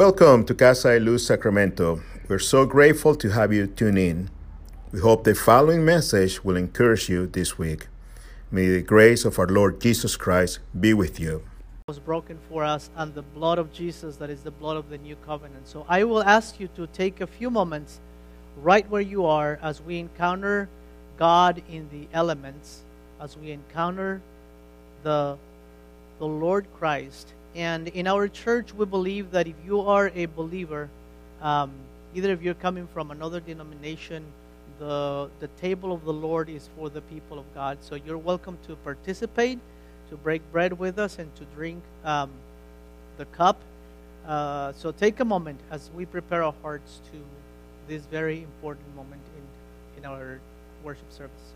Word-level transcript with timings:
Welcome 0.00 0.46
to 0.46 0.54
Casa 0.54 0.98
de 0.98 1.00
Luz 1.04 1.26
Sacramento. 1.26 2.00
We're 2.26 2.38
so 2.38 2.64
grateful 2.64 3.14
to 3.16 3.28
have 3.32 3.52
you 3.52 3.66
tune 3.66 3.98
in. 3.98 4.30
We 4.92 5.00
hope 5.00 5.24
the 5.24 5.34
following 5.34 5.84
message 5.84 6.42
will 6.42 6.56
encourage 6.56 7.10
you 7.10 7.26
this 7.26 7.58
week. 7.58 7.88
May 8.50 8.66
the 8.66 8.80
grace 8.80 9.26
of 9.26 9.38
our 9.38 9.46
Lord 9.46 9.78
Jesus 9.78 10.16
Christ 10.16 10.60
be 10.72 10.94
with 10.94 11.20
you. 11.20 11.42
was 11.86 11.98
broken 11.98 12.38
for 12.48 12.64
us 12.64 12.88
and 12.96 13.12
the 13.12 13.20
blood 13.20 13.58
of 13.58 13.74
Jesus 13.74 14.16
that 14.16 14.30
is 14.30 14.40
the 14.40 14.50
blood 14.50 14.78
of 14.78 14.88
the 14.88 14.96
new 14.96 15.16
covenant. 15.16 15.68
So 15.68 15.84
I 15.86 16.04
will 16.04 16.22
ask 16.22 16.58
you 16.58 16.68
to 16.76 16.86
take 16.86 17.20
a 17.20 17.26
few 17.26 17.50
moments 17.50 18.00
right 18.56 18.88
where 18.88 19.02
you 19.02 19.26
are 19.26 19.58
as 19.60 19.82
we 19.82 19.98
encounter 19.98 20.70
God 21.18 21.62
in 21.68 21.90
the 21.90 22.08
elements, 22.14 22.84
as 23.20 23.36
we 23.36 23.50
encounter 23.50 24.22
the 25.02 25.36
the 26.18 26.26
Lord 26.26 26.66
Christ. 26.78 27.34
And 27.54 27.88
in 27.88 28.06
our 28.06 28.28
church, 28.28 28.72
we 28.72 28.86
believe 28.86 29.32
that 29.32 29.46
if 29.46 29.56
you 29.64 29.80
are 29.80 30.12
a 30.14 30.26
believer, 30.26 30.88
um, 31.42 31.72
either 32.14 32.32
if 32.32 32.42
you're 32.42 32.54
coming 32.54 32.86
from 32.94 33.10
another 33.10 33.40
denomination, 33.40 34.24
the 34.78 35.28
the 35.40 35.48
table 35.60 35.92
of 35.92 36.04
the 36.04 36.12
Lord 36.12 36.48
is 36.48 36.68
for 36.76 36.88
the 36.88 37.02
people 37.02 37.38
of 37.38 37.44
God. 37.54 37.78
So 37.80 37.96
you're 37.96 38.18
welcome 38.18 38.56
to 38.66 38.76
participate 38.76 39.58
to 40.10 40.16
break 40.16 40.42
bread 40.52 40.78
with 40.78 40.98
us 40.98 41.18
and 41.18 41.34
to 41.36 41.44
drink 41.56 41.82
um, 42.04 42.30
the 43.16 43.24
cup. 43.26 43.56
Uh, 44.26 44.72
so 44.72 44.90
take 44.92 45.20
a 45.20 45.24
moment 45.24 45.58
as 45.70 45.90
we 45.94 46.04
prepare 46.04 46.42
our 46.42 46.54
hearts 46.62 47.00
to 47.12 47.18
this 47.88 48.02
very 48.06 48.42
important 48.42 48.94
moment 48.94 49.22
in, 49.36 50.02
in 50.02 50.04
our 50.04 50.40
worship 50.84 51.10
service. 51.10 51.54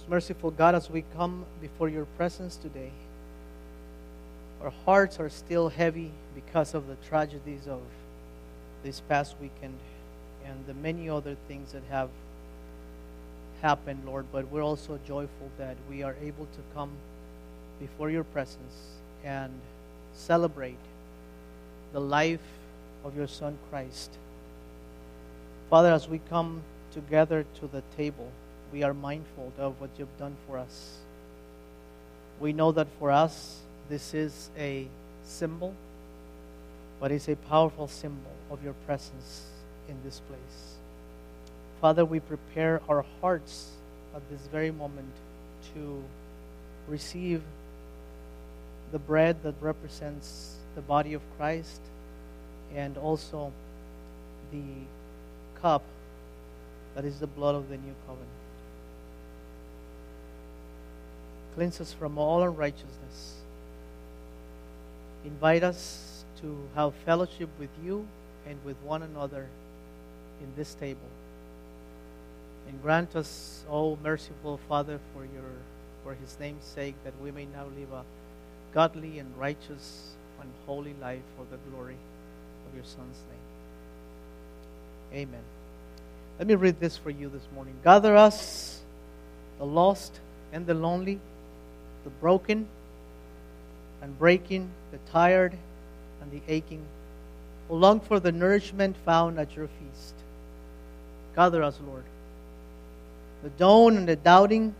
Most 0.00 0.08
merciful 0.08 0.50
God, 0.50 0.74
as 0.74 0.88
we 0.88 1.04
come 1.14 1.44
before 1.60 1.90
your 1.90 2.06
presence 2.16 2.56
today, 2.56 2.90
our 4.62 4.72
hearts 4.86 5.20
are 5.20 5.28
still 5.28 5.68
heavy 5.68 6.10
because 6.34 6.72
of 6.72 6.86
the 6.86 6.96
tragedies 7.06 7.66
of 7.68 7.80
this 8.82 9.00
past 9.00 9.34
weekend 9.42 9.74
and 10.46 10.64
the 10.66 10.72
many 10.72 11.10
other 11.10 11.36
things 11.48 11.72
that 11.72 11.82
have 11.90 12.08
happened, 13.60 14.06
Lord. 14.06 14.24
But 14.32 14.48
we're 14.48 14.62
also 14.62 14.98
joyful 15.06 15.50
that 15.58 15.76
we 15.90 16.02
are 16.02 16.16
able 16.22 16.46
to 16.46 16.60
come 16.74 16.92
before 17.78 18.08
your 18.08 18.24
presence 18.24 18.96
and 19.22 19.52
celebrate 20.14 20.78
the 21.92 22.00
life 22.00 22.40
of 23.04 23.14
your 23.18 23.28
Son 23.28 23.58
Christ. 23.68 24.10
Father, 25.68 25.92
as 25.92 26.08
we 26.08 26.20
come 26.30 26.62
together 26.90 27.44
to 27.60 27.66
the 27.66 27.82
table, 27.98 28.30
we 28.72 28.82
are 28.82 28.94
mindful 28.94 29.52
of 29.58 29.80
what 29.80 29.90
you've 29.98 30.18
done 30.18 30.36
for 30.46 30.58
us. 30.58 30.98
We 32.38 32.52
know 32.52 32.72
that 32.72 32.86
for 32.98 33.10
us, 33.10 33.58
this 33.88 34.14
is 34.14 34.50
a 34.58 34.86
symbol, 35.24 35.74
but 37.00 37.10
it's 37.12 37.28
a 37.28 37.36
powerful 37.36 37.88
symbol 37.88 38.32
of 38.50 38.62
your 38.62 38.74
presence 38.86 39.46
in 39.88 39.96
this 40.04 40.20
place. 40.28 40.76
Father, 41.80 42.04
we 42.04 42.20
prepare 42.20 42.80
our 42.88 43.04
hearts 43.20 43.70
at 44.14 44.22
this 44.30 44.40
very 44.52 44.70
moment 44.70 45.12
to 45.74 46.02
receive 46.88 47.42
the 48.92 48.98
bread 48.98 49.42
that 49.42 49.54
represents 49.60 50.56
the 50.74 50.80
body 50.80 51.14
of 51.14 51.22
Christ 51.36 51.80
and 52.74 52.96
also 52.96 53.52
the 54.52 54.62
cup 55.60 55.82
that 56.94 57.04
is 57.04 57.18
the 57.18 57.26
blood 57.26 57.54
of 57.54 57.68
the 57.68 57.76
new 57.76 57.94
covenant. 58.06 58.39
Cleanse 61.54 61.80
us 61.80 61.92
from 61.92 62.18
all 62.18 62.42
unrighteousness. 62.42 63.36
Invite 65.24 65.62
us 65.62 66.24
to 66.40 66.56
have 66.74 66.94
fellowship 67.06 67.48
with 67.58 67.70
you 67.84 68.06
and 68.46 68.58
with 68.64 68.76
one 68.82 69.02
another 69.02 69.46
in 70.40 70.46
this 70.56 70.74
table. 70.74 71.00
And 72.68 72.80
grant 72.82 73.16
us, 73.16 73.64
O 73.68 73.98
merciful 74.02 74.58
Father, 74.68 75.00
for 75.12 75.24
your 75.24 75.50
for 76.04 76.14
his 76.14 76.38
name's 76.40 76.64
sake, 76.64 76.94
that 77.04 77.12
we 77.22 77.30
may 77.30 77.44
now 77.46 77.66
live 77.78 77.92
a 77.92 78.04
godly 78.72 79.18
and 79.18 79.36
righteous 79.38 80.14
and 80.40 80.48
holy 80.66 80.94
life 81.00 81.20
for 81.36 81.44
the 81.50 81.58
glory 81.70 81.96
of 82.68 82.74
your 82.74 82.84
Son's 82.84 83.18
name. 85.12 85.22
Amen. 85.22 85.42
Let 86.38 86.48
me 86.48 86.54
read 86.54 86.80
this 86.80 86.96
for 86.96 87.10
you 87.10 87.28
this 87.28 87.46
morning. 87.54 87.74
Gather 87.84 88.16
us, 88.16 88.80
the 89.58 89.66
lost 89.66 90.18
and 90.52 90.66
the 90.66 90.74
lonely, 90.74 91.20
the 92.04 92.10
broken 92.10 92.66
and 94.02 94.18
breaking, 94.18 94.70
the 94.92 94.98
tired 95.10 95.54
and 96.22 96.30
the 96.30 96.40
aching, 96.48 96.82
who 97.68 97.76
long 97.76 98.00
for 98.00 98.20
the 98.20 98.32
nourishment 98.32 98.96
found 99.04 99.38
at 99.38 99.54
your 99.56 99.68
feast. 99.68 100.14
Gather 101.36 101.62
us, 101.62 101.78
Lord. 101.86 102.04
The 103.42 103.50
dawn 103.50 103.96
and 103.96 104.08
the 104.08 104.16
doubting, 104.16 104.74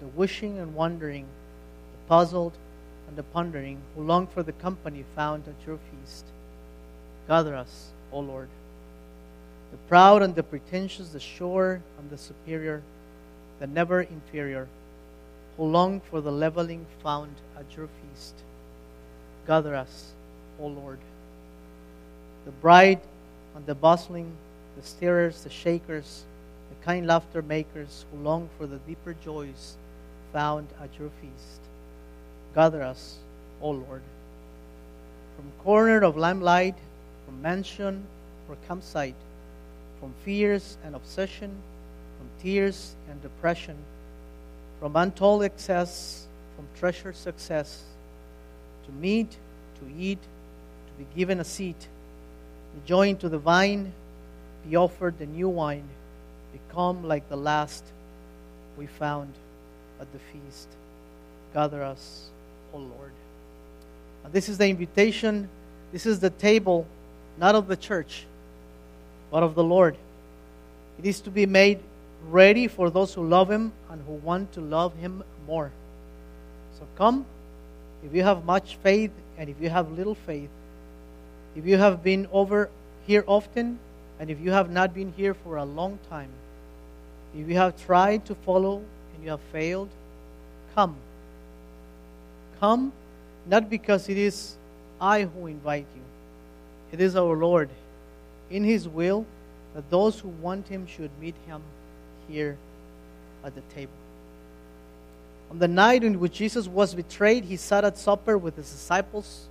the 0.00 0.06
wishing 0.08 0.58
and 0.58 0.74
wondering, 0.74 1.24
the 1.24 2.08
puzzled 2.08 2.52
and 3.08 3.16
the 3.16 3.22
pondering, 3.22 3.80
who 3.94 4.02
long 4.02 4.26
for 4.26 4.42
the 4.42 4.52
company 4.52 5.04
found 5.14 5.44
at 5.46 5.66
your 5.66 5.78
feast. 5.78 6.24
Gather 7.28 7.54
us, 7.54 7.90
O 8.12 8.20
Lord. 8.20 8.48
The 9.70 9.78
proud 9.88 10.22
and 10.22 10.34
the 10.34 10.42
pretentious, 10.42 11.08
the 11.08 11.20
sure 11.20 11.80
and 11.98 12.10
the 12.10 12.18
superior, 12.18 12.82
the 13.58 13.66
never 13.66 14.02
inferior, 14.02 14.68
who 15.56 15.64
long 15.64 16.00
for 16.00 16.20
the 16.20 16.32
leveling 16.32 16.86
found 17.02 17.34
at 17.58 17.76
your 17.76 17.88
feast. 17.88 18.34
Gather 19.46 19.74
us, 19.74 20.12
O 20.60 20.66
Lord. 20.66 20.98
The 22.44 22.50
bride 22.50 23.00
and 23.54 23.64
the 23.66 23.74
bustling, 23.74 24.32
the 24.76 24.82
stirrers, 24.82 25.42
the 25.42 25.50
shakers, 25.50 26.24
the 26.70 26.84
kind 26.84 27.06
laughter 27.06 27.42
makers 27.42 28.04
who 28.10 28.22
long 28.22 28.48
for 28.58 28.66
the 28.66 28.78
deeper 28.78 29.14
joys 29.24 29.76
found 30.32 30.66
at 30.82 30.90
your 30.98 31.10
feast. 31.20 31.60
Gather 32.54 32.82
us, 32.82 33.16
O 33.60 33.70
Lord. 33.70 34.02
From 35.36 35.52
corner 35.62 36.02
of 36.02 36.16
limelight, 36.16 36.76
from 37.24 37.40
mansion 37.40 38.04
or 38.48 38.56
campsite, 38.66 39.14
from 40.00 40.12
fears 40.24 40.76
and 40.84 40.94
obsession, 40.94 41.50
from 42.18 42.28
tears 42.42 42.94
and 43.10 43.20
depression, 43.22 43.76
from 44.84 44.96
untold 44.96 45.42
excess, 45.42 46.26
from 46.56 46.66
treasured 46.78 47.16
success, 47.16 47.84
to 48.84 48.92
meet, 48.92 49.30
to 49.80 49.98
eat, 49.98 50.18
to 50.20 50.92
be 51.02 51.06
given 51.16 51.40
a 51.40 51.44
seat, 51.44 51.88
join 52.84 53.16
to 53.16 53.30
the 53.30 53.38
vine, 53.38 53.94
be 54.68 54.76
offered 54.76 55.18
the 55.18 55.24
new 55.24 55.48
wine, 55.48 55.88
become 56.52 57.02
like 57.02 57.26
the 57.30 57.36
last 57.36 57.82
we 58.76 58.84
found 58.84 59.32
at 60.02 60.12
the 60.12 60.18
feast. 60.18 60.68
Gather 61.54 61.82
us, 61.82 62.26
O 62.74 62.76
Lord. 62.76 63.12
And 64.22 64.34
this 64.34 64.50
is 64.50 64.58
the 64.58 64.68
invitation, 64.68 65.48
this 65.92 66.04
is 66.04 66.20
the 66.20 66.28
table, 66.28 66.86
not 67.38 67.54
of 67.54 67.68
the 67.68 67.76
church, 67.78 68.26
but 69.30 69.42
of 69.42 69.54
the 69.54 69.64
Lord. 69.64 69.96
It 70.98 71.06
is 71.06 71.22
to 71.22 71.30
be 71.30 71.46
made 71.46 71.78
ready 72.30 72.68
for 72.68 72.90
those 72.90 73.14
who 73.14 73.26
love 73.26 73.50
Him 73.50 73.72
and 73.90 74.02
who 74.06 74.12
want 74.14 74.52
to 74.52 74.60
love 74.60 74.96
Him 74.96 75.22
more. 75.46 75.70
So 76.78 76.86
come, 76.96 77.26
if 78.04 78.14
you 78.14 78.22
have 78.22 78.44
much 78.44 78.76
faith 78.82 79.10
and 79.38 79.48
if 79.48 79.60
you 79.60 79.70
have 79.70 79.90
little 79.92 80.14
faith, 80.14 80.50
if 81.56 81.66
you 81.66 81.76
have 81.76 82.02
been 82.02 82.28
over 82.32 82.68
here 83.06 83.24
often 83.26 83.78
and 84.18 84.30
if 84.30 84.40
you 84.40 84.50
have 84.50 84.70
not 84.70 84.94
been 84.94 85.12
here 85.16 85.34
for 85.34 85.56
a 85.56 85.64
long 85.64 85.98
time, 86.10 86.30
if 87.36 87.48
you 87.48 87.56
have 87.56 87.76
tried 87.84 88.24
to 88.26 88.34
follow 88.34 88.76
and 88.78 89.24
you 89.24 89.30
have 89.30 89.40
failed, 89.52 89.88
come. 90.74 90.96
Come, 92.60 92.92
not 93.46 93.68
because 93.68 94.08
it 94.08 94.18
is 94.18 94.56
I 95.00 95.22
who 95.22 95.46
invite 95.46 95.86
you, 95.94 96.02
it 96.92 97.00
is 97.00 97.16
our 97.16 97.36
Lord 97.36 97.68
in 98.50 98.64
His 98.64 98.88
will 98.88 99.26
that 99.74 99.90
those 99.90 100.20
who 100.20 100.28
want 100.28 100.68
Him 100.68 100.86
should 100.86 101.10
meet 101.20 101.34
Him 101.46 101.60
here 102.28 102.56
at 103.44 103.54
the 103.54 103.60
table. 103.74 103.92
On 105.50 105.58
the 105.58 105.68
night 105.68 106.02
in 106.02 106.18
which 106.18 106.32
Jesus 106.32 106.66
was 106.66 106.94
betrayed, 106.94 107.44
he 107.44 107.56
sat 107.56 107.84
at 107.84 107.96
supper 107.96 108.36
with 108.36 108.56
his 108.56 108.70
disciples, 108.70 109.46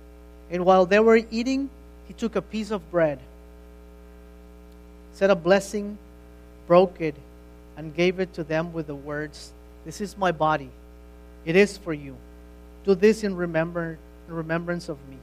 and 0.50 0.64
while 0.64 0.84
they 0.84 1.00
were 1.00 1.20
eating, 1.30 1.70
he 2.06 2.12
took 2.12 2.36
a 2.36 2.42
piece 2.42 2.70
of 2.70 2.90
bread, 2.90 3.18
said 5.14 5.30
a 5.30 5.34
blessing, 5.34 5.96
broke 6.66 7.00
it, 7.00 7.14
and 7.76 7.94
gave 7.94 8.20
it 8.20 8.32
to 8.34 8.44
them 8.44 8.72
with 8.72 8.86
the 8.86 8.94
words, 8.94 9.52
This 9.84 10.00
is 10.00 10.16
my 10.16 10.32
body. 10.32 10.70
It 11.44 11.56
is 11.56 11.76
for 11.76 11.92
you. 11.92 12.16
Do 12.84 12.94
this 12.94 13.24
in, 13.24 13.36
remember, 13.36 13.98
in 14.28 14.34
remembrance 14.34 14.88
of 14.88 14.98
me. 15.08 15.16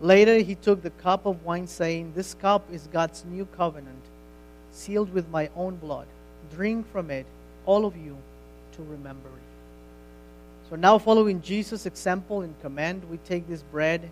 Later, 0.00 0.38
he 0.38 0.54
took 0.54 0.82
the 0.82 0.90
cup 0.90 1.26
of 1.26 1.44
wine, 1.44 1.66
saying, 1.66 2.12
This 2.14 2.34
cup 2.34 2.64
is 2.72 2.88
God's 2.92 3.24
new 3.24 3.46
covenant, 3.56 4.02
sealed 4.72 5.12
with 5.12 5.28
my 5.28 5.48
own 5.54 5.76
blood. 5.76 6.06
Drink 6.54 6.90
from 6.92 7.10
it, 7.10 7.26
all 7.66 7.84
of 7.86 7.96
you, 7.96 8.16
to 8.76 8.82
remember 8.82 9.28
it. 9.28 10.68
So 10.70 10.76
now, 10.76 10.98
following 10.98 11.42
Jesus' 11.42 11.86
example 11.86 12.42
and 12.42 12.54
command, 12.62 13.02
we 13.10 13.18
take 13.18 13.46
this 13.48 13.62
bread 13.62 14.08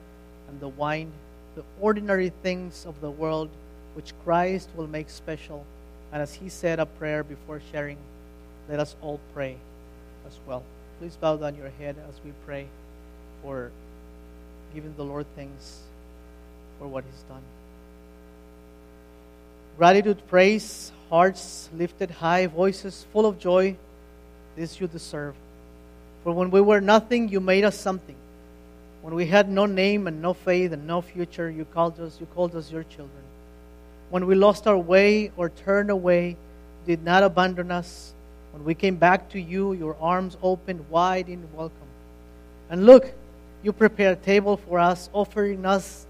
and 0.48 0.60
the 0.60 0.68
wine, 0.68 1.10
the 1.54 1.64
ordinary 1.80 2.32
things 2.42 2.84
of 2.86 3.00
the 3.00 3.10
world, 3.10 3.48
which 3.94 4.12
Christ 4.24 4.68
will 4.76 4.86
make 4.86 5.10
special. 5.10 5.64
And 6.12 6.20
as 6.20 6.34
he 6.34 6.48
said 6.48 6.80
a 6.80 6.86
prayer 6.86 7.24
before 7.24 7.60
sharing, 7.72 7.96
let 8.68 8.80
us 8.80 8.94
all 9.00 9.20
pray 9.34 9.56
as 10.26 10.38
well. 10.46 10.62
Please 10.98 11.16
bow 11.16 11.36
down 11.36 11.56
your 11.56 11.70
head 11.78 11.96
as 12.08 12.14
we 12.24 12.32
pray 12.44 12.66
for 13.42 13.70
giving 14.74 14.94
the 14.96 15.04
Lord 15.04 15.26
thanks 15.34 15.80
for 16.78 16.86
what 16.86 17.04
He's 17.04 17.22
done. 17.22 17.42
Gratitude, 19.78 20.22
praise, 20.28 20.92
hearts 21.10 21.68
lifted 21.76 22.10
high, 22.10 22.46
voices 22.46 23.04
full 23.12 23.26
of 23.26 23.38
joy, 23.38 23.76
this 24.56 24.80
you 24.80 24.86
deserve. 24.86 25.34
For 26.24 26.32
when 26.32 26.50
we 26.50 26.60
were 26.60 26.80
nothing, 26.80 27.28
you 27.28 27.40
made 27.40 27.64
us 27.64 27.78
something. 27.78 28.16
When 29.02 29.14
we 29.14 29.26
had 29.26 29.48
no 29.48 29.66
name 29.66 30.06
and 30.06 30.22
no 30.22 30.34
faith 30.34 30.72
and 30.72 30.86
no 30.86 31.00
future, 31.00 31.50
you 31.50 31.64
called 31.64 31.98
us, 32.00 32.18
you 32.20 32.26
called 32.34 32.54
us 32.54 32.70
your 32.70 32.84
children. 32.84 33.24
When 34.10 34.26
we 34.26 34.34
lost 34.34 34.66
our 34.66 34.78
way 34.78 35.32
or 35.36 35.48
turned 35.48 35.90
away, 35.90 36.36
did 36.86 37.02
not 37.04 37.22
abandon 37.22 37.70
us. 37.70 38.12
When 38.52 38.64
we 38.64 38.74
came 38.74 38.96
back 38.96 39.30
to 39.30 39.40
you, 39.40 39.72
your 39.72 39.96
arms 40.00 40.36
opened 40.42 40.88
wide 40.90 41.28
in 41.28 41.42
welcome. 41.54 41.76
And 42.68 42.86
look, 42.86 43.12
you 43.62 43.72
prepared 43.72 44.18
a 44.18 44.20
table 44.20 44.56
for 44.56 44.78
us, 44.78 45.08
offering 45.12 45.64
us 45.64 46.06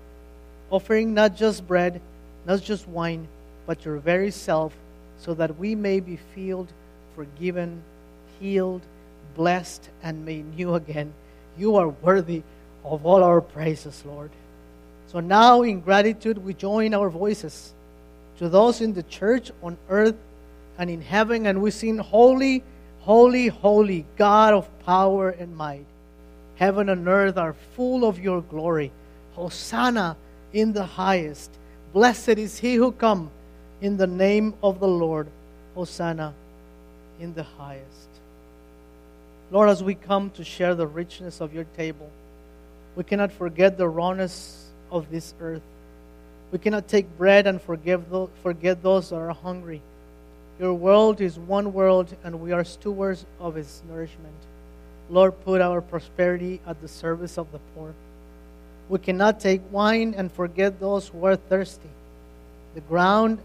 offering 0.71 1.13
not 1.15 1.37
just 1.37 1.67
bread, 1.67 2.01
not 2.47 2.63
just 2.63 2.87
wine, 2.89 3.27
but 3.67 3.85
your 3.85 3.97
very 3.97 4.31
self, 4.31 4.73
so 5.21 5.35
that 5.35 5.59
we 5.59 5.75
may 5.75 6.01
be 6.01 6.19
filled, 6.35 6.73
forgiven, 7.15 7.83
healed, 8.41 8.81
blessed, 9.35 9.89
and 10.03 10.25
made 10.25 10.57
new 10.57 10.75
again. 10.75 11.13
You 11.59 11.77
are 11.77 11.89
worthy 11.89 12.43
of 12.85 13.05
all 13.05 13.23
our 13.23 13.41
praises, 13.41 14.03
Lord. 14.07 14.31
So 15.09 15.21
now, 15.21 15.63
in 15.63 15.81
gratitude, 15.81 16.39
we 16.39 16.55
join 16.55 16.95
our 16.95 17.11
voices 17.11 17.75
to 18.39 18.49
those 18.49 18.81
in 18.81 18.95
the 18.95 19.03
church 19.03 19.53
on 19.63 19.77
earth 19.91 20.17
and 20.79 20.89
in 20.89 21.03
heaven, 21.03 21.47
and 21.47 21.61
we 21.61 21.71
sing, 21.71 21.99
Holy, 21.99 22.63
holy, 23.01 23.49
holy, 23.49 24.07
God 24.17 24.55
of 24.55 24.69
power 24.87 25.31
and 25.31 25.55
might. 25.55 25.85
Heaven 26.55 26.89
and 26.89 27.07
earth 27.07 27.37
are 27.37 27.55
full 27.75 28.05
of 28.07 28.19
your 28.19 28.41
glory. 28.41 28.93
Hosanna 29.33 30.17
in 30.53 30.73
the 30.73 30.85
highest. 30.85 31.51
Blessed 31.93 32.39
is 32.39 32.59
he 32.59 32.77
who 32.77 32.93
come 32.93 33.31
in 33.81 33.97
the 33.97 34.07
name 34.07 34.55
of 34.63 34.81
the 34.81 34.89
Lord. 34.89 35.29
Hosanna 35.75 36.35
in 37.21 37.35
the 37.35 37.43
highest. 37.43 38.09
Lord, 39.51 39.69
as 39.69 39.83
we 39.83 39.95
come 39.95 40.31
to 40.31 40.45
share 40.45 40.75
the 40.75 40.87
richness 40.87 41.41
of 41.41 41.55
your 41.55 41.65
table, 41.77 42.11
we 42.97 43.05
cannot 43.05 43.33
forget 43.33 43.77
the 43.77 43.89
rawness 43.89 44.69
of 44.91 45.11
this 45.11 45.35
earth. 45.41 45.63
We 46.51 46.59
cannot 46.59 46.89
take 46.89 47.07
bread 47.17 47.47
and 47.47 47.61
forgive 47.61 48.05
forget 48.43 48.83
those 48.83 49.11
that 49.11 49.17
are 49.17 49.33
hungry. 49.33 49.81
Your 50.59 50.75
world 50.75 51.21
is 51.21 51.39
one 51.39 51.73
world, 51.73 52.15
and 52.23 52.41
we 52.41 52.53
are 52.53 52.65
stewards 52.65 53.25
of 53.39 53.57
its 53.57 53.83
nourishment. 53.89 54.35
Lord, 55.09 55.33
put 55.45 55.61
our 55.61 55.81
prosperity 55.81 56.61
at 56.67 56.81
the 56.83 56.89
service 56.89 57.39
of 57.39 57.51
the 57.53 57.61
poor. 57.75 57.95
We 58.89 58.99
cannot 58.99 59.41
take 59.41 59.63
wine 59.71 60.15
and 60.17 60.31
forget 60.31 60.81
those 60.81 61.09
who 61.09 61.25
are 61.25 61.37
thirsty. 61.37 61.89
The 62.75 62.81
ground 62.83 63.39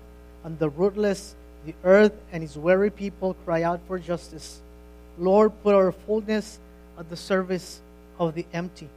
and 0.46 0.60
the 0.60 0.70
rootless, 0.70 1.36
the 1.66 1.74
earth 1.84 2.14
and 2.32 2.44
its 2.44 2.56
weary 2.56 2.92
people 2.92 3.34
cry 3.44 3.64
out 3.64 3.82
for 3.88 3.98
justice. 3.98 4.62
Lord, 5.18 5.52
put 5.64 5.74
our 5.74 5.92
fullness 5.92 6.60
at 7.00 7.10
the 7.10 7.18
service 7.18 7.82
of 8.20 8.36
the 8.36 8.46
empty. 8.54 8.88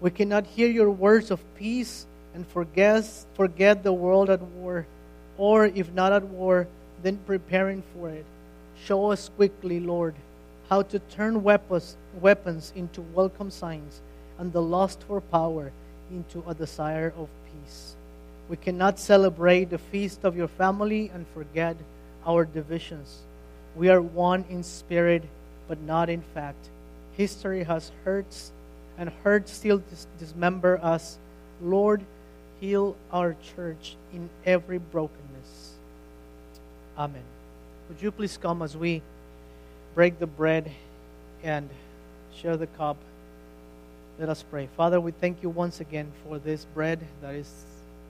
We 0.00 0.10
cannot 0.10 0.46
hear 0.46 0.68
your 0.68 0.90
words 0.90 1.30
of 1.30 1.40
peace 1.56 2.06
and 2.34 2.46
forget, 2.46 3.08
forget 3.34 3.82
the 3.82 3.92
world 3.92 4.28
at 4.28 4.42
war, 4.42 4.86
or 5.38 5.66
if 5.66 5.90
not 5.92 6.12
at 6.12 6.24
war, 6.24 6.68
then 7.02 7.18
preparing 7.26 7.82
for 7.94 8.10
it. 8.10 8.26
Show 8.84 9.10
us 9.10 9.30
quickly, 9.36 9.80
Lord, 9.80 10.14
how 10.68 10.82
to 10.82 10.98
turn 10.98 11.42
weapons, 11.42 11.96
weapons 12.20 12.72
into 12.76 13.00
welcome 13.00 13.50
signs 13.50 14.02
and 14.38 14.52
the 14.52 14.62
lust 14.62 15.02
for 15.08 15.20
power 15.20 15.72
into 16.12 16.44
a 16.46 16.54
desire 16.54 17.12
of 17.16 17.28
peace. 17.46 17.96
We 18.48 18.56
cannot 18.56 18.98
celebrate 18.98 19.70
the 19.70 19.78
feast 19.78 20.24
of 20.24 20.36
your 20.36 20.48
family 20.48 21.10
and 21.12 21.26
forget 21.34 21.76
our 22.26 22.44
divisions. 22.44 23.18
We 23.76 23.90
are 23.90 24.00
one 24.00 24.44
in 24.48 24.62
spirit, 24.62 25.22
but 25.68 25.80
not 25.80 26.08
in 26.08 26.22
fact. 26.22 26.70
History 27.12 27.64
has 27.64 27.92
hurts, 28.04 28.52
and 28.96 29.10
hurt 29.22 29.48
still 29.48 29.78
dis- 29.78 30.06
dismember 30.18 30.80
us. 30.82 31.18
Lord, 31.62 32.02
heal 32.60 32.96
our 33.12 33.36
church 33.54 33.96
in 34.12 34.28
every 34.44 34.78
brokenness. 34.78 35.74
Amen. 36.96 37.22
Would 37.88 38.02
you 38.02 38.10
please 38.10 38.36
come 38.36 38.62
as 38.62 38.76
we 38.76 39.02
break 39.94 40.18
the 40.18 40.26
bread 40.26 40.70
and 41.42 41.68
share 42.34 42.56
the 42.56 42.66
cup? 42.66 42.96
Let 44.18 44.28
us 44.28 44.42
pray. 44.42 44.68
Father, 44.76 45.00
we 45.00 45.12
thank 45.12 45.42
you 45.42 45.48
once 45.48 45.80
again 45.80 46.10
for 46.26 46.38
this 46.38 46.64
bread 46.74 46.98
that 47.22 47.34
is 47.34 47.52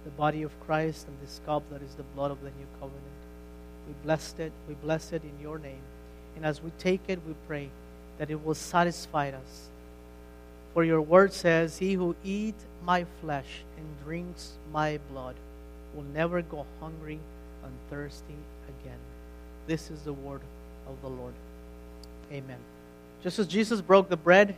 the 0.09 0.17
body 0.17 0.43
of 0.43 0.59
Christ 0.61 1.07
and 1.07 1.15
this 1.21 1.39
cup 1.45 1.63
that 1.71 1.83
is 1.83 1.95
the 1.97 2.03
blood 2.15 2.31
of 2.31 2.41
the 2.41 2.49
new 2.49 2.67
covenant. 2.81 3.03
We 3.87 3.93
bless 4.05 4.35
it. 4.39 4.53
We 4.67 4.73
bless 4.73 5.13
it 5.13 5.23
in 5.23 5.39
your 5.43 5.59
name. 5.59 5.83
And 6.35 6.47
as 6.47 6.63
we 6.63 6.71
take 6.79 7.03
it, 7.09 7.19
we 7.29 7.35
pray 7.47 7.69
that 8.17 8.31
it 8.31 8.43
will 8.43 8.55
satisfy 8.55 9.29
us. 9.29 9.69
For 10.73 10.83
your 10.83 11.03
word 11.03 11.35
says, 11.35 11.77
He 11.77 11.93
who 11.93 12.17
eats 12.25 12.65
my 12.87 13.05
flesh 13.21 13.65
and 13.77 13.87
drinks 14.03 14.53
my 14.73 14.99
blood 15.13 15.35
will 15.95 16.05
never 16.15 16.41
go 16.41 16.65
hungry 16.81 17.19
and 17.63 17.73
thirsty 17.91 18.39
again. 18.67 18.99
This 19.67 19.91
is 19.91 20.01
the 20.05 20.15
word 20.15 20.41
of 20.87 21.03
the 21.03 21.09
Lord. 21.09 21.35
Amen. 22.33 22.59
Just 23.23 23.39
as 23.39 23.47
Jesus 23.47 23.83
broke 23.83 24.09
the 24.09 24.17
bread 24.17 24.55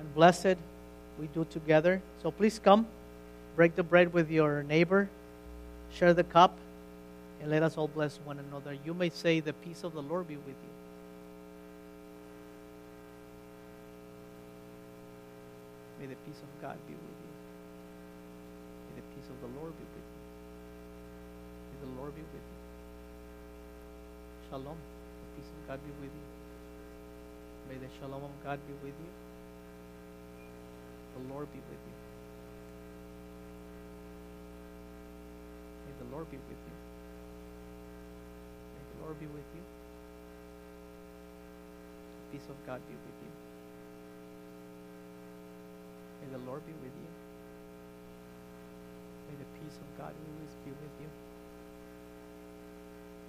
and 0.00 0.14
blessed 0.16 0.56
we 1.20 1.28
do 1.28 1.46
together. 1.48 2.02
So 2.22 2.32
please 2.32 2.58
come, 2.58 2.86
break 3.56 3.74
the 3.74 3.82
bread 3.82 4.12
with 4.12 4.30
your 4.30 4.62
neighbor, 4.62 5.08
share 5.92 6.14
the 6.14 6.24
cup, 6.24 6.56
and 7.40 7.50
let 7.50 7.62
us 7.62 7.76
all 7.76 7.88
bless 7.88 8.18
one 8.24 8.38
another. 8.38 8.76
You 8.84 8.94
may 8.94 9.10
say, 9.10 9.40
The 9.40 9.52
peace 9.52 9.84
of 9.84 9.94
the 9.94 10.02
Lord 10.02 10.28
be 10.28 10.36
with 10.36 10.46
you. 10.48 10.70
May 16.00 16.06
the 16.06 16.16
peace 16.26 16.40
of 16.40 16.62
God 16.62 16.78
be 16.86 16.94
with 16.94 17.02
you. 17.02 17.32
May 18.88 19.00
the 19.00 19.06
peace 19.14 19.28
of 19.28 19.40
the 19.40 19.60
Lord 19.60 19.72
be 19.76 19.84
with 19.84 20.08
you. 20.08 20.20
May 21.68 21.76
the 21.84 22.00
Lord 22.00 22.14
be 22.14 22.22
with 22.22 22.32
you. 22.32 22.60
Shalom. 24.48 24.76
The 24.76 25.28
peace 25.36 25.50
of 25.52 25.68
God 25.68 25.78
be 25.84 25.92
with 26.00 26.08
you. 26.08 26.26
May 27.70 27.76
the 27.76 27.92
shalom 28.00 28.24
of 28.24 28.32
God 28.42 28.58
be 28.66 28.72
with 28.82 28.96
you. 28.98 29.12
The 31.14 31.34
Lord 31.34 31.46
be 31.52 31.60
with 31.60 31.78
you. 31.86 31.96
May 35.86 35.92
the 36.10 36.16
Lord 36.16 36.30
be 36.30 36.38
with 36.38 36.58
you. 36.58 36.74
May 38.74 38.82
the 38.90 39.04
Lord 39.06 39.20
be 39.20 39.26
with 39.26 39.46
you. 39.54 39.62
The 42.02 42.38
peace 42.38 42.48
of 42.50 42.58
God 42.66 42.80
be 42.88 42.94
with 42.94 43.18
you. 43.22 43.30
May 46.20 46.28
the 46.34 46.42
Lord 46.50 46.66
be 46.66 46.72
with 46.82 46.90
you. 46.98 47.10
May 49.30 49.36
the 49.38 49.50
peace 49.62 49.78
of 49.78 49.86
God 49.98 50.10
always 50.10 50.54
be 50.66 50.70
with 50.74 50.94
you. 50.98 51.10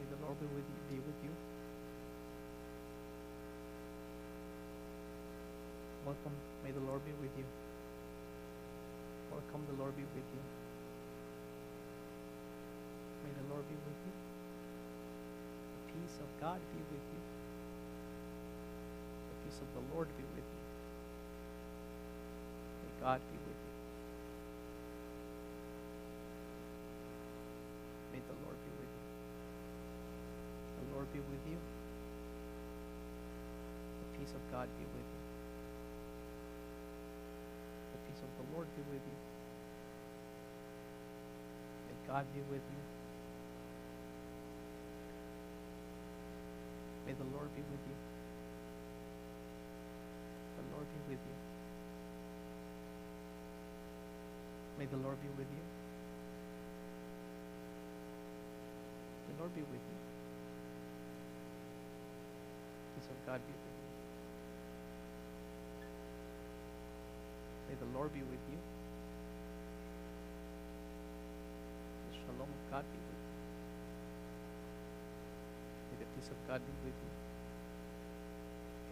May 0.01 0.05
the 0.17 0.25
Lord 0.25 0.39
be 0.41 0.47
with 0.49 0.65
you. 0.65 0.81
Be 0.89 0.97
with 1.05 1.19
you. 1.21 1.33
Welcome. 6.05 6.33
May 6.65 6.71
the 6.71 6.81
Lord 6.81 7.05
be 7.05 7.13
with 7.21 7.37
you. 7.37 7.45
Welcome. 9.29 9.61
The 9.69 9.77
Lord 9.77 9.95
be 9.95 10.01
with 10.01 10.25
you. 10.33 10.60
May 13.31 13.39
the 13.47 13.47
Lord 13.55 13.63
be 13.63 13.75
with 13.79 13.99
you. 14.03 14.11
The 15.63 15.83
peace 15.95 16.17
of 16.19 16.27
God 16.43 16.59
be 16.75 16.83
with 16.91 17.07
you. 17.15 17.21
The 19.15 19.35
peace 19.47 19.59
of 19.63 19.71
the 19.71 19.83
Lord 19.95 20.11
be 20.19 20.23
with 20.35 20.43
you. 20.43 20.63
May 22.83 22.91
God 22.99 23.21
be 23.31 23.37
with 23.39 23.55
you. 23.55 23.73
May 28.11 28.19
the 28.19 28.35
Lord 28.43 28.59
be 28.67 28.71
with 28.83 28.91
you. 28.91 29.03
The 30.75 30.85
Lord 30.91 31.07
be 31.15 31.19
with 31.23 31.43
you. 31.47 31.59
The 33.87 34.07
peace 34.19 34.35
of 34.35 34.43
God 34.51 34.67
be 34.75 34.83
with 34.91 35.07
you. 35.07 35.23
The 37.95 37.99
peace 38.11 38.19
of 38.27 38.31
the 38.43 38.45
Lord 38.51 38.67
be 38.75 38.83
with 38.91 38.99
you. 39.07 39.19
May 41.87 41.95
God 42.11 42.27
be 42.35 42.43
with 42.51 42.59
you. 42.67 43.00
May 47.11 47.17
the 47.17 47.35
Lord 47.35 47.51
be 47.53 47.59
with 47.59 47.83
you. 47.91 47.95
The 50.55 50.63
Lord 50.71 50.87
be 50.87 51.11
with 51.11 51.19
you. 51.19 51.35
May 54.79 54.85
the 54.85 54.95
Lord 54.95 55.19
be 55.21 55.27
with 55.37 55.51
you. 55.51 55.63
The 59.27 59.43
Lord 59.43 59.53
be 59.53 59.59
with 59.59 59.83
you. 59.91 59.97
Peace 62.95 63.09
of 63.11 63.19
God 63.27 63.41
be 63.43 63.51
with 63.51 63.75
you. 63.75 63.89
May 67.67 67.75
the 67.75 67.91
Lord 67.99 68.13
be 68.13 68.21
with 68.21 68.39
you. 68.49 68.59
The 72.07 72.15
shalom 72.23 72.47
of 72.47 72.71
God 72.71 72.85
be 72.87 72.95
with 72.95 73.03
you. 73.03 73.10
Of 76.27 76.47
God 76.47 76.61
be 76.61 76.71
with 76.85 76.93
you 76.93 77.11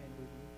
and 0.02 0.10
with 0.18 0.28
you. 0.28 0.48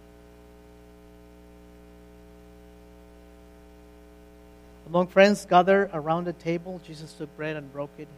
Among 4.89 5.07
friends 5.07 5.45
gathered 5.45 5.91
around 5.93 6.25
the 6.25 6.33
table, 6.33 6.81
Jesus 6.87 7.13
took 7.13 7.35
bread 7.37 7.57
and 7.57 7.73
broke 7.73 7.93
it. 7.99 8.09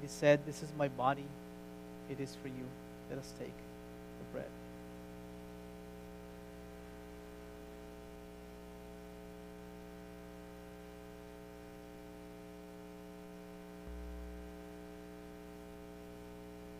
He 0.00 0.06
said, 0.06 0.44
This 0.46 0.62
is 0.62 0.68
my 0.76 0.88
body. 0.88 1.24
It 2.10 2.20
is 2.20 2.36
for 2.42 2.48
you. 2.48 2.66
Let 3.10 3.18
us 3.18 3.32
take 3.38 3.48
the 3.48 4.24
bread. 4.32 4.50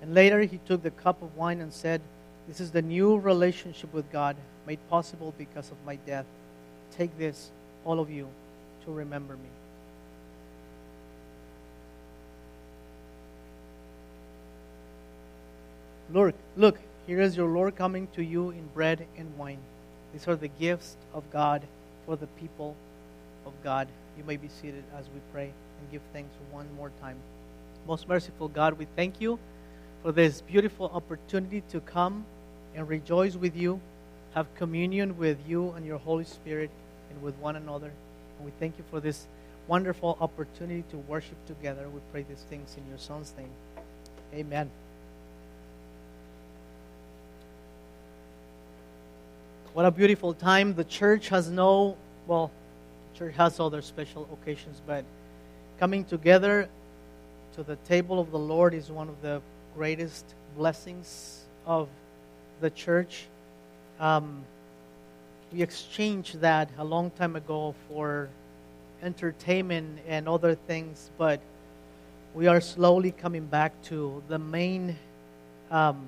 And 0.06 0.14
later 0.14 0.40
he 0.42 0.58
took 0.58 0.84
the 0.84 0.92
cup 0.92 1.20
of 1.20 1.36
wine 1.36 1.60
and 1.60 1.72
said, 1.72 2.00
This 2.46 2.60
is 2.60 2.70
the 2.70 2.80
new 2.80 3.18
relationship 3.18 3.92
with 3.92 4.10
God 4.12 4.36
made 4.64 4.78
possible 4.88 5.34
because 5.36 5.72
of 5.72 5.76
my 5.84 5.96
death. 5.96 6.26
Take 6.96 7.18
this, 7.18 7.50
all 7.84 7.98
of 7.98 8.08
you, 8.08 8.28
to 8.84 8.92
remember 8.92 9.34
me. 9.34 9.48
Lord, 16.12 16.34
look, 16.56 16.78
here 17.08 17.20
is 17.20 17.36
your 17.36 17.48
Lord 17.48 17.74
coming 17.74 18.06
to 18.14 18.22
you 18.22 18.50
in 18.50 18.64
bread 18.74 19.04
and 19.18 19.36
wine. 19.36 19.58
These 20.12 20.28
are 20.28 20.36
the 20.36 20.46
gifts 20.46 20.96
of 21.14 21.28
God 21.32 21.64
for 22.06 22.14
the 22.14 22.28
people 22.28 22.76
of 23.44 23.52
God. 23.64 23.88
You 24.16 24.22
may 24.22 24.36
be 24.36 24.46
seated 24.46 24.84
as 24.96 25.06
we 25.06 25.20
pray 25.32 25.46
and 25.80 25.90
give 25.90 26.02
thanks 26.12 26.30
one 26.52 26.68
more 26.76 26.92
time. 27.00 27.16
Most 27.88 28.08
merciful 28.08 28.46
God, 28.46 28.78
we 28.78 28.86
thank 28.94 29.20
you 29.20 29.40
for 30.06 30.12
this 30.12 30.40
beautiful 30.40 30.88
opportunity 30.94 31.64
to 31.68 31.80
come 31.80 32.24
and 32.76 32.88
rejoice 32.88 33.34
with 33.34 33.56
you, 33.56 33.80
have 34.34 34.46
communion 34.54 35.18
with 35.18 35.36
you 35.48 35.72
and 35.72 35.84
your 35.84 35.98
Holy 35.98 36.22
Spirit 36.22 36.70
and 37.10 37.20
with 37.20 37.34
one 37.38 37.56
another. 37.56 37.90
And 38.36 38.44
we 38.44 38.52
thank 38.60 38.78
you 38.78 38.84
for 38.88 39.00
this 39.00 39.26
wonderful 39.66 40.16
opportunity 40.20 40.84
to 40.90 40.96
worship 40.96 41.44
together. 41.46 41.88
We 41.88 41.98
pray 42.12 42.22
these 42.22 42.44
things 42.48 42.76
in 42.76 42.88
your 42.88 42.98
Son's 42.98 43.34
name. 43.36 43.48
Amen. 44.32 44.70
What 49.72 49.86
a 49.86 49.90
beautiful 49.90 50.34
time. 50.34 50.76
The 50.76 50.84
church 50.84 51.30
has 51.30 51.50
no, 51.50 51.96
well, 52.28 52.52
church 53.18 53.34
has 53.34 53.58
other 53.58 53.82
special 53.82 54.28
occasions, 54.32 54.80
but 54.86 55.04
coming 55.80 56.04
together 56.04 56.68
to 57.56 57.64
the 57.64 57.74
table 57.88 58.20
of 58.20 58.30
the 58.30 58.38
Lord 58.38 58.72
is 58.72 58.88
one 58.88 59.08
of 59.08 59.20
the 59.20 59.42
greatest 59.76 60.24
blessings 60.56 61.44
of 61.66 61.88
the 62.62 62.70
church. 62.70 63.26
Um, 64.00 64.42
we 65.52 65.60
exchanged 65.60 66.40
that 66.40 66.70
a 66.78 66.84
long 66.84 67.10
time 67.10 67.36
ago 67.36 67.74
for 67.86 68.30
entertainment 69.02 69.98
and 70.08 70.28
other 70.28 70.54
things, 70.54 71.10
but 71.18 71.40
we 72.34 72.46
are 72.46 72.60
slowly 72.60 73.10
coming 73.10 73.44
back 73.44 73.72
to 73.84 74.22
the 74.28 74.38
main 74.38 74.96
um, 75.70 76.06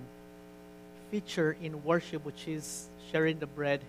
feature 1.11 1.55
in 1.63 1.85
worship, 1.85 2.25
which 2.25 2.49
is 2.49 2.89
sharing 3.13 3.39
the 3.39 3.47
bread 3.47 3.83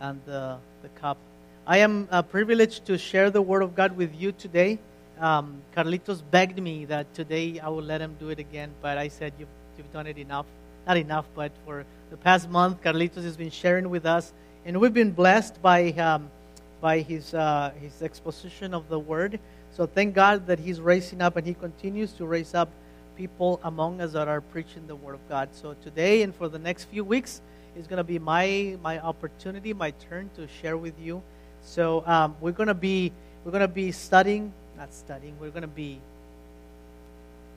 and 0.00 0.20
the, 0.26 0.58
the 0.82 0.88
cup. 1.00 1.18
I 1.66 1.78
am 1.78 2.06
uh, 2.10 2.22
privileged 2.22 2.86
to 2.86 2.98
share 2.98 3.30
the 3.30 3.42
Word 3.42 3.62
of 3.62 3.74
God 3.74 3.96
with 3.96 4.14
you 4.14 4.30
today. 4.30 4.78
Um, 5.20 5.62
Carlitos 5.74 6.22
begged 6.30 6.60
me 6.60 6.84
that 6.86 7.12
today 7.14 7.60
I 7.60 7.68
would 7.68 7.84
let 7.84 8.00
him 8.00 8.16
do 8.18 8.30
it 8.30 8.38
again, 8.38 8.70
but 8.80 8.98
I 8.98 9.08
said, 9.08 9.32
You've, 9.38 9.48
you've 9.76 9.92
done 9.92 10.06
it 10.06 10.18
enough. 10.18 10.46
Not 10.86 10.96
enough, 10.96 11.26
but 11.34 11.52
for 11.64 11.84
the 12.10 12.16
past 12.16 12.50
month, 12.50 12.82
Carlitos 12.82 13.22
has 13.22 13.36
been 13.36 13.50
sharing 13.50 13.88
with 13.88 14.04
us, 14.04 14.32
and 14.64 14.80
we've 14.80 14.94
been 14.94 15.12
blessed 15.12 15.62
by, 15.62 15.90
um, 15.92 16.30
by 16.80 17.00
his, 17.00 17.34
uh, 17.34 17.72
his 17.80 18.02
exposition 18.02 18.74
of 18.74 18.88
the 18.88 18.98
Word. 18.98 19.38
So 19.76 19.86
thank 19.86 20.14
God 20.14 20.46
that 20.48 20.58
he's 20.58 20.80
raising 20.80 21.22
up, 21.22 21.36
and 21.36 21.46
he 21.46 21.54
continues 21.54 22.12
to 22.14 22.26
raise 22.26 22.54
up 22.54 22.68
people 23.16 23.60
among 23.62 24.00
us 24.00 24.12
that 24.12 24.26
are 24.26 24.40
preaching 24.40 24.86
the 24.86 24.96
Word 24.96 25.14
of 25.14 25.28
God. 25.28 25.50
So 25.52 25.74
today 25.82 26.22
and 26.22 26.34
for 26.34 26.48
the 26.48 26.58
next 26.58 26.84
few 26.84 27.04
weeks, 27.04 27.40
is 27.76 27.86
going 27.86 27.98
to 27.98 28.04
be 28.04 28.18
my 28.18 28.76
my 28.82 28.98
opportunity, 29.00 29.72
my 29.72 29.92
turn 29.92 30.30
to 30.36 30.46
share 30.60 30.76
with 30.76 30.98
you. 31.00 31.22
So 31.62 32.04
um, 32.06 32.36
we're 32.40 32.52
going 32.52 32.68
to 32.68 32.74
be 32.74 33.12
we're 33.44 33.52
going 33.52 33.62
to 33.62 33.68
be 33.68 33.92
studying, 33.92 34.52
not 34.76 34.92
studying. 34.92 35.34
We're 35.40 35.50
going 35.50 35.62
to 35.62 35.68
be 35.68 36.00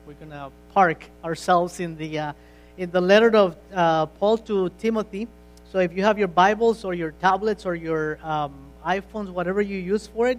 we're 0.06 0.14
going 0.14 0.30
to 0.30 0.50
park 0.72 1.04
ourselves 1.24 1.80
in 1.80 1.96
the 1.96 2.18
uh, 2.18 2.32
in 2.78 2.90
the 2.90 3.00
letter 3.00 3.34
of 3.36 3.56
uh, 3.74 4.06
Paul 4.06 4.38
to 4.38 4.70
Timothy. 4.78 5.26
So 5.72 5.78
if 5.80 5.92
you 5.96 6.04
have 6.04 6.18
your 6.18 6.28
Bibles 6.28 6.84
or 6.84 6.94
your 6.94 7.10
tablets 7.12 7.66
or 7.66 7.74
your 7.74 8.18
um, 8.22 8.54
iPhones, 8.86 9.30
whatever 9.30 9.60
you 9.60 9.78
use 9.78 10.06
for 10.06 10.28
it, 10.28 10.38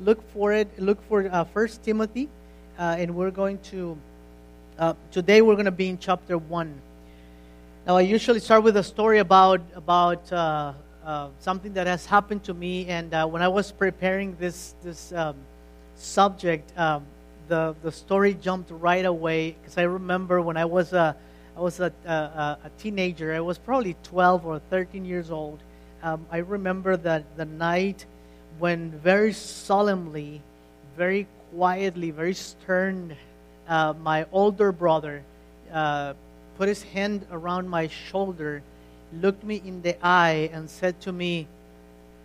look 0.00 0.22
for 0.32 0.52
it. 0.52 0.68
Look 0.78 1.02
for 1.08 1.28
uh, 1.30 1.44
First 1.44 1.82
Timothy, 1.82 2.28
uh, 2.78 2.96
and 2.98 3.14
we're 3.16 3.32
going 3.32 3.58
to 3.70 3.98
uh, 4.78 4.94
today 5.10 5.42
we're 5.42 5.56
going 5.56 5.64
to 5.64 5.72
be 5.72 5.88
in 5.88 5.98
chapter 5.98 6.38
one. 6.38 6.72
Now, 7.86 7.96
I 7.96 8.02
usually 8.02 8.38
start 8.38 8.62
with 8.62 8.76
a 8.76 8.82
story 8.82 9.18
about 9.18 9.60
about 9.74 10.32
uh, 10.32 10.74
uh, 11.04 11.28
something 11.40 11.72
that 11.72 11.86
has 11.86 12.06
happened 12.06 12.44
to 12.44 12.54
me, 12.54 12.86
and 12.86 13.12
uh, 13.12 13.26
when 13.26 13.42
I 13.42 13.48
was 13.48 13.72
preparing 13.72 14.36
this 14.38 14.74
this 14.84 15.12
um, 15.12 15.34
subject, 15.98 16.76
um, 16.78 17.04
the 17.48 17.74
the 17.82 17.92
story 17.92 18.34
jumped 18.34 18.70
right 18.70 19.04
away 19.04 19.52
because 19.52 19.78
I 19.78 19.82
remember 19.82 20.40
when 20.40 20.56
I 20.56 20.64
was 20.64 20.92
a 20.92 21.16
I 21.56 21.60
was 21.60 21.80
a, 21.80 21.92
a, 22.06 22.10
a, 22.10 22.70
teenager. 22.78 23.34
I 23.34 23.40
was 23.40 23.58
probably 23.58 23.96
12 24.04 24.46
or 24.46 24.60
13 24.70 25.04
years 25.04 25.28
old. 25.28 25.58
Um, 26.04 26.24
I 26.30 26.38
remember 26.38 26.96
that 26.96 27.36
the 27.36 27.46
night 27.46 28.06
when 28.60 28.92
very 28.92 29.32
solemnly, 29.32 30.40
very 30.96 31.26
quietly, 31.52 32.12
very 32.12 32.34
stern, 32.34 33.16
uh, 33.68 33.92
my 34.00 34.26
older 34.30 34.70
brother 34.70 35.24
uh, 35.72 36.14
put 36.56 36.68
his 36.68 36.82
hand 36.82 37.26
around 37.30 37.68
my 37.68 37.88
shoulder, 37.88 38.62
looked 39.12 39.42
me 39.42 39.60
in 39.64 39.82
the 39.82 39.96
eye, 40.04 40.50
and 40.52 40.70
said 40.70 41.00
to 41.00 41.12
me, 41.12 41.48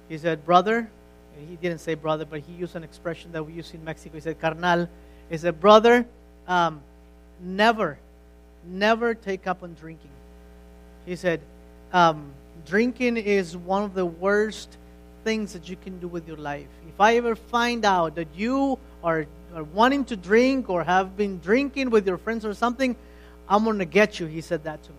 He 0.09 0.17
said, 0.17 0.45
Brother, 0.45 0.89
he 1.49 1.55
didn't 1.55 1.79
say 1.79 1.95
brother, 1.95 2.25
but 2.25 2.41
he 2.41 2.53
used 2.53 2.75
an 2.75 2.83
expression 2.83 3.31
that 3.31 3.43
we 3.43 3.53
use 3.53 3.73
in 3.73 3.83
Mexico. 3.83 4.15
He 4.15 4.21
said, 4.21 4.39
Carnal. 4.39 4.87
He 5.29 5.37
said, 5.37 5.59
Brother, 5.59 6.05
um, 6.47 6.81
never, 7.41 7.97
never 8.67 9.13
take 9.13 9.47
up 9.47 9.63
on 9.63 9.73
drinking. 9.73 10.11
He 11.05 11.15
said, 11.15 11.41
um, 11.91 12.31
Drinking 12.65 13.17
is 13.17 13.57
one 13.57 13.83
of 13.83 13.93
the 13.93 14.05
worst 14.05 14.77
things 15.23 15.53
that 15.53 15.69
you 15.69 15.75
can 15.75 15.99
do 15.99 16.07
with 16.07 16.27
your 16.27 16.37
life. 16.37 16.67
If 16.87 16.99
I 16.99 17.17
ever 17.17 17.35
find 17.35 17.83
out 17.83 18.15
that 18.15 18.27
you 18.35 18.79
are, 19.03 19.25
are 19.53 19.63
wanting 19.63 20.05
to 20.05 20.15
drink 20.15 20.69
or 20.69 20.83
have 20.83 21.17
been 21.17 21.39
drinking 21.39 21.89
with 21.89 22.07
your 22.07 22.17
friends 22.17 22.45
or 22.45 22.53
something, 22.53 22.95
I'm 23.49 23.63
going 23.63 23.79
to 23.79 23.85
get 23.85 24.19
you. 24.19 24.27
He 24.27 24.41
said 24.41 24.63
that 24.63 24.83
to 24.83 24.89
me. 24.91 24.97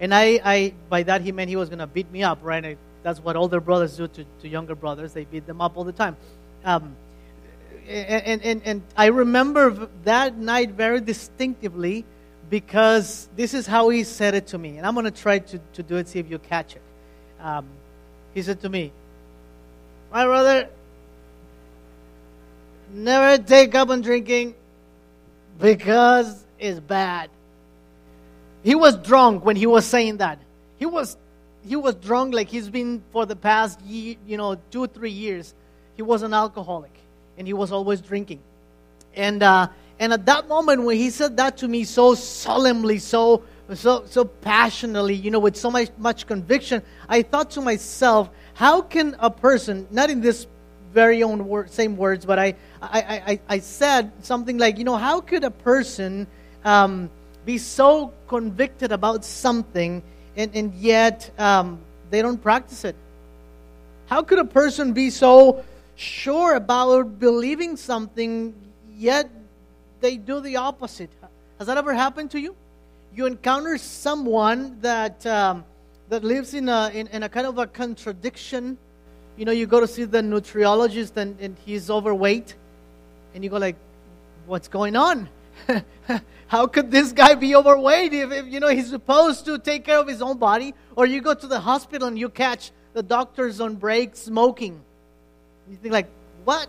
And 0.00 0.14
I, 0.14 0.40
I 0.44 0.74
by 0.88 1.02
that 1.02 1.22
he 1.22 1.32
meant 1.32 1.48
he 1.48 1.56
was 1.56 1.68
going 1.68 1.80
to 1.80 1.86
beat 1.86 2.10
me 2.10 2.22
up, 2.22 2.38
right? 2.42 2.78
That's 3.08 3.20
what 3.20 3.36
older 3.36 3.58
brothers 3.58 3.96
do 3.96 4.06
to, 4.06 4.24
to 4.42 4.48
younger 4.48 4.74
brothers. 4.74 5.14
They 5.14 5.24
beat 5.24 5.46
them 5.46 5.62
up 5.62 5.78
all 5.78 5.84
the 5.84 5.92
time. 5.92 6.14
Um, 6.62 6.94
and, 7.88 8.42
and, 8.42 8.62
and 8.66 8.82
I 8.98 9.06
remember 9.06 9.88
that 10.04 10.36
night 10.36 10.72
very 10.72 11.00
distinctively 11.00 12.04
because 12.50 13.30
this 13.34 13.54
is 13.54 13.66
how 13.66 13.88
he 13.88 14.04
said 14.04 14.34
it 14.34 14.48
to 14.48 14.58
me. 14.58 14.76
And 14.76 14.86
I'm 14.86 14.92
going 14.92 15.06
to 15.06 15.10
try 15.10 15.38
to, 15.38 15.58
to 15.72 15.82
do 15.82 15.96
it, 15.96 16.08
see 16.08 16.18
if 16.18 16.30
you 16.30 16.38
catch 16.38 16.76
it. 16.76 16.82
Um, 17.40 17.66
he 18.34 18.42
said 18.42 18.60
to 18.60 18.68
me, 18.68 18.92
My 20.12 20.26
brother, 20.26 20.68
never 22.92 23.42
take 23.42 23.74
up 23.74 23.88
on 23.88 24.02
drinking 24.02 24.54
because 25.58 26.44
it's 26.58 26.78
bad. 26.78 27.30
He 28.62 28.74
was 28.74 28.98
drunk 28.98 29.46
when 29.46 29.56
he 29.56 29.66
was 29.66 29.86
saying 29.86 30.18
that. 30.18 30.40
He 30.76 30.84
was 30.84 31.16
he 31.68 31.76
was 31.76 31.94
drunk 31.96 32.34
like 32.34 32.48
he's 32.48 32.70
been 32.70 33.02
for 33.12 33.26
the 33.26 33.36
past 33.36 33.80
year, 33.82 34.16
you 34.26 34.36
know 34.36 34.58
two 34.70 34.84
or 34.84 34.86
three 34.86 35.10
years. 35.10 35.54
He 35.96 36.02
was 36.02 36.22
an 36.22 36.32
alcoholic 36.32 36.92
and 37.36 37.46
he 37.46 37.52
was 37.52 37.70
always 37.72 38.00
drinking. 38.00 38.40
And 39.14 39.42
uh, 39.42 39.68
and 39.98 40.12
at 40.12 40.24
that 40.26 40.48
moment 40.48 40.82
when 40.82 40.96
he 40.96 41.10
said 41.10 41.36
that 41.36 41.58
to 41.58 41.68
me 41.68 41.84
so 41.84 42.14
solemnly, 42.14 42.98
so 42.98 43.42
so 43.74 44.04
so 44.06 44.24
passionately, 44.24 45.14
you 45.14 45.30
know, 45.30 45.38
with 45.38 45.56
so 45.56 45.70
much 45.70 45.90
much 45.98 46.26
conviction, 46.26 46.82
I 47.08 47.22
thought 47.22 47.50
to 47.50 47.60
myself, 47.60 48.30
how 48.54 48.80
can 48.80 49.14
a 49.18 49.30
person, 49.30 49.86
not 49.90 50.08
in 50.08 50.20
this 50.20 50.46
very 50.92 51.22
own 51.22 51.68
same 51.68 51.96
words, 51.96 52.24
but 52.24 52.38
I, 52.38 52.54
I, 52.80 53.00
I, 53.02 53.40
I 53.48 53.58
said 53.58 54.10
something 54.24 54.56
like, 54.56 54.78
you 54.78 54.84
know, 54.84 54.96
how 54.96 55.20
could 55.20 55.44
a 55.44 55.50
person 55.50 56.26
um, 56.64 57.10
be 57.44 57.58
so 57.58 58.14
convicted 58.26 58.90
about 58.90 59.24
something 59.24 60.02
and, 60.38 60.50
and 60.54 60.72
yet 60.74 61.30
um, 61.38 61.78
they 62.08 62.22
don't 62.22 62.42
practice 62.42 62.86
it? 62.86 62.96
How 64.06 64.22
could 64.22 64.38
a 64.38 64.44
person 64.46 64.94
be 64.94 65.10
so 65.10 65.62
sure 65.96 66.54
about 66.54 67.18
believing 67.18 67.76
something 67.76 68.54
yet 68.96 69.28
they 70.00 70.16
do 70.16 70.40
the 70.40 70.56
opposite? 70.56 71.10
Has 71.58 71.66
that 71.66 71.76
ever 71.76 71.92
happened 71.92 72.30
to 72.30 72.40
you? 72.40 72.56
You 73.14 73.26
encounter 73.26 73.76
someone 73.76 74.78
that, 74.80 75.26
um, 75.26 75.64
that 76.08 76.24
lives 76.24 76.54
in 76.54 76.70
a, 76.70 76.90
in, 76.94 77.08
in 77.08 77.22
a 77.24 77.28
kind 77.28 77.46
of 77.46 77.58
a 77.58 77.66
contradiction 77.66 78.78
you 79.38 79.44
know, 79.44 79.52
you 79.52 79.66
go 79.66 79.78
to 79.78 79.86
see 79.86 80.02
the 80.02 80.20
nutriologist 80.20 81.16
and, 81.16 81.38
and 81.38 81.56
he's 81.64 81.90
overweight, 81.90 82.56
and 83.34 83.44
you 83.44 83.50
go 83.50 83.56
like, 83.56 83.76
what's 84.46 84.66
going 84.66 84.96
on? 84.96 85.28
How 86.48 86.66
could 86.66 86.90
this 86.90 87.12
guy 87.12 87.34
be 87.34 87.54
overweight 87.54 88.14
if, 88.14 88.32
if, 88.32 88.46
you 88.46 88.58
know 88.58 88.68
he's 88.68 88.88
supposed 88.88 89.44
to 89.44 89.58
take 89.58 89.84
care 89.84 89.98
of 89.98 90.08
his 90.08 90.22
own 90.22 90.38
body? 90.38 90.74
Or 90.96 91.06
you 91.06 91.20
go 91.20 91.34
to 91.34 91.46
the 91.46 91.60
hospital 91.60 92.08
and 92.08 92.18
you 92.18 92.30
catch 92.30 92.72
the 92.94 93.02
doctors 93.02 93.60
on 93.60 93.76
break 93.76 94.16
smoking. 94.16 94.80
You 95.70 95.76
think 95.76 95.92
like, 95.92 96.08
what? 96.44 96.68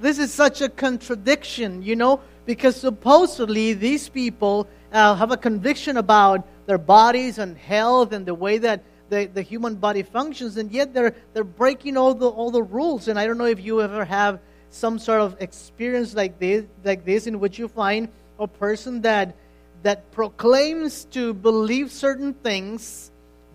This 0.00 0.18
is 0.18 0.34
such 0.34 0.60
a 0.60 0.68
contradiction, 0.68 1.82
you 1.82 1.94
know, 1.94 2.20
because 2.44 2.74
supposedly 2.76 3.72
these 3.74 4.08
people 4.08 4.66
uh, 4.92 5.14
have 5.14 5.30
a 5.30 5.36
conviction 5.36 5.96
about 5.96 6.44
their 6.66 6.76
bodies 6.76 7.38
and 7.38 7.56
health 7.56 8.12
and 8.12 8.26
the 8.26 8.34
way 8.34 8.58
that 8.58 8.82
the, 9.08 9.26
the 9.32 9.42
human 9.42 9.76
body 9.76 10.02
functions, 10.02 10.56
and 10.56 10.72
yet 10.72 10.92
they're, 10.92 11.14
they're 11.32 11.44
breaking 11.44 11.96
all 11.96 12.12
the, 12.12 12.28
all 12.28 12.50
the 12.50 12.62
rules. 12.62 13.06
And 13.06 13.20
I 13.20 13.26
don't 13.26 13.38
know 13.38 13.46
if 13.46 13.64
you 13.64 13.80
ever 13.80 14.04
have 14.04 14.40
some 14.70 14.98
sort 14.98 15.20
of 15.20 15.36
experience 15.38 16.12
like 16.12 16.40
this, 16.40 16.64
like 16.82 17.04
this 17.04 17.28
in 17.28 17.38
which 17.38 17.56
you 17.56 17.68
find 17.68 18.08
a 18.38 18.46
person 18.46 19.02
that, 19.02 19.34
that 19.82 20.10
proclaims 20.12 21.04
to 21.06 21.34
believe 21.34 21.92
certain 21.92 22.34
things, 22.34 23.10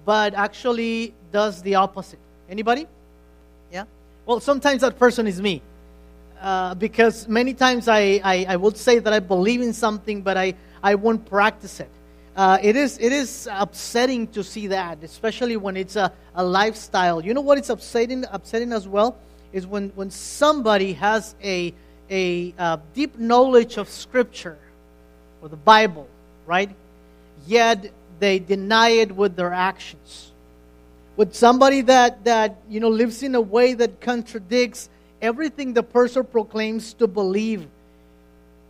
but 0.06 0.34
actually 0.34 1.14
does 1.32 1.62
the 1.62 1.76
opposite. 1.76 2.20
Anybody? 2.50 2.88
Yeah? 3.72 3.86
Well, 4.26 4.40
sometimes 4.40 4.82
that 4.82 4.98
person 4.98 5.28
is 5.28 5.42
me. 5.42 5.62
Uh, 6.40 6.74
because 6.74 7.28
many 7.28 7.54
times 7.54 7.88
I, 7.88 8.20
I, 8.24 8.46
I 8.50 8.56
would 8.56 8.76
say 8.76 8.98
that 8.98 9.14
I 9.14 9.20
believe 9.20 9.62
in 9.62 9.74
something, 9.74 10.24
but 10.24 10.38
I, 10.38 10.56
I 10.82 10.96
won't 10.96 11.26
practice 11.26 11.80
it 11.80 11.90
uh, 12.36 12.58
it 12.62 12.76
is 12.76 12.98
it 13.00 13.12
is 13.12 13.48
upsetting 13.52 14.28
to 14.28 14.44
see 14.44 14.68
that, 14.68 15.04
especially 15.04 15.58
when 15.58 15.76
it's 15.76 15.96
a, 15.96 16.12
a 16.36 16.44
lifestyle. 16.44 17.24
You 17.24 17.34
know 17.34 17.42
what 17.42 17.58
is 17.58 17.70
upsetting 17.70 18.24
upsetting 18.32 18.72
as 18.72 18.88
well 18.88 19.18
is 19.52 19.68
when 19.68 19.90
when 19.96 20.10
somebody 20.10 20.94
has 20.94 21.36
a 21.44 21.74
a 22.10 22.54
uh, 22.58 22.78
deep 22.94 23.18
knowledge 23.20 23.78
of 23.78 23.90
Scripture 23.90 24.58
or 25.42 25.50
the 25.50 25.56
Bible, 25.56 26.08
right? 26.46 26.70
Yet 27.48 27.92
they 28.20 28.40
deny 28.40 28.90
it 28.90 29.16
with 29.16 29.36
their 29.36 29.54
actions. 29.54 30.32
With 31.18 31.36
somebody 31.36 31.82
that 31.82 32.24
that 32.26 32.58
you 32.70 32.80
know 32.80 32.90
lives 32.90 33.24
in 33.24 33.36
a 33.36 33.42
way 33.42 33.74
that 33.74 34.02
contradicts 34.02 34.90
everything 35.22 35.74
the 35.74 35.84
person 35.84 36.24
proclaims 36.24 36.94
to 36.94 37.08
believe 37.08 37.68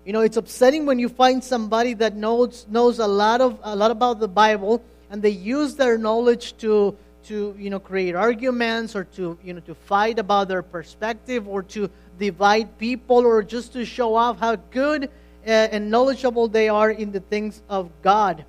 you 0.06 0.14
know, 0.14 0.22
it's 0.22 0.38
upsetting 0.38 0.86
when 0.88 0.98
you 0.98 1.10
find 1.10 1.44
somebody 1.44 1.94
that 1.96 2.16
knows 2.16 2.66
knows 2.70 2.98
a 2.98 3.06
lot 3.06 3.40
of 3.40 3.60
a 3.62 3.76
lot 3.76 3.92
about 3.92 4.20
the 4.20 4.28
Bible 4.28 4.82
and 5.12 5.22
they 5.22 5.30
use 5.30 5.76
their 5.76 5.98
knowledge 5.98 6.58
to 6.58 6.98
to 7.26 7.56
you 7.58 7.70
know 7.70 7.80
create 7.80 8.16
arguments 8.16 8.96
or 8.96 9.04
to 9.16 9.38
you 9.44 9.54
know 9.54 9.60
to 9.62 9.76
fight 9.76 10.18
about 10.18 10.48
their 10.48 10.64
perspective 10.64 11.48
or 11.48 11.62
to 11.62 11.88
divide 12.18 12.80
people 12.80 13.18
or 13.18 13.44
just 13.44 13.74
to 13.74 13.86
show 13.86 14.16
off 14.16 14.40
how 14.40 14.56
good 14.72 15.10
Uh, 15.46 15.50
and 15.50 15.90
knowledgeable 15.90 16.48
they 16.48 16.70
are 16.70 16.92
in 16.92 17.12
the 17.12 17.20
things 17.20 17.64
of 17.68 17.90
God. 18.04 18.46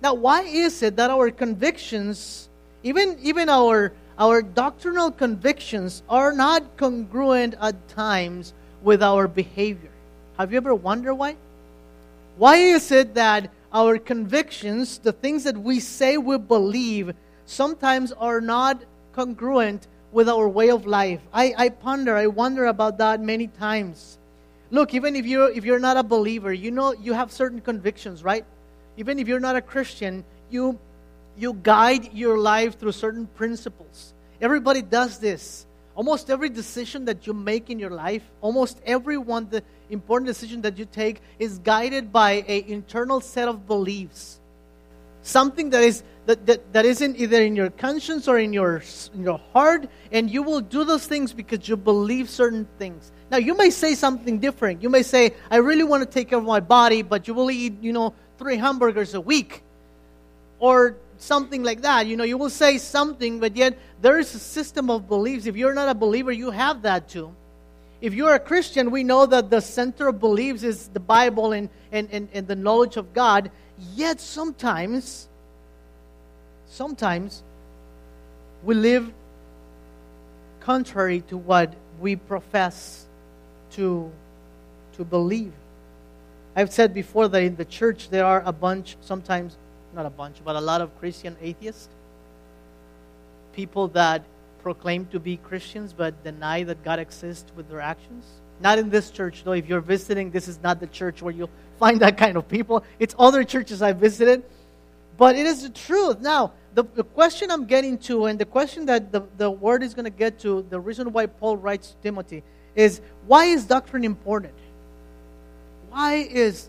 Now, 0.00 0.14
why 0.14 0.42
is 0.42 0.82
it 0.82 0.94
that 0.94 1.10
our 1.10 1.30
convictions, 1.30 2.48
even 2.84 3.18
even 3.20 3.48
our 3.48 3.92
our 4.18 4.42
doctrinal 4.42 5.10
convictions, 5.10 6.02
are 6.08 6.32
not 6.32 6.76
congruent 6.76 7.54
at 7.60 7.74
times 7.88 8.54
with 8.82 9.02
our 9.02 9.26
behavior? 9.26 9.90
Have 10.38 10.52
you 10.52 10.58
ever 10.58 10.74
wondered 10.74 11.14
why? 11.14 11.34
Why 12.36 12.56
is 12.56 12.92
it 12.92 13.14
that 13.14 13.50
our 13.72 13.98
convictions, 13.98 14.98
the 14.98 15.10
things 15.10 15.42
that 15.42 15.58
we 15.58 15.80
say 15.80 16.18
we 16.18 16.38
believe, 16.38 17.14
sometimes 17.46 18.12
are 18.12 18.40
not 18.40 18.84
congruent 19.12 19.88
with 20.12 20.28
our 20.28 20.48
way 20.48 20.70
of 20.70 20.86
life? 20.86 21.20
I, 21.34 21.52
I 21.58 21.68
ponder, 21.70 22.14
I 22.14 22.28
wonder 22.28 22.66
about 22.66 22.98
that 22.98 23.20
many 23.20 23.48
times. 23.48 24.18
Look, 24.70 24.92
even 24.94 25.16
if 25.16 25.24
you're, 25.24 25.50
if 25.50 25.64
you're 25.64 25.78
not 25.78 25.96
a 25.96 26.02
believer, 26.02 26.52
you 26.52 26.70
know 26.70 26.92
you 26.92 27.12
have 27.14 27.32
certain 27.32 27.60
convictions, 27.60 28.22
right? 28.22 28.44
Even 28.96 29.18
if 29.18 29.26
you're 29.26 29.40
not 29.40 29.56
a 29.56 29.62
Christian, 29.62 30.24
you, 30.50 30.78
you 31.36 31.54
guide 31.54 32.12
your 32.12 32.38
life 32.38 32.78
through 32.78 32.92
certain 32.92 33.26
principles. 33.26 34.12
Everybody 34.40 34.82
does 34.82 35.18
this. 35.18 35.66
Almost 35.94 36.30
every 36.30 36.48
decision 36.48 37.06
that 37.06 37.26
you 37.26 37.32
make 37.32 37.70
in 37.70 37.78
your 37.78 37.90
life, 37.90 38.22
almost 38.40 38.80
every 38.86 39.18
one, 39.18 39.48
the 39.50 39.64
important 39.90 40.28
decision 40.28 40.62
that 40.62 40.78
you 40.78 40.84
take 40.84 41.20
is 41.38 41.58
guided 41.58 42.12
by 42.12 42.44
an 42.46 42.64
internal 42.66 43.20
set 43.20 43.48
of 43.48 43.66
beliefs. 43.66 44.38
Something 45.22 45.70
that 45.70 45.82
is 45.82 46.04
that, 46.26 46.46
that, 46.46 46.72
that 46.72 46.84
isn't 46.84 47.18
either 47.18 47.42
in 47.42 47.56
your 47.56 47.70
conscience 47.70 48.28
or 48.28 48.38
in 48.38 48.52
your 48.52 48.82
in 49.14 49.24
your 49.24 49.40
heart, 49.52 49.88
and 50.12 50.30
you 50.30 50.42
will 50.42 50.60
do 50.60 50.84
those 50.84 51.06
things 51.06 51.32
because 51.32 51.68
you 51.68 51.76
believe 51.76 52.30
certain 52.30 52.68
things. 52.78 53.10
Now 53.30 53.36
you 53.38 53.56
may 53.56 53.70
say 53.70 53.94
something 53.94 54.38
different. 54.38 54.82
You 54.82 54.88
may 54.88 55.02
say, 55.02 55.34
I 55.50 55.56
really 55.56 55.84
want 55.84 56.02
to 56.02 56.08
take 56.08 56.30
care 56.30 56.38
of 56.38 56.44
my 56.44 56.60
body, 56.60 57.02
but 57.02 57.28
you 57.28 57.34
will 57.34 57.50
eat, 57.50 57.82
you 57.82 57.92
know, 57.92 58.14
three 58.38 58.56
hamburgers 58.56 59.14
a 59.14 59.20
week. 59.20 59.62
Or 60.60 60.96
something 61.18 61.62
like 61.62 61.82
that. 61.82 62.06
You 62.06 62.16
know, 62.16 62.24
you 62.24 62.38
will 62.38 62.50
say 62.50 62.78
something, 62.78 63.40
but 63.40 63.56
yet 63.56 63.78
there 64.00 64.18
is 64.18 64.34
a 64.34 64.38
system 64.38 64.90
of 64.90 65.08
beliefs. 65.08 65.46
If 65.46 65.56
you're 65.56 65.74
not 65.74 65.88
a 65.88 65.94
believer, 65.94 66.32
you 66.32 66.50
have 66.50 66.82
that 66.82 67.08
too. 67.08 67.34
If 68.00 68.14
you're 68.14 68.34
a 68.34 68.40
Christian, 68.40 68.90
we 68.90 69.02
know 69.02 69.26
that 69.26 69.50
the 69.50 69.60
center 69.60 70.08
of 70.08 70.20
beliefs 70.20 70.62
is 70.62 70.88
the 70.88 71.00
Bible 71.00 71.52
and, 71.52 71.68
and, 71.90 72.08
and, 72.12 72.28
and 72.32 72.46
the 72.46 72.54
knowledge 72.54 72.96
of 72.96 73.12
God. 73.12 73.50
Yet 73.94 74.20
sometimes, 74.20 75.28
sometimes 76.66 77.42
we 78.62 78.76
live 78.76 79.12
contrary 80.60 81.22
to 81.22 81.36
what 81.36 81.74
we 82.00 82.14
profess 82.14 83.07
to, 83.72 84.10
to 84.96 85.04
believe. 85.04 85.52
I've 86.56 86.72
said 86.72 86.92
before 86.92 87.28
that 87.28 87.42
in 87.42 87.56
the 87.56 87.64
church 87.64 88.10
there 88.10 88.24
are 88.24 88.42
a 88.44 88.52
bunch, 88.52 88.96
sometimes 89.00 89.56
not 89.94 90.06
a 90.06 90.10
bunch, 90.10 90.36
but 90.44 90.56
a 90.56 90.60
lot 90.60 90.80
of 90.80 90.96
Christian 90.98 91.36
atheists. 91.40 91.88
People 93.52 93.88
that 93.88 94.22
proclaim 94.62 95.06
to 95.06 95.20
be 95.20 95.36
Christians 95.36 95.92
but 95.92 96.22
deny 96.24 96.62
that 96.64 96.82
God 96.84 96.98
exists 96.98 97.50
with 97.56 97.68
their 97.68 97.80
actions. 97.80 98.24
Not 98.60 98.78
in 98.78 98.90
this 98.90 99.10
church, 99.10 99.44
though. 99.44 99.52
If 99.52 99.68
you're 99.68 99.80
visiting, 99.80 100.30
this 100.30 100.48
is 100.48 100.60
not 100.62 100.80
the 100.80 100.88
church 100.88 101.22
where 101.22 101.32
you'll 101.32 101.50
find 101.78 102.00
that 102.00 102.18
kind 102.18 102.36
of 102.36 102.48
people. 102.48 102.84
It's 102.98 103.14
other 103.18 103.44
churches 103.44 103.82
I've 103.82 103.98
visited. 103.98 104.42
But 105.16 105.36
it 105.36 105.46
is 105.46 105.62
the 105.62 105.70
truth. 105.70 106.20
Now, 106.20 106.52
the, 106.74 106.84
the 106.94 107.02
question 107.02 107.50
I'm 107.50 107.66
getting 107.66 107.98
to, 107.98 108.26
and 108.26 108.38
the 108.38 108.44
question 108.44 108.86
that 108.86 109.10
the, 109.10 109.22
the 109.36 109.50
word 109.50 109.82
is 109.82 109.94
going 109.94 110.04
to 110.04 110.10
get 110.10 110.38
to, 110.40 110.64
the 110.70 110.78
reason 110.78 111.12
why 111.12 111.26
Paul 111.26 111.56
writes 111.56 111.90
to 111.90 111.96
Timothy, 112.02 112.44
is 112.78 113.00
why 113.26 113.44
is 113.46 113.66
doctrine 113.66 114.04
important? 114.04 114.54
Why 115.90 116.14
is 116.14 116.68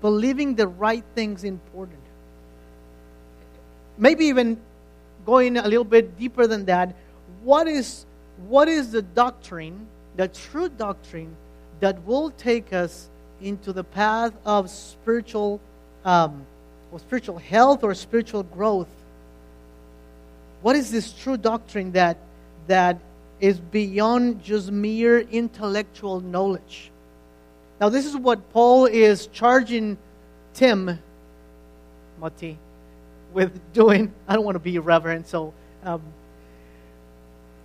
believing 0.00 0.54
the 0.54 0.68
right 0.68 1.04
things 1.14 1.42
important? 1.42 1.98
maybe 3.98 4.26
even 4.26 4.58
going 5.26 5.56
a 5.56 5.68
little 5.68 5.84
bit 5.84 6.16
deeper 6.16 6.46
than 6.46 6.64
that, 6.66 6.94
what 7.42 7.66
is, 7.66 8.06
what 8.46 8.68
is 8.68 8.92
the 8.92 9.02
doctrine, 9.02 9.86
the 10.16 10.28
true 10.28 10.68
doctrine, 10.68 11.36
that 11.80 12.02
will 12.04 12.30
take 12.30 12.72
us 12.72 13.08
into 13.42 13.72
the 13.72 13.84
path 13.84 14.32
of 14.44 14.70
spiritual 14.70 15.60
um, 16.04 16.44
or 16.90 16.98
spiritual 16.98 17.38
health 17.38 17.84
or 17.84 17.94
spiritual 17.94 18.42
growth, 18.42 18.88
what 20.62 20.74
is 20.74 20.90
this 20.90 21.12
true 21.12 21.36
doctrine 21.36 21.92
that 21.92 22.16
that 22.66 22.98
is 23.40 23.60
beyond 23.60 24.42
just 24.42 24.70
mere 24.70 25.20
intellectual 25.20 26.20
knowledge? 26.20 26.90
Now, 27.80 27.88
this 27.88 28.06
is 28.06 28.16
what 28.16 28.52
Paul 28.52 28.86
is 28.86 29.28
charging 29.28 29.96
Tim, 30.54 30.98
Mati, 32.20 32.58
with 33.32 33.60
doing. 33.72 34.12
I 34.26 34.34
don't 34.34 34.44
want 34.44 34.56
to 34.56 34.60
be 34.60 34.74
irreverent, 34.74 35.28
so 35.28 35.54
um, 35.84 36.02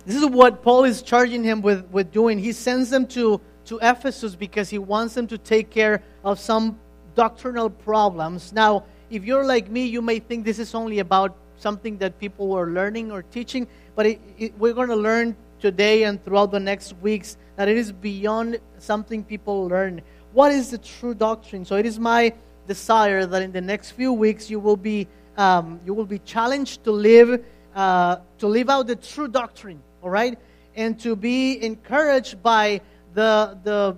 this 0.06 0.16
is 0.16 0.26
what 0.26 0.62
Paul 0.62 0.84
is 0.84 1.02
charging 1.02 1.42
him 1.42 1.62
with, 1.62 1.84
with 1.90 2.12
doing. 2.12 2.38
He 2.38 2.52
sends 2.52 2.90
them 2.90 3.06
to, 3.08 3.40
to 3.66 3.78
Ephesus 3.82 4.36
because 4.36 4.70
he 4.70 4.78
wants 4.78 5.14
them 5.14 5.26
to 5.28 5.38
take 5.38 5.70
care 5.70 6.02
of 6.24 6.38
some 6.38 6.78
doctrinal 7.14 7.70
problems. 7.70 8.52
Now, 8.52 8.84
if 9.10 9.24
you're 9.24 9.44
like 9.44 9.70
me, 9.70 9.86
you 9.86 10.02
may 10.02 10.18
think 10.18 10.44
this 10.44 10.58
is 10.58 10.74
only 10.74 10.98
about 10.98 11.34
something 11.58 11.98
that 11.98 12.18
people 12.18 12.52
are 12.52 12.66
learning 12.66 13.10
or 13.10 13.22
teaching, 13.22 13.66
but 13.96 14.06
it, 14.06 14.20
it, 14.38 14.58
we're 14.58 14.74
going 14.74 14.88
to 14.88 14.96
learn 14.96 15.34
today 15.60 16.04
and 16.04 16.22
throughout 16.24 16.50
the 16.50 16.60
next 16.60 16.94
weeks 16.98 17.36
that 17.56 17.68
it 17.68 17.76
is 17.76 17.92
beyond 17.92 18.58
something 18.78 19.24
people 19.24 19.66
learn. 19.68 20.02
What 20.32 20.52
is 20.52 20.70
the 20.70 20.78
true 20.78 21.14
doctrine? 21.14 21.64
So 21.64 21.76
it 21.76 21.86
is 21.86 21.98
my 21.98 22.32
desire 22.66 23.26
that 23.26 23.42
in 23.42 23.52
the 23.52 23.60
next 23.60 23.92
few 23.92 24.12
weeks 24.12 24.50
you 24.50 24.58
will 24.58 24.76
be 24.76 25.06
um, 25.36 25.80
you 25.84 25.94
will 25.94 26.06
be 26.06 26.20
challenged 26.20 26.84
to 26.84 26.92
live 26.92 27.44
uh, 27.74 28.16
to 28.38 28.46
live 28.46 28.70
out 28.70 28.86
the 28.86 28.96
true 28.96 29.28
doctrine 29.28 29.82
all 30.04 30.10
right? 30.10 30.38
And 30.76 31.00
to 31.00 31.16
be 31.16 31.64
encouraged 31.64 32.42
by 32.42 32.82
the, 33.14 33.58
the, 33.64 33.96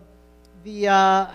the 0.62 0.88
uh, 0.88 1.27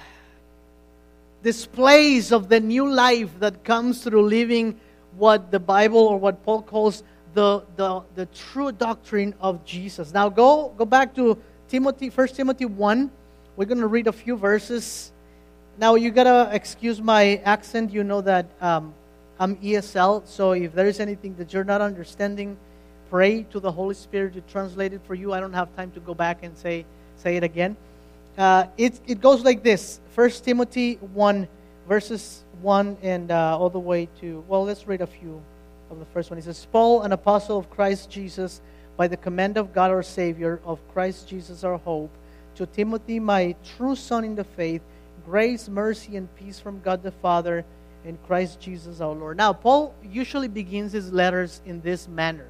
displays 1.43 2.31
of 2.31 2.47
the 2.47 2.59
new 2.59 2.89
life 2.89 3.37
that 3.39 3.65
comes 3.65 4.03
through 4.03 4.23
living 4.23 4.79
what 5.17 5.51
the 5.51 5.59
Bible 5.59 5.99
or 5.99 6.17
what 6.17 6.43
Paul 6.45 6.61
calls 6.61 7.03
the, 7.33 7.63
the, 7.75 8.03
the 8.15 8.25
true 8.27 8.71
doctrine 8.71 9.33
of 9.39 9.63
Jesus. 9.65 10.13
Now 10.13 10.29
go, 10.29 10.73
go 10.77 10.85
back 10.85 11.15
to 11.15 11.37
Timothy, 11.67 12.09
1 12.09 12.27
Timothy 12.29 12.65
1. 12.65 13.11
We're 13.55 13.65
going 13.65 13.79
to 13.79 13.87
read 13.87 14.07
a 14.07 14.11
few 14.11 14.35
verses. 14.35 15.11
Now 15.77 15.95
you 15.95 16.11
got 16.11 16.25
to 16.25 16.49
excuse 16.53 17.01
my 17.01 17.41
accent. 17.45 17.91
You 17.91 18.03
know 18.03 18.21
that 18.21 18.47
um, 18.61 18.93
I'm 19.39 19.55
ESL, 19.57 20.27
so 20.27 20.51
if 20.51 20.73
there 20.73 20.87
is 20.87 20.99
anything 20.99 21.35
that 21.35 21.53
you're 21.53 21.63
not 21.63 21.81
understanding, 21.81 22.57
pray 23.09 23.43
to 23.43 23.59
the 23.59 23.71
Holy 23.71 23.95
Spirit 23.95 24.33
to 24.33 24.41
translate 24.41 24.93
it 24.93 25.01
for 25.05 25.15
you. 25.15 25.33
I 25.33 25.39
don't 25.39 25.53
have 25.53 25.75
time 25.75 25.91
to 25.91 25.99
go 25.99 26.13
back 26.13 26.43
and 26.43 26.57
say, 26.57 26.85
say 27.15 27.37
it 27.37 27.43
again. 27.43 27.75
Uh, 28.37 28.65
it, 28.77 28.99
it 29.07 29.19
goes 29.19 29.43
like 29.43 29.63
this 29.63 29.99
1 30.15 30.29
Timothy 30.43 30.95
1, 30.95 31.47
verses 31.87 32.43
1 32.61 32.97
and 33.01 33.31
uh, 33.31 33.57
all 33.57 33.69
the 33.69 33.79
way 33.79 34.07
to, 34.19 34.43
well, 34.47 34.63
let's 34.63 34.87
read 34.87 35.01
a 35.01 35.07
few 35.07 35.41
of 35.91 35.99
the 35.99 36.05
first 36.05 36.31
one. 36.31 36.37
He 36.37 36.43
says, 36.43 36.65
Paul, 36.71 37.01
an 37.01 37.11
apostle 37.11 37.57
of 37.57 37.69
Christ 37.69 38.09
Jesus, 38.09 38.61
by 38.97 39.07
the 39.07 39.17
command 39.17 39.57
of 39.57 39.73
God 39.73 39.91
our 39.91 40.03
Savior, 40.03 40.61
of 40.65 40.79
Christ 40.93 41.27
Jesus 41.27 41.63
our 41.63 41.77
hope, 41.77 42.11
to 42.55 42.65
Timothy, 42.65 43.19
my 43.19 43.55
true 43.75 43.95
son 43.95 44.23
in 44.23 44.35
the 44.35 44.43
faith, 44.43 44.81
grace, 45.25 45.69
mercy, 45.69 46.17
and 46.17 46.33
peace 46.35 46.59
from 46.59 46.81
God 46.81 47.03
the 47.03 47.11
Father 47.11 47.65
and 48.05 48.21
Christ 48.23 48.59
Jesus 48.59 49.01
our 49.01 49.13
Lord. 49.13 49.37
Now, 49.37 49.53
Paul 49.53 49.93
usually 50.03 50.47
begins 50.47 50.91
his 50.91 51.11
letters 51.11 51.61
in 51.65 51.81
this 51.81 52.07
manner. 52.07 52.47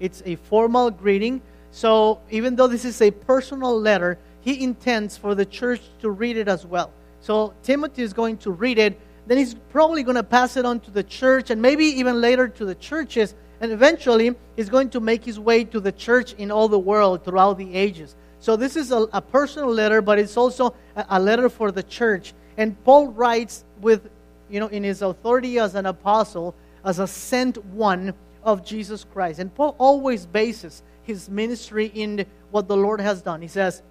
It's 0.00 0.22
a 0.24 0.36
formal 0.36 0.90
greeting. 0.90 1.42
So 1.70 2.20
even 2.30 2.56
though 2.56 2.66
this 2.66 2.84
is 2.84 3.00
a 3.02 3.10
personal 3.10 3.78
letter, 3.78 4.18
he 4.40 4.62
intends 4.62 5.16
for 5.16 5.34
the 5.34 5.44
church 5.44 5.80
to 6.00 6.10
read 6.10 6.36
it 6.36 6.48
as 6.48 6.64
well. 6.64 6.90
So 7.20 7.54
Timothy 7.62 8.02
is 8.02 8.12
going 8.12 8.38
to 8.38 8.50
read 8.50 8.78
it. 8.78 9.00
Then 9.26 9.38
he's 9.38 9.54
probably 9.70 10.02
going 10.02 10.16
to 10.16 10.22
pass 10.22 10.56
it 10.56 10.64
on 10.64 10.80
to 10.80 10.90
the 10.90 11.02
church 11.02 11.50
and 11.50 11.60
maybe 11.60 11.84
even 11.84 12.20
later 12.20 12.48
to 12.48 12.64
the 12.64 12.74
churches. 12.74 13.34
And 13.60 13.72
eventually, 13.72 14.34
he's 14.56 14.68
going 14.68 14.90
to 14.90 15.00
make 15.00 15.24
his 15.24 15.38
way 15.38 15.64
to 15.64 15.80
the 15.80 15.92
church 15.92 16.34
in 16.34 16.50
all 16.50 16.68
the 16.68 16.78
world 16.78 17.24
throughout 17.24 17.56
the 17.56 17.74
ages. 17.74 18.16
So 18.40 18.56
this 18.56 18.76
is 18.76 18.90
a, 18.90 19.06
a 19.12 19.22
personal 19.22 19.72
letter, 19.72 20.02
but 20.02 20.18
it's 20.18 20.36
also 20.36 20.74
a, 20.96 21.06
a 21.10 21.20
letter 21.20 21.48
for 21.48 21.72
the 21.72 21.82
church. 21.82 22.34
And 22.58 22.82
Paul 22.84 23.08
writes 23.08 23.64
with, 23.80 24.10
you 24.50 24.60
know, 24.60 24.68
in 24.68 24.84
his 24.84 25.00
authority 25.00 25.58
as 25.58 25.74
an 25.74 25.86
apostle, 25.86 26.54
as 26.84 26.98
a 26.98 27.06
sent 27.06 27.64
one, 27.64 28.14
of 28.44 28.64
Jesus 28.64 29.04
Christ. 29.12 29.40
And 29.40 29.52
Paul 29.52 29.74
always 29.78 30.26
bases 30.26 30.82
his 31.02 31.28
ministry 31.28 31.90
in 31.94 32.26
what 32.50 32.68
the 32.68 32.76
Lord 32.76 33.00
has 33.00 33.22
done. 33.22 33.42
He 33.42 33.48
says, 33.48 33.82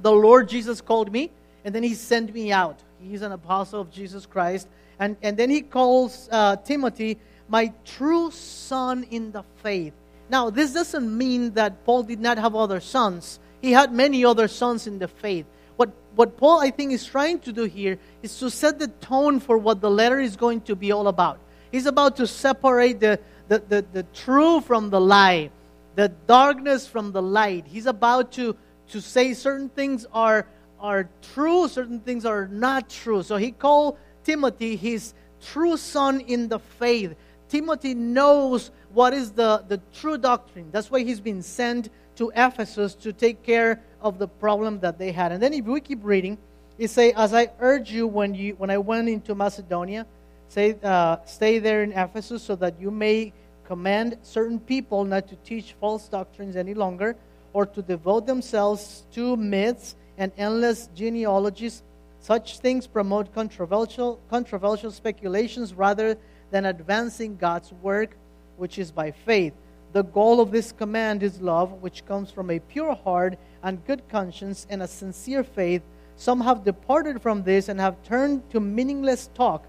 The 0.00 0.12
Lord 0.12 0.48
Jesus 0.48 0.80
called 0.80 1.10
me, 1.10 1.30
and 1.64 1.74
then 1.74 1.82
he 1.82 1.94
sent 1.94 2.32
me 2.32 2.52
out. 2.52 2.82
He's 3.08 3.22
an 3.22 3.32
apostle 3.32 3.80
of 3.80 3.90
Jesus 3.90 4.26
Christ. 4.26 4.68
And, 4.98 5.16
and 5.22 5.36
then 5.36 5.50
he 5.50 5.62
calls 5.62 6.28
uh, 6.30 6.56
Timothy, 6.56 7.18
my 7.48 7.72
true 7.84 8.30
son 8.30 9.04
in 9.10 9.32
the 9.32 9.42
faith. 9.62 9.92
Now, 10.30 10.50
this 10.50 10.72
doesn't 10.72 11.16
mean 11.16 11.52
that 11.54 11.84
Paul 11.84 12.02
did 12.04 12.20
not 12.20 12.38
have 12.38 12.54
other 12.54 12.80
sons. 12.80 13.38
He 13.60 13.72
had 13.72 13.92
many 13.92 14.24
other 14.24 14.48
sons 14.48 14.86
in 14.86 14.98
the 14.98 15.08
faith. 15.08 15.46
What, 15.76 15.90
what 16.14 16.36
Paul, 16.36 16.60
I 16.60 16.70
think, 16.70 16.92
is 16.92 17.04
trying 17.04 17.40
to 17.40 17.52
do 17.52 17.64
here 17.64 17.98
is 18.22 18.38
to 18.38 18.50
set 18.50 18.78
the 18.78 18.88
tone 18.88 19.40
for 19.40 19.58
what 19.58 19.80
the 19.80 19.90
letter 19.90 20.20
is 20.20 20.36
going 20.36 20.62
to 20.62 20.76
be 20.76 20.92
all 20.92 21.08
about. 21.08 21.38
He's 21.72 21.86
about 21.86 22.16
to 22.16 22.26
separate 22.26 23.00
the, 23.00 23.18
the, 23.48 23.58
the, 23.58 23.84
the 23.92 24.02
true 24.14 24.60
from 24.60 24.90
the 24.90 25.00
lie, 25.00 25.50
the 25.96 26.08
darkness 26.08 26.86
from 26.86 27.12
the 27.12 27.22
light. 27.22 27.66
He's 27.66 27.86
about 27.86 28.32
to, 28.32 28.56
to 28.90 29.00
say 29.00 29.34
certain 29.34 29.68
things 29.68 30.06
are, 30.12 30.46
are 30.84 31.08
true, 31.32 31.66
certain 31.66 31.98
things 31.98 32.26
are 32.26 32.46
not 32.48 32.90
true. 32.90 33.22
So 33.22 33.36
he 33.36 33.52
called 33.52 33.96
Timothy 34.22 34.76
his 34.76 35.14
true 35.40 35.78
son 35.78 36.20
in 36.20 36.48
the 36.48 36.58
faith. 36.58 37.16
Timothy 37.48 37.94
knows 37.94 38.70
what 38.92 39.14
is 39.14 39.32
the, 39.32 39.64
the 39.66 39.80
true 39.94 40.18
doctrine. 40.18 40.68
That's 40.70 40.90
why 40.90 41.00
he's 41.00 41.20
been 41.20 41.42
sent 41.42 41.88
to 42.16 42.30
Ephesus 42.36 42.94
to 42.96 43.14
take 43.14 43.42
care 43.42 43.80
of 44.02 44.18
the 44.18 44.28
problem 44.28 44.80
that 44.80 44.98
they 44.98 45.10
had. 45.10 45.32
And 45.32 45.42
then 45.42 45.54
if 45.54 45.64
we 45.64 45.80
keep 45.80 46.00
reading, 46.02 46.36
it 46.76 46.88
say, 46.88 47.12
As 47.12 47.32
I 47.32 47.50
urge 47.60 47.90
you 47.90 48.06
when, 48.06 48.34
you 48.34 48.54
when 48.58 48.68
I 48.68 48.76
went 48.76 49.08
into 49.08 49.34
Macedonia, 49.34 50.06
Say, 50.48 50.76
uh, 50.84 51.16
stay 51.24 51.58
there 51.58 51.82
in 51.82 51.92
Ephesus 51.92 52.42
so 52.42 52.54
that 52.56 52.78
you 52.78 52.90
may 52.90 53.32
command 53.66 54.18
certain 54.22 54.60
people 54.60 55.04
not 55.04 55.26
to 55.28 55.36
teach 55.36 55.72
false 55.80 56.06
doctrines 56.06 56.54
any 56.54 56.74
longer 56.74 57.16
or 57.52 57.66
to 57.66 57.82
devote 57.82 58.26
themselves 58.26 59.04
to 59.14 59.36
myths 59.36 59.96
and 60.18 60.32
endless 60.36 60.88
genealogies. 60.94 61.82
Such 62.20 62.58
things 62.58 62.86
promote 62.86 63.34
controversial, 63.34 64.20
controversial 64.30 64.90
speculations 64.90 65.74
rather 65.74 66.16
than 66.50 66.66
advancing 66.66 67.36
God's 67.36 67.72
work, 67.72 68.16
which 68.56 68.78
is 68.78 68.90
by 68.90 69.10
faith. 69.10 69.52
The 69.92 70.04
goal 70.04 70.40
of 70.40 70.50
this 70.50 70.72
command 70.72 71.22
is 71.22 71.40
love, 71.40 71.82
which 71.82 72.04
comes 72.06 72.30
from 72.30 72.50
a 72.50 72.58
pure 72.58 72.94
heart 72.94 73.38
and 73.62 73.84
good 73.86 74.08
conscience 74.08 74.66
and 74.70 74.82
a 74.82 74.88
sincere 74.88 75.44
faith. 75.44 75.82
Some 76.16 76.40
have 76.40 76.64
departed 76.64 77.20
from 77.20 77.42
this 77.42 77.68
and 77.68 77.80
have 77.80 78.02
turned 78.02 78.48
to 78.50 78.60
meaningless 78.60 79.30
talk 79.34 79.66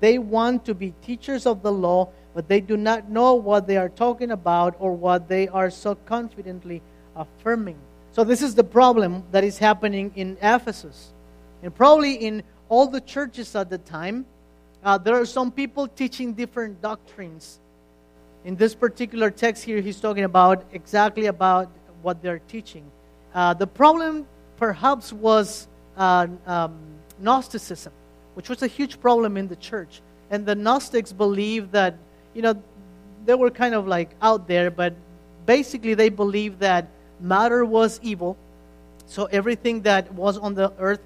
they 0.00 0.18
want 0.18 0.64
to 0.64 0.74
be 0.74 0.94
teachers 1.02 1.46
of 1.46 1.62
the 1.62 1.70
law, 1.72 2.08
but 2.34 2.48
they 2.48 2.60
do 2.60 2.76
not 2.76 3.10
know 3.10 3.34
what 3.34 3.66
they 3.66 3.76
are 3.76 3.90
talking 3.90 4.30
about 4.30 4.74
or 4.78 4.94
what 4.94 5.28
they 5.28 5.46
are 5.48 5.70
so 5.70 5.94
confidently 5.94 6.82
affirming. 7.14 7.78
So, 8.12 8.24
this 8.24 8.42
is 8.42 8.54
the 8.54 8.64
problem 8.64 9.24
that 9.30 9.44
is 9.44 9.58
happening 9.58 10.12
in 10.16 10.36
Ephesus. 10.42 11.12
And 11.62 11.74
probably 11.74 12.14
in 12.14 12.42
all 12.68 12.86
the 12.86 13.00
churches 13.00 13.54
at 13.54 13.70
the 13.70 13.78
time, 13.78 14.26
uh, 14.82 14.98
there 14.98 15.14
are 15.14 15.26
some 15.26 15.52
people 15.52 15.86
teaching 15.86 16.32
different 16.32 16.80
doctrines. 16.80 17.60
In 18.44 18.56
this 18.56 18.74
particular 18.74 19.30
text 19.30 19.62
here, 19.62 19.80
he's 19.80 20.00
talking 20.00 20.24
about 20.24 20.64
exactly 20.72 21.26
about 21.26 21.70
what 22.02 22.22
they're 22.22 22.38
teaching. 22.38 22.90
Uh, 23.34 23.54
the 23.54 23.66
problem 23.66 24.26
perhaps 24.56 25.12
was 25.12 25.68
uh, 25.96 26.26
um, 26.46 26.78
Gnosticism 27.20 27.92
which 28.34 28.48
was 28.48 28.62
a 28.62 28.66
huge 28.66 29.00
problem 29.00 29.36
in 29.36 29.48
the 29.48 29.56
church. 29.56 30.00
And 30.30 30.46
the 30.46 30.54
Gnostics 30.54 31.12
believed 31.12 31.72
that, 31.72 31.96
you 32.34 32.42
know, 32.42 32.54
they 33.26 33.34
were 33.34 33.50
kind 33.50 33.74
of 33.74 33.86
like 33.86 34.10
out 34.22 34.48
there, 34.48 34.70
but 34.70 34.94
basically 35.46 35.94
they 35.94 36.08
believed 36.08 36.60
that 36.60 36.88
matter 37.20 37.64
was 37.64 38.00
evil. 38.02 38.36
So 39.06 39.24
everything 39.26 39.82
that 39.82 40.12
was 40.14 40.38
on 40.38 40.54
the 40.54 40.72
earth, 40.78 41.00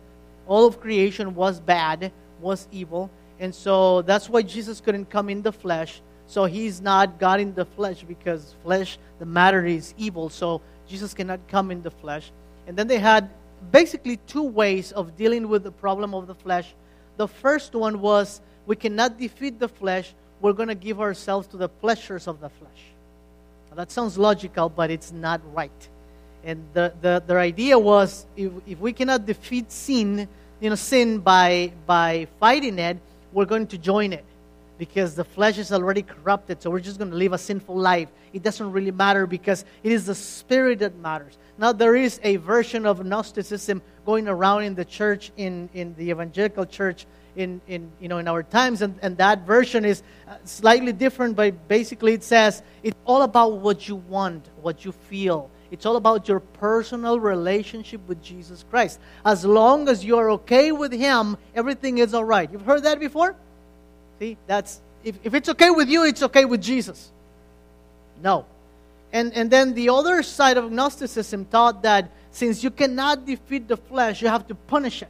all 0.47 0.67
of 0.67 0.81
creation 0.81 1.35
was 1.35 1.61
bad, 1.61 2.13
was 2.41 2.69
evil. 2.71 3.11
And 3.41 3.55
so 3.55 4.03
that's 4.03 4.29
why 4.29 4.43
Jesus 4.43 4.81
couldn't 4.81 5.11
come 5.11 5.29
in 5.29 5.43
the 5.43 5.53
flesh. 5.53 6.01
So 6.27 6.45
he's 6.45 6.81
not 6.81 7.19
God 7.19 7.41
in 7.41 7.55
the 7.55 7.65
flesh 7.65 8.05
because 8.07 8.55
flesh, 8.63 8.99
the 9.19 9.27
matter 9.27 9.65
is 9.65 9.95
evil. 9.97 10.29
So 10.29 10.61
Jesus 10.87 11.15
cannot 11.15 11.41
come 11.49 11.71
in 11.71 11.83
the 11.83 11.91
flesh. 11.91 12.31
And 12.67 12.77
then 12.77 12.87
they 12.87 12.99
had 12.99 13.31
basically 13.71 14.19
two 14.27 14.43
ways 14.43 14.93
of 14.93 15.17
dealing 15.17 15.49
with 15.49 15.65
the 15.65 15.73
problem 15.73 16.15
of 16.15 16.27
the 16.27 16.35
flesh 16.35 16.75
the 17.17 17.29
first 17.29 17.75
one 17.75 18.01
was 18.01 18.41
we 18.67 18.77
cannot 18.77 19.19
defeat 19.19 19.59
the 19.59 19.69
flesh, 19.69 20.15
we're 20.41 20.53
going 20.53 20.69
to 20.69 20.75
give 20.75 21.01
ourselves 21.01 21.47
to 21.49 21.57
the 21.57 21.69
pleasures 21.69 22.27
of 22.27 22.41
the 22.41 22.49
flesh. 22.49 22.71
Now, 23.71 23.77
that 23.77 23.91
sounds 23.91 24.19
logical, 24.19 24.69
but 24.69 24.91
it's 24.91 25.13
not 25.13 25.41
right. 25.55 25.89
And 26.45 26.65
the, 26.75 26.93
the, 27.01 27.23
their 27.27 27.39
idea 27.41 27.79
was 27.79 28.27
if, 28.37 28.53
if 28.67 28.79
we 28.79 28.93
cannot 28.93 29.27
defeat 29.27 29.73
sin, 29.73 30.29
you 30.61 30.69
know, 30.69 30.77
sin 30.77 31.19
by, 31.19 31.73
by 31.87 32.29
fighting 32.39 32.79
it, 32.79 32.99
we're 33.33 33.47
going 33.47 33.67
to 33.69 33.79
join 33.79 34.13
it 34.13 34.25
because 34.79 35.15
the 35.15 35.25
flesh 35.25 35.59
is 35.59 35.73
already 35.73 36.03
corrupted, 36.03 36.61
so 36.61 36.69
we're 36.69 36.81
just 36.81 36.99
going 36.99 37.11
to 37.11 37.17
live 37.17 37.33
a 37.33 37.39
sinful 37.39 37.77
life. 37.77 38.09
It 38.33 38.43
doesn't 38.43 38.73
really 38.73 38.91
matter 38.91 39.27
because 39.27 39.65
it 39.83 39.93
is 39.93 40.07
the 40.07 40.15
spirit 40.15 40.81
that 40.81 40.97
matters. 40.97 41.39
Now, 41.57 41.73
there 41.73 41.95
is 41.95 42.19
a 42.25 42.37
version 42.37 42.85
of 42.85 43.05
Gnosticism 43.05 43.81
going 44.05 44.27
around 44.27 44.65
in 44.65 44.75
the 44.75 44.85
church, 44.85 45.31
in, 45.37 45.69
in 45.75 45.95
the 45.97 46.11
evangelical 46.11 46.67
church, 46.67 47.07
in, 47.37 47.61
in, 47.69 47.91
you 48.01 48.09
know, 48.09 48.19
in 48.19 48.29
our 48.29 48.43
times, 48.43 48.83
and, 48.83 48.99
and 49.03 49.17
that 49.19 49.47
version 49.47 49.85
is 49.85 50.03
uh, 50.29 50.37
slightly 50.45 50.93
different, 50.93 51.37
but 51.37 51.69
basically 51.69 52.13
it 52.13 52.23
says 52.23 52.63
it's 52.83 52.97
all 53.05 53.23
about 53.23 53.59
what 53.59 53.89
you 53.89 53.97
want, 53.97 54.49
what 54.61 54.85
you 54.85 54.93
feel. 54.93 55.51
It's 55.75 55.87
all 55.87 55.97
about 55.97 56.29
your 56.29 56.39
personal 56.39 57.19
relationship 57.19 58.01
with 58.07 58.23
Jesus 58.23 58.65
Christ. 58.71 59.01
As 59.25 59.45
long 59.45 59.89
as 59.89 60.05
you're 60.05 60.31
okay 60.39 60.71
with 60.71 60.93
Him, 60.93 61.37
everything 61.53 61.99
is 61.99 62.15
all 62.15 62.23
right. 62.23 62.51
You've 62.51 62.65
heard 62.65 62.85
that 62.85 63.01
before? 63.01 63.35
See, 64.21 64.37
that's 64.47 64.81
if, 65.03 65.19
if 65.25 65.35
it's 65.35 65.49
okay 65.49 65.71
with 65.71 65.89
you, 65.89 66.05
it's 66.05 66.23
okay 66.23 66.45
with 66.45 66.63
Jesus. 66.63 67.11
No. 68.23 68.47
And, 69.13 69.33
and 69.35 69.51
then 69.51 69.75
the 69.75 69.89
other 69.89 70.23
side 70.23 70.59
of 70.59 70.71
Gnosticism 70.71 71.47
taught 71.47 71.83
that 71.83 72.09
since 72.31 72.63
you 72.63 72.71
cannot 72.71 73.27
defeat 73.27 73.67
the 73.67 73.77
flesh, 73.77 74.23
you 74.23 74.29
have 74.29 74.47
to 74.47 74.55
punish 74.55 75.03
it. 75.03 75.09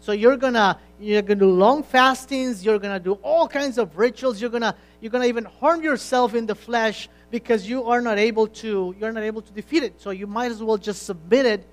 So 0.00 0.10
you're 0.10 0.36
gonna 0.36 0.78
you're 1.00 1.22
gonna 1.22 1.40
do 1.40 1.50
long 1.50 1.84
fastings. 1.84 2.64
You're 2.64 2.80
gonna 2.80 3.00
do 3.00 3.12
all 3.22 3.46
kinds 3.46 3.78
of 3.78 3.96
rituals. 3.96 4.40
You're 4.40 4.50
gonna 4.50 4.74
you're 5.00 5.10
gonna 5.10 5.26
even 5.26 5.44
harm 5.44 5.82
yourself 5.82 6.34
in 6.34 6.46
the 6.46 6.54
flesh 6.54 7.08
because 7.34 7.68
you 7.68 7.82
are 7.86 8.00
not 8.00 8.16
able 8.16 8.46
to 8.46 8.94
you're 8.96 9.10
not 9.10 9.24
able 9.24 9.42
to 9.42 9.52
defeat 9.52 9.82
it. 9.82 10.00
So 10.00 10.10
you 10.10 10.28
might 10.28 10.52
as 10.52 10.62
well 10.62 10.78
just 10.78 11.02
submit 11.02 11.44
it 11.46 11.66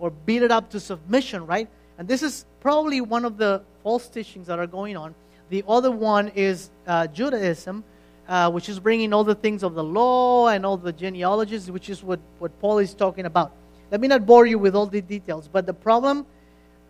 or 0.00 0.10
beat 0.10 0.42
it 0.42 0.50
up 0.50 0.70
to 0.70 0.80
submission, 0.80 1.46
right? 1.46 1.68
And 1.98 2.08
this 2.08 2.20
is 2.24 2.44
probably 2.58 3.00
one 3.00 3.24
of 3.24 3.36
the 3.36 3.62
false 3.84 4.08
teachings 4.08 4.48
that 4.48 4.58
are 4.58 4.66
going 4.66 4.96
on. 4.96 5.14
The 5.50 5.62
other 5.68 5.92
one 5.92 6.32
is 6.34 6.70
uh, 6.88 7.06
Judaism, 7.06 7.84
uh, 8.26 8.50
which 8.50 8.68
is 8.68 8.80
bringing 8.80 9.12
all 9.12 9.22
the 9.22 9.36
things 9.36 9.62
of 9.62 9.74
the 9.74 9.84
law 9.84 10.48
and 10.48 10.66
all 10.66 10.76
the 10.76 10.92
genealogies, 10.92 11.70
which 11.70 11.88
is 11.88 12.02
what, 12.02 12.18
what 12.40 12.58
Paul 12.58 12.78
is 12.78 12.92
talking 12.92 13.24
about. 13.24 13.52
Let 13.92 14.00
me 14.00 14.08
not 14.08 14.26
bore 14.26 14.46
you 14.46 14.58
with 14.58 14.74
all 14.74 14.86
the 14.86 15.00
details, 15.00 15.46
but 15.46 15.64
the 15.64 15.74
problem 15.74 16.26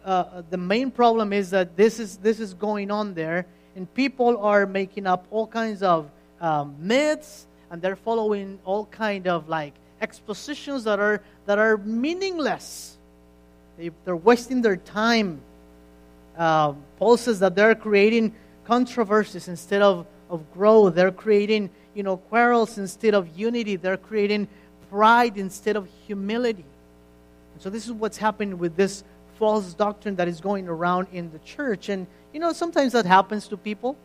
uh, 0.03 0.43
the 0.49 0.57
main 0.57 0.91
problem 0.91 1.35
is 1.35 1.51
that 1.51 1.77
this 1.77 2.01
is 2.01 2.17
this 2.19 2.41
is 2.41 2.55
going 2.55 2.91
on 2.91 3.13
there, 3.13 3.45
and 3.77 3.85
people 3.93 4.39
are 4.39 4.65
making 4.65 5.07
up 5.07 5.27
all 5.31 5.47
kinds 5.47 5.83
of 5.83 6.11
um, 6.41 6.75
myths, 6.79 7.47
and 7.75 7.83
they're 7.83 7.97
following 7.97 8.57
all 8.65 8.87
kind 8.87 9.27
of 9.27 9.49
like 9.49 9.75
expositions 10.01 10.85
that 10.85 11.01
are 11.01 11.21
that 11.47 11.59
are 11.59 11.77
meaningless. 11.79 12.97
They, 13.77 13.91
are 14.07 14.15
wasting 14.15 14.63
their 14.63 14.77
time. 14.77 15.41
Uh, 16.39 16.75
Paul 17.01 17.17
says 17.17 17.41
that 17.41 17.57
they're 17.57 17.75
creating 17.75 18.33
controversies 18.65 19.49
instead 19.49 19.83
of, 19.83 20.07
of 20.31 20.41
growth. 20.55 20.95
They're 20.95 21.11
creating 21.11 21.69
you 21.97 22.05
know 22.05 22.19
quarrels 22.19 22.79
instead 22.79 23.13
of 23.13 23.37
unity. 23.37 23.75
They're 23.75 23.97
creating 23.97 24.47
pride 24.89 25.37
instead 25.37 25.75
of 25.75 25.89
humility. 26.07 26.65
And 27.55 27.61
so 27.61 27.71
this 27.71 27.87
is 27.87 27.93
what's 27.93 28.19
happening 28.19 28.57
with 28.57 28.77
this 28.77 29.03
false 29.37 29.75
doctrine 29.75 30.15
that 30.15 30.29
is 30.29 30.41
going 30.41 30.69
around 30.69 31.09
in 31.13 31.33
the 31.33 31.41
church. 31.41 31.89
And, 31.89 32.07
you 32.33 32.39
know, 32.39 32.53
sometimes 32.53 32.93
that 32.93 33.05
happens 33.05 33.49
to 33.49 33.57
people. 33.57 33.97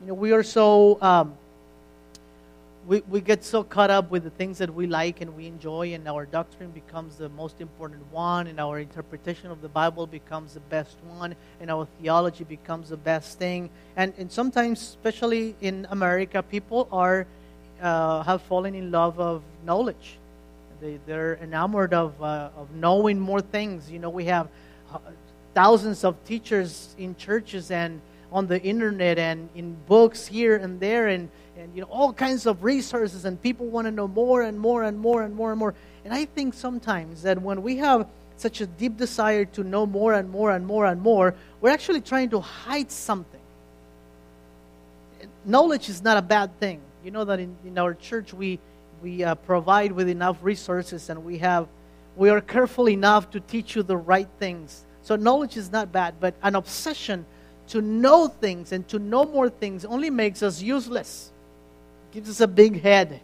You 0.00 0.08
know, 0.08 0.14
we 0.14 0.32
are 0.32 0.42
so, 0.42 0.98
um, 1.00 1.36
we, 2.86 3.00
we 3.08 3.20
get 3.20 3.44
so 3.44 3.64
caught 3.64 3.90
up 3.90 4.10
with 4.10 4.24
the 4.24 4.30
things 4.30 4.58
that 4.58 4.72
we 4.72 4.86
like 4.86 5.20
and 5.20 5.34
we 5.36 5.46
enjoy, 5.46 5.94
and 5.94 6.06
our 6.06 6.26
doctrine 6.26 6.70
becomes 6.70 7.16
the 7.16 7.28
most 7.30 7.60
important 7.60 8.02
one, 8.12 8.46
and 8.46 8.60
our 8.60 8.78
interpretation 8.78 9.50
of 9.50 9.62
the 9.62 9.68
Bible 9.68 10.06
becomes 10.06 10.54
the 10.54 10.60
best 10.60 10.96
one, 11.06 11.34
and 11.60 11.70
our 11.70 11.86
theology 12.00 12.44
becomes 12.44 12.90
the 12.90 12.96
best 12.96 13.38
thing. 13.38 13.70
And, 13.96 14.12
and 14.18 14.30
sometimes, 14.30 14.80
especially 14.80 15.56
in 15.60 15.86
America, 15.90 16.42
people 16.42 16.88
are, 16.92 17.26
uh, 17.80 18.22
have 18.22 18.42
fallen 18.42 18.74
in 18.74 18.90
love 18.90 19.18
of 19.18 19.42
knowledge. 19.64 20.18
They, 20.80 20.98
they're 21.06 21.36
enamored 21.36 21.94
of, 21.94 22.20
uh, 22.22 22.50
of 22.56 22.70
knowing 22.74 23.18
more 23.18 23.40
things. 23.40 23.90
You 23.90 23.98
know, 23.98 24.10
we 24.10 24.26
have 24.26 24.48
thousands 25.54 26.04
of 26.04 26.22
teachers 26.24 26.94
in 26.98 27.16
churches 27.16 27.70
and 27.70 28.00
on 28.30 28.46
the 28.48 28.60
internet 28.62 29.18
and 29.18 29.48
in 29.54 29.76
books 29.86 30.26
here 30.26 30.56
and 30.56 30.80
there 30.80 31.08
and, 31.08 31.30
and 31.56 31.74
you 31.74 31.80
know 31.80 31.88
all 31.88 32.12
kinds 32.12 32.46
of 32.46 32.64
resources 32.64 33.24
and 33.24 33.40
people 33.40 33.66
want 33.66 33.86
to 33.86 33.90
know 33.90 34.08
more 34.08 34.42
and 34.42 34.58
more 34.58 34.82
and 34.82 34.98
more 34.98 35.22
and 35.22 35.34
more 35.34 35.50
and 35.50 35.58
more 35.58 35.74
and 36.04 36.12
i 36.12 36.24
think 36.24 36.54
sometimes 36.54 37.22
that 37.22 37.40
when 37.40 37.62
we 37.62 37.76
have 37.76 38.08
such 38.36 38.60
a 38.60 38.66
deep 38.66 38.96
desire 38.96 39.44
to 39.44 39.62
know 39.62 39.86
more 39.86 40.14
and 40.14 40.28
more 40.30 40.50
and 40.50 40.66
more 40.66 40.86
and 40.86 41.00
more 41.00 41.34
we're 41.60 41.70
actually 41.70 42.00
trying 42.00 42.28
to 42.28 42.40
hide 42.40 42.90
something 42.90 43.40
knowledge 45.44 45.88
is 45.88 46.02
not 46.02 46.16
a 46.16 46.22
bad 46.22 46.58
thing 46.58 46.80
you 47.04 47.10
know 47.10 47.24
that 47.24 47.38
in, 47.38 47.56
in 47.64 47.78
our 47.78 47.94
church 47.94 48.34
we 48.34 48.58
we 49.02 49.22
uh, 49.22 49.34
provide 49.34 49.92
with 49.92 50.08
enough 50.08 50.38
resources 50.42 51.10
and 51.10 51.24
we 51.24 51.38
have 51.38 51.68
we 52.16 52.30
are 52.30 52.40
careful 52.40 52.88
enough 52.88 53.30
to 53.30 53.40
teach 53.40 53.74
you 53.74 53.82
the 53.82 53.96
right 53.96 54.28
things. 54.38 54.84
So 55.02 55.16
knowledge 55.16 55.56
is 55.56 55.70
not 55.70 55.92
bad, 55.92 56.14
but 56.20 56.34
an 56.42 56.54
obsession 56.54 57.26
to 57.68 57.80
know 57.80 58.28
things 58.28 58.72
and 58.72 58.86
to 58.88 58.98
know 58.98 59.24
more 59.24 59.48
things 59.48 59.84
only 59.84 60.10
makes 60.10 60.42
us 60.42 60.62
useless. 60.62 61.32
Gives 62.14 62.30
us 62.30 62.40
a 62.40 62.46
big 62.46 62.80
head, 62.80 63.20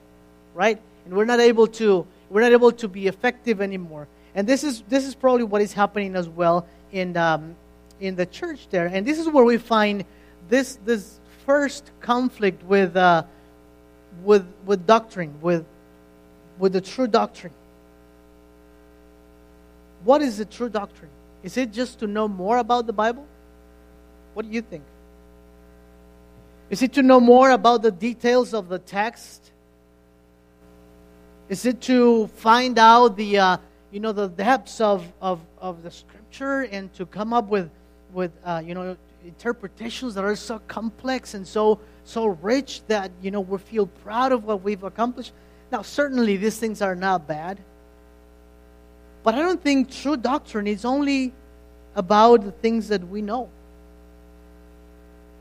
right? 0.52 0.78
And 1.04 1.14
we're 1.14 1.24
not 1.24 1.40
able 1.40 1.68
to 1.68 2.06
we're 2.28 2.42
not 2.42 2.52
able 2.52 2.72
to 2.72 2.88
be 2.88 3.06
effective 3.06 3.60
anymore. 3.60 4.08
And 4.34 4.46
this 4.46 4.64
is 4.64 4.82
this 4.88 5.06
is 5.06 5.14
probably 5.14 5.44
what 5.44 5.62
is 5.62 5.72
happening 5.72 6.16
as 6.16 6.28
well 6.28 6.66
in 6.92 7.16
um, 7.16 7.54
in 8.00 8.16
the 8.16 8.26
church 8.26 8.68
there. 8.70 8.86
And 8.86 9.06
this 9.06 9.18
is 9.18 9.28
where 9.28 9.44
we 9.44 9.56
find 9.56 10.04
this 10.48 10.78
this 10.84 11.20
first 11.46 11.90
conflict 12.00 12.62
with 12.64 12.96
uh, 12.96 13.22
with 14.24 14.46
with 14.66 14.86
doctrine, 14.86 15.40
with 15.40 15.64
with 16.58 16.72
the 16.72 16.80
true 16.80 17.06
doctrine. 17.06 17.54
What 20.04 20.20
is 20.20 20.38
the 20.38 20.44
true 20.44 20.68
doctrine? 20.68 21.10
Is 21.42 21.56
it 21.56 21.72
just 21.72 22.00
to 22.00 22.06
know 22.06 22.26
more 22.28 22.58
about 22.58 22.86
the 22.86 22.92
Bible? 22.92 23.26
What 24.34 24.46
do 24.46 24.52
you 24.52 24.62
think? 24.62 24.82
Is 26.70 26.82
it 26.82 26.92
to 26.92 27.02
know 27.02 27.18
more 27.18 27.50
about 27.50 27.82
the 27.82 27.90
details 27.90 28.54
of 28.54 28.68
the 28.68 28.78
text? 28.78 29.50
Is 31.48 31.66
it 31.66 31.80
to 31.82 32.28
find 32.28 32.78
out 32.78 33.16
the, 33.16 33.38
uh, 33.38 33.56
you 33.90 33.98
know, 33.98 34.12
the 34.12 34.28
depths 34.28 34.80
of, 34.80 35.04
of, 35.20 35.40
of 35.58 35.82
the 35.82 35.90
Scripture 35.90 36.60
and 36.62 36.92
to 36.94 37.06
come 37.06 37.32
up 37.32 37.48
with, 37.48 37.68
with 38.12 38.30
uh, 38.44 38.62
you 38.64 38.74
know, 38.74 38.96
interpretations 39.24 40.14
that 40.14 40.22
are 40.22 40.36
so 40.36 40.60
complex 40.68 41.34
and 41.34 41.44
so, 41.44 41.80
so 42.04 42.26
rich 42.26 42.82
that, 42.86 43.10
you 43.20 43.32
know, 43.32 43.40
we 43.40 43.58
feel 43.58 43.86
proud 43.86 44.30
of 44.30 44.44
what 44.44 44.62
we've 44.62 44.84
accomplished? 44.84 45.32
Now, 45.72 45.82
certainly 45.82 46.36
these 46.36 46.56
things 46.56 46.80
are 46.80 46.94
not 46.94 47.26
bad. 47.26 47.58
But 49.24 49.34
I 49.34 49.38
don't 49.38 49.60
think 49.60 49.90
true 49.90 50.16
doctrine 50.16 50.68
is 50.68 50.84
only 50.84 51.34
about 51.96 52.44
the 52.44 52.52
things 52.52 52.86
that 52.88 53.08
we 53.08 53.22
know. 53.22 53.48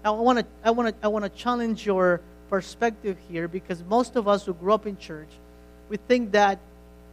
Now, 0.03 0.15
I 0.15 0.21
want 0.21 0.39
to 0.39 0.45
I 0.63 0.71
want 0.71 0.89
to 0.89 1.05
I 1.05 1.07
want 1.09 1.25
to 1.25 1.29
challenge 1.29 1.85
your 1.85 2.21
perspective 2.49 3.17
here 3.29 3.47
because 3.47 3.83
most 3.83 4.15
of 4.15 4.27
us 4.27 4.45
who 4.45 4.53
grew 4.53 4.73
up 4.73 4.87
in 4.87 4.97
church, 4.97 5.29
we 5.89 5.97
think 5.97 6.31
that 6.31 6.59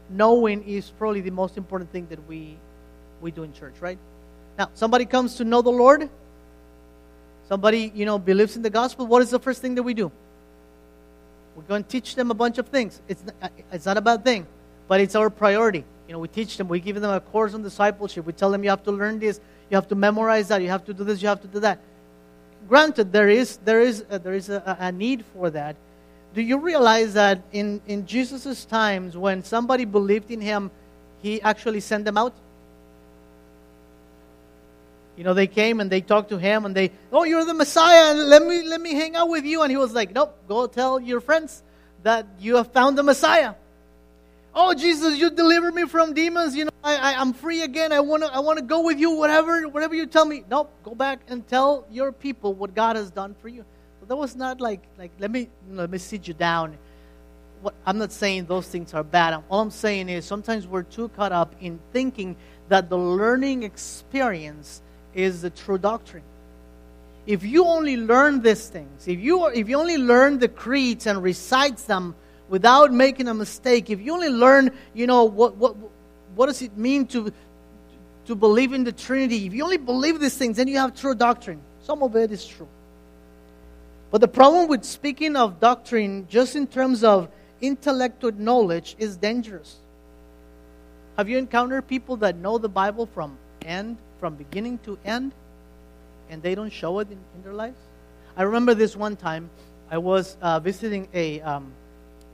knowing 0.08 0.62
is 0.64 0.90
probably 0.98 1.20
the 1.20 1.30
most 1.30 1.56
important 1.56 1.90
thing 1.90 2.06
that 2.10 2.26
we 2.28 2.56
we 3.20 3.30
do 3.30 3.42
in 3.42 3.52
church, 3.52 3.74
right? 3.80 3.98
Now, 4.58 4.70
somebody 4.74 5.04
comes 5.04 5.34
to 5.36 5.44
know 5.44 5.62
the 5.62 5.70
Lord, 5.70 6.08
somebody, 7.48 7.92
you 7.94 8.06
know, 8.06 8.18
believes 8.18 8.56
in 8.56 8.62
the 8.62 8.70
gospel, 8.70 9.06
what 9.06 9.22
is 9.22 9.30
the 9.30 9.38
first 9.38 9.60
thing 9.60 9.74
that 9.74 9.82
we 9.82 9.94
do? 9.94 10.10
We're 11.54 11.64
going 11.64 11.84
to 11.84 11.88
teach 11.88 12.14
them 12.14 12.30
a 12.30 12.34
bunch 12.34 12.58
of 12.58 12.68
things. 12.68 13.00
It's 13.08 13.24
not, 13.24 13.34
uh, 13.42 13.48
it's 13.72 13.86
not 13.86 13.96
a 13.96 14.00
bad 14.00 14.24
thing, 14.24 14.46
but 14.88 15.00
it's 15.00 15.14
our 15.14 15.30
priority. 15.30 15.84
You 16.06 16.12
know, 16.12 16.18
we 16.18 16.28
teach 16.28 16.56
them, 16.56 16.68
we 16.68 16.80
give 16.80 17.00
them 17.00 17.10
a 17.10 17.20
course 17.20 17.54
on 17.54 17.62
discipleship. 17.62 18.24
We 18.24 18.32
tell 18.32 18.50
them 18.50 18.62
you 18.62 18.70
have 18.70 18.84
to 18.84 18.92
learn 18.92 19.18
this, 19.18 19.40
you 19.70 19.74
have 19.74 19.88
to 19.88 19.94
memorize 19.94 20.48
that, 20.48 20.62
you 20.62 20.68
have 20.68 20.84
to 20.86 20.94
do 20.94 21.04
this, 21.04 21.20
you 21.20 21.28
have 21.28 21.40
to 21.42 21.48
do 21.48 21.60
that. 21.60 21.80
Granted, 22.68 23.12
there 23.12 23.28
is, 23.28 23.58
there 23.58 23.80
is, 23.80 24.04
a, 24.10 24.18
there 24.18 24.34
is 24.34 24.48
a, 24.48 24.76
a 24.80 24.92
need 24.92 25.24
for 25.32 25.50
that. 25.50 25.76
Do 26.34 26.42
you 26.42 26.58
realize 26.58 27.14
that 27.14 27.40
in, 27.52 27.80
in 27.86 28.06
Jesus' 28.06 28.64
times, 28.64 29.16
when 29.16 29.42
somebody 29.42 29.84
believed 29.84 30.30
in 30.30 30.40
him, 30.40 30.70
he 31.22 31.40
actually 31.40 31.80
sent 31.80 32.04
them 32.04 32.18
out? 32.18 32.34
You 35.16 35.24
know, 35.24 35.32
they 35.32 35.46
came 35.46 35.80
and 35.80 35.90
they 35.90 36.02
talked 36.02 36.28
to 36.28 36.36
him 36.38 36.66
and 36.66 36.74
they, 36.74 36.90
oh, 37.10 37.24
you're 37.24 37.44
the 37.44 37.54
Messiah, 37.54 38.10
and 38.10 38.28
let 38.28 38.42
me 38.44 38.62
let 38.62 38.80
me 38.80 38.92
hang 38.94 39.16
out 39.16 39.30
with 39.30 39.46
you. 39.46 39.62
And 39.62 39.70
he 39.70 39.78
was 39.78 39.94
like, 39.94 40.12
nope, 40.12 40.36
go 40.46 40.66
tell 40.66 41.00
your 41.00 41.20
friends 41.20 41.62
that 42.02 42.26
you 42.38 42.56
have 42.56 42.70
found 42.72 42.98
the 42.98 43.02
Messiah 43.02 43.54
oh 44.56 44.74
jesus 44.74 45.18
you 45.18 45.30
delivered 45.30 45.74
me 45.74 45.86
from 45.86 46.14
demons 46.14 46.56
you 46.56 46.64
know 46.64 46.70
I, 46.82 47.14
I, 47.14 47.20
am 47.20 47.32
free 47.32 47.62
again. 47.62 47.92
I 47.92 47.98
want 47.98 48.22
to 48.22 48.32
i 48.32 48.38
want 48.38 48.58
to 48.58 48.64
go 48.64 48.80
with 48.82 48.98
you 48.98 49.10
whatever 49.10 49.68
whatever 49.68 49.94
you 49.94 50.06
tell 50.06 50.24
me. 50.24 50.44
Nope 50.48 50.72
go 50.82 50.94
back 50.94 51.20
and 51.28 51.46
tell 51.46 51.84
your 51.90 52.12
people 52.12 52.54
what 52.54 52.74
god 52.74 52.96
has 52.96 53.10
done 53.10 53.34
for 53.40 53.48
you. 53.48 53.64
That 54.06 54.16
was 54.16 54.36
not 54.36 54.60
like 54.60 54.84
like 54.96 55.10
let 55.18 55.32
me 55.32 55.48
let 55.70 55.90
me 55.90 55.98
sit 55.98 56.28
you 56.28 56.34
down. 56.34 56.78
What, 57.60 57.74
i'm 57.84 57.98
not 57.98 58.12
saying 58.12 58.46
those 58.46 58.68
things 58.68 58.94
are 58.94 59.02
bad. 59.02 59.42
All 59.48 59.60
i'm 59.60 59.70
saying 59.70 60.08
is 60.08 60.24
sometimes 60.24 60.66
we're 60.66 60.84
too 60.84 61.08
caught 61.08 61.32
up 61.32 61.54
in 61.60 61.80
thinking 61.92 62.36
that 62.68 62.88
the 62.88 62.98
learning 62.98 63.64
experience 63.64 64.80
is 65.12 65.42
the 65.42 65.50
true 65.50 65.78
doctrine. 65.78 66.22
If 67.26 67.42
you 67.42 67.64
only 67.64 67.96
learn 67.96 68.42
these 68.42 68.68
things, 68.68 69.08
if 69.08 69.18
you, 69.18 69.48
if 69.48 69.68
you 69.68 69.76
only 69.80 69.98
learn 69.98 70.38
the 70.38 70.46
creeds 70.46 71.08
and 71.08 71.20
recite 71.20 71.78
them 71.78 72.14
without 72.48 72.92
making 72.92 73.28
a 73.28 73.34
mistake, 73.34 73.90
if 73.90 74.00
you 74.00 74.12
only 74.12 74.28
learn, 74.28 74.70
you 74.94 75.06
know, 75.06 75.24
what, 75.24 75.56
what, 75.56 75.76
what 76.34 76.46
does 76.46 76.62
it 76.62 76.76
mean 76.76 77.06
to, 77.08 77.32
to 78.26 78.34
believe 78.34 78.72
in 78.72 78.84
the 78.84 78.92
Trinity, 78.92 79.46
if 79.46 79.54
you 79.54 79.64
only 79.64 79.76
believe 79.76 80.20
these 80.20 80.36
things, 80.36 80.56
then 80.56 80.68
you 80.68 80.78
have 80.78 80.94
true 80.94 81.14
doctrine. 81.14 81.60
Some 81.82 82.02
of 82.02 82.14
it 82.16 82.32
is 82.32 82.46
true. 82.46 82.68
But 84.10 84.20
the 84.20 84.28
problem 84.28 84.68
with 84.68 84.84
speaking 84.84 85.36
of 85.36 85.60
doctrine 85.60 86.26
just 86.28 86.56
in 86.56 86.66
terms 86.66 87.04
of 87.04 87.28
intellectual 87.60 88.32
knowledge 88.32 88.96
is 88.98 89.16
dangerous. 89.16 89.76
Have 91.16 91.28
you 91.28 91.38
encountered 91.38 91.86
people 91.88 92.16
that 92.18 92.36
know 92.36 92.58
the 92.58 92.68
Bible 92.68 93.06
from 93.06 93.38
end, 93.64 93.96
from 94.20 94.34
beginning 94.34 94.78
to 94.84 94.98
end? 95.04 95.32
and 96.28 96.42
they 96.42 96.54
don't 96.54 96.72
show 96.72 96.98
it 97.00 97.08
in, 97.10 97.18
in 97.34 97.42
their 97.42 97.52
lives? 97.52 97.78
I 98.36 98.42
remember 98.42 98.74
this 98.74 98.96
one 98.96 99.16
time 99.16 99.50
I 99.90 99.98
was 99.98 100.36
uh, 100.42 100.60
visiting 100.60 101.08
a, 101.14 101.40
um, 101.42 101.72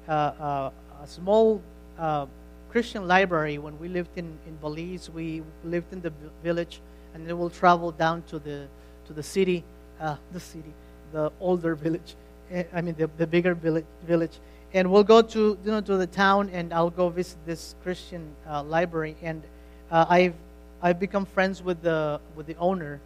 a 0.09 0.73
small 1.07 1.61
uh, 1.99 2.27
Christian 2.71 3.07
library 3.07 3.59
when 3.59 3.79
we 3.79 3.89
lived 3.89 4.17
in, 4.17 4.39
in 4.47 4.57
Belize. 4.57 5.11
We 5.11 5.43
lived 5.65 5.93
in 5.93 6.01
the 6.01 6.13
village, 6.43 6.81
and 7.15 7.27
then 7.27 7.39
we'll 7.39 7.51
travel 7.51 7.93
down 7.93 8.23
to 8.29 8.39
the, 8.39 8.67
to 9.07 9.13
the 9.13 9.23
city, 9.23 9.65
uh, 10.01 10.17
the 10.33 10.41
city, 10.41 10.73
the 11.13 11.31
older 11.41 11.75
village. 11.75 12.15
Eh, 12.51 12.65
I 12.73 12.81
mean, 12.81 12.95
the, 12.97 13.11
the 13.19 13.27
bigger 13.27 13.55
village, 13.55 13.87
village. 14.07 14.39
And 14.75 14.91
we'll 14.91 15.05
go 15.05 15.21
to, 15.21 15.59
you 15.65 15.71
know, 15.71 15.83
to 15.83 15.97
the 15.97 16.07
town, 16.07 16.49
and 16.51 16.73
I'll 16.73 16.91
go 16.91 17.09
visit 17.11 17.37
this 17.45 17.75
Christian 17.83 18.35
uh, 18.49 18.63
library. 18.63 19.17
And 19.23 19.43
I've, 19.91 20.35
I've 20.81 20.99
become 20.99 21.27
friends 21.27 21.63
with 21.63 21.83
the, 21.83 22.19
with 22.35 22.47
the 22.47 22.57
owner 22.57 23.01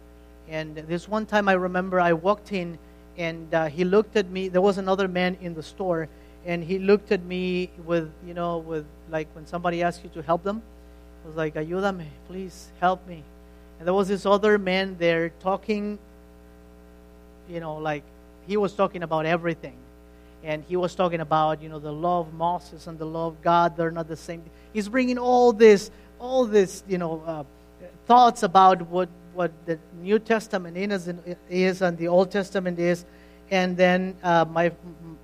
and 0.49 0.75
this 0.75 1.07
one 1.07 1.25
time 1.25 1.49
I 1.49 1.53
remember 1.53 1.99
I 1.99 2.13
walked 2.13 2.53
in 2.53 2.77
and 3.17 3.53
uh, 3.53 3.65
he 3.65 3.83
looked 3.83 4.15
at 4.15 4.29
me. 4.29 4.47
There 4.47 4.61
was 4.61 4.77
another 4.77 5.07
man 5.07 5.37
in 5.41 5.53
the 5.53 5.63
store, 5.63 6.07
and 6.47 6.63
he 6.63 6.79
looked 6.79 7.11
at 7.11 7.21
me 7.23 7.69
with, 7.85 8.09
you 8.25 8.33
know, 8.33 8.59
with 8.59 8.85
like 9.11 9.27
when 9.33 9.45
somebody 9.45 9.83
asks 9.83 10.01
you 10.01 10.09
to 10.11 10.21
help 10.21 10.43
them. 10.43 10.61
I 11.23 11.27
was 11.27 11.35
like, 11.35 11.55
ayúdame, 11.55 12.07
please 12.27 12.69
help 12.79 13.05
me. 13.05 13.21
And 13.77 13.85
there 13.85 13.93
was 13.93 14.07
this 14.07 14.25
other 14.25 14.57
man 14.57 14.95
there 14.97 15.29
talking, 15.41 15.99
you 17.49 17.59
know, 17.59 17.75
like 17.75 18.03
he 18.47 18.55
was 18.55 18.73
talking 18.73 19.03
about 19.03 19.25
everything. 19.25 19.75
And 20.41 20.63
he 20.69 20.77
was 20.77 20.95
talking 20.95 21.19
about, 21.19 21.61
you 21.61 21.67
know, 21.67 21.79
the 21.79 21.91
law 21.91 22.21
of 22.21 22.33
Moses 22.33 22.87
and 22.87 22.97
the 22.97 23.05
law 23.05 23.27
of 23.27 23.41
God. 23.41 23.75
They're 23.75 23.91
not 23.91 24.07
the 24.07 24.15
same. 24.15 24.41
He's 24.71 24.87
bringing 24.87 25.17
all 25.17 25.51
this, 25.51 25.91
all 26.17 26.45
this, 26.45 26.81
you 26.87 26.97
know, 26.97 27.21
uh, 27.27 27.43
thoughts 28.05 28.43
about 28.43 28.87
what 28.87 29.09
what 29.33 29.51
the 29.65 29.77
New 30.01 30.17
Testament 30.17 30.77
is 30.77 31.07
and, 31.81 31.97
the 31.97 32.07
Old 32.07 32.31
Testament 32.31 32.79
is. 32.79 33.05
And 33.51 33.77
then 33.77 34.15
uh, 34.23 34.45
my 34.45 34.71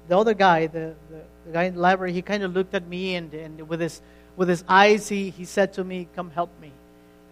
the 0.07 0.17
other 0.17 0.33
guy, 0.33 0.67
the, 0.67 0.93
the, 1.09 1.21
the, 1.45 1.51
guy 1.51 1.63
in 1.63 1.75
the 1.75 1.79
library, 1.79 2.13
he 2.13 2.21
kind 2.21 2.43
of 2.43 2.53
looked 2.53 2.73
at 2.73 2.87
me 2.87 3.15
and, 3.15 3.33
and 3.33 3.67
with 3.67 3.79
his 3.79 4.01
with 4.35 4.49
his 4.49 4.63
eyes, 4.67 5.07
he, 5.07 5.29
he 5.29 5.45
said 5.45 5.73
to 5.73 5.83
me, 5.83 6.07
"Come 6.15 6.31
help 6.31 6.49
me." 6.59 6.71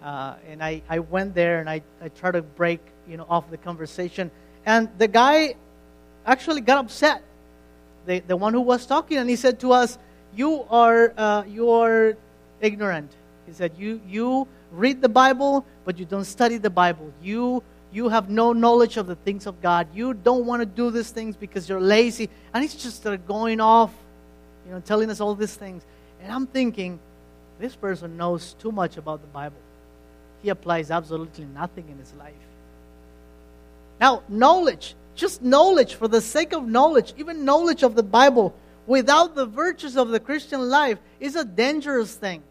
Uh, 0.03 0.35
and 0.47 0.63
I, 0.63 0.81
I 0.89 0.99
went 0.99 1.33
there 1.33 1.59
and 1.59 1.69
I, 1.69 1.81
I 2.01 2.09
tried 2.09 2.31
to 2.31 2.41
break 2.41 2.79
you 3.07 3.17
know 3.17 3.25
off 3.29 3.49
the 3.49 3.57
conversation. 3.57 4.29
And 4.65 4.89
the 4.97 5.07
guy 5.07 5.55
actually 6.25 6.61
got 6.61 6.77
upset. 6.77 7.23
The, 8.05 8.19
the 8.19 8.37
one 8.37 8.53
who 8.53 8.61
was 8.61 8.85
talking, 8.85 9.17
and 9.17 9.29
he 9.29 9.35
said 9.35 9.59
to 9.61 9.71
us, 9.73 9.97
"You 10.35 10.65
are 10.69 11.13
uh, 11.17 11.43
you 11.47 11.71
are 11.71 12.15
ignorant." 12.61 13.11
He 13.47 13.53
said, 13.53 13.73
"You 13.77 14.01
you." 14.07 14.47
read 14.71 15.01
the 15.01 15.09
Bible, 15.09 15.65
but 15.85 15.99
you 15.99 16.05
don't 16.05 16.25
study 16.25 16.57
the 16.57 16.69
Bible. 16.69 17.11
You 17.21 17.61
you 17.91 18.09
have 18.09 18.29
no 18.29 18.53
knowledge 18.53 18.97
of 18.97 19.07
the 19.07 19.15
things 19.15 19.45
of 19.45 19.61
God. 19.61 19.87
You 19.93 20.13
don't 20.13 20.45
want 20.45 20.61
to 20.61 20.65
do 20.65 20.91
these 20.91 21.09
things 21.09 21.35
because 21.35 21.67
you're 21.67 21.81
lazy. 21.81 22.29
And 22.53 22.63
he's 22.63 22.75
just 22.75 23.05
going 23.27 23.59
off, 23.59 23.93
you 24.65 24.71
know, 24.71 24.79
telling 24.79 25.09
us 25.09 25.19
all 25.19 25.35
these 25.35 25.55
things. 25.55 25.83
And 26.21 26.31
I'm 26.31 26.47
thinking, 26.47 26.99
this 27.59 27.75
person 27.75 28.15
knows 28.15 28.53
too 28.59 28.71
much 28.71 28.97
about 28.97 29.21
the 29.21 29.27
Bible. 29.27 29.57
He 30.41 30.49
applies 30.49 30.89
absolutely 30.89 31.45
nothing 31.45 31.89
in 31.89 31.97
his 31.97 32.13
life. 32.13 32.33
Now, 33.99 34.23
knowledge, 34.29 34.95
just 35.13 35.41
knowledge 35.41 35.95
for 35.95 36.07
the 36.07 36.21
sake 36.21 36.53
of 36.53 36.67
knowledge, 36.67 37.13
even 37.17 37.45
knowledge 37.45 37.83
of 37.83 37.95
the 37.95 38.03
Bible, 38.03 38.55
without 38.87 39.35
the 39.35 39.45
virtues 39.45 39.97
of 39.97 40.09
the 40.09 40.19
Christian 40.19 40.61
life, 40.69 40.97
is 41.19 41.35
a 41.35 41.45
dangerous 41.45 42.15
thing. 42.15 42.41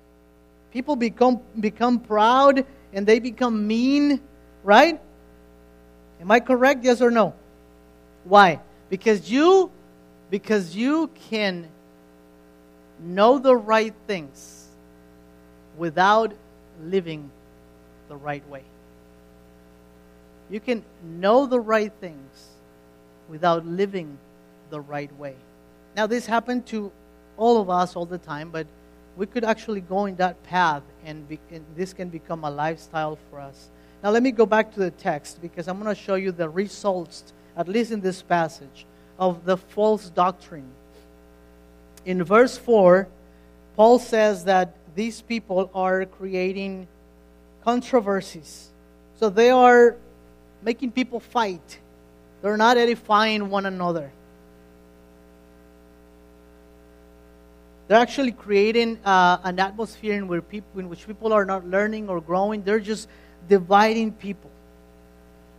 People 0.70 0.94
become, 0.96 1.40
become 1.59 1.98
proud 1.98 2.64
and 2.92 3.07
they 3.07 3.18
become 3.18 3.66
mean, 3.66 4.20
right? 4.62 5.00
Am 6.20 6.30
I 6.30 6.40
correct? 6.40 6.85
Yes 6.85 7.00
or 7.00 7.11
no? 7.11 7.35
Why? 8.24 8.61
Because 8.88 9.30
you 9.30 9.70
because 10.30 10.76
you 10.76 11.09
can 11.28 11.68
know 13.00 13.38
the 13.38 13.56
right 13.56 13.94
things 14.06 14.68
without 15.76 16.33
living 16.85 17.30
the 18.09 18.16
right 18.16 18.46
way. 18.48 18.62
You 20.50 20.61
can 20.61 20.85
know 21.02 21.46
the 21.46 21.61
right 21.61 21.92
things 22.00 22.48
without 23.28 23.64
living 23.66 24.18
the 24.70 24.80
right 24.80 25.14
way. 25.18 25.35
Now, 25.96 26.06
this 26.06 26.26
happened 26.26 26.66
to 26.66 26.92
all 27.37 27.61
of 27.61 27.70
us 27.70 27.96
all 27.96 28.06
the 28.06 28.18
time, 28.18 28.50
but 28.50 28.66
we 29.16 29.26
could 29.26 29.44
actually 29.44 29.80
go 29.80 30.06
in 30.06 30.16
that 30.16 30.42
path 30.44 30.83
and, 31.04 31.28
be, 31.28 31.38
and, 31.50 31.64
this 31.76 31.92
can 31.92 32.09
become 32.09 32.44
a 32.44 32.50
lifestyle 32.50 33.18
for 33.30 33.40
us. 33.40 33.68
Now, 34.02 34.10
let 34.10 34.22
me 34.22 34.30
go 34.30 34.46
back 34.46 34.72
to 34.74 34.80
the 34.80 34.90
text 34.90 35.42
because 35.42 35.68
I'm 35.68 35.80
going 35.80 35.94
to 35.94 36.00
show 36.00 36.14
you 36.14 36.32
the 36.32 36.48
results, 36.48 37.32
at 37.56 37.68
least 37.68 37.90
in 37.90 38.00
this 38.00 38.22
passage, 38.22 38.86
of 39.18 39.44
the 39.44 39.58
false 39.58 40.08
doctrine. 40.08 40.70
In 42.06 42.24
verse 42.24 42.56
4, 42.56 43.06
Paul 43.76 43.98
says 43.98 44.44
that 44.44 44.74
these 44.94 45.20
people 45.20 45.70
are 45.74 46.06
creating 46.06 46.88
controversies. 47.62 48.70
So 49.18 49.28
they 49.28 49.50
are 49.50 49.96
making 50.62 50.92
people 50.92 51.20
fight, 51.20 51.78
they're 52.42 52.56
not 52.56 52.78
edifying 52.78 53.50
one 53.50 53.66
another. 53.66 54.10
They're 57.86 57.98
actually 57.98 58.30
creating 58.30 59.00
uh, 59.04 59.38
an 59.42 59.58
atmosphere 59.58 60.14
in, 60.14 60.28
where 60.28 60.40
people, 60.40 60.78
in 60.78 60.88
which 60.88 61.06
people 61.08 61.32
are 61.32 61.44
not 61.44 61.66
learning 61.66 62.08
or 62.08 62.20
growing. 62.20 62.62
They're 62.62 62.78
just 62.78 63.08
dividing 63.48 64.12
people. 64.12 64.50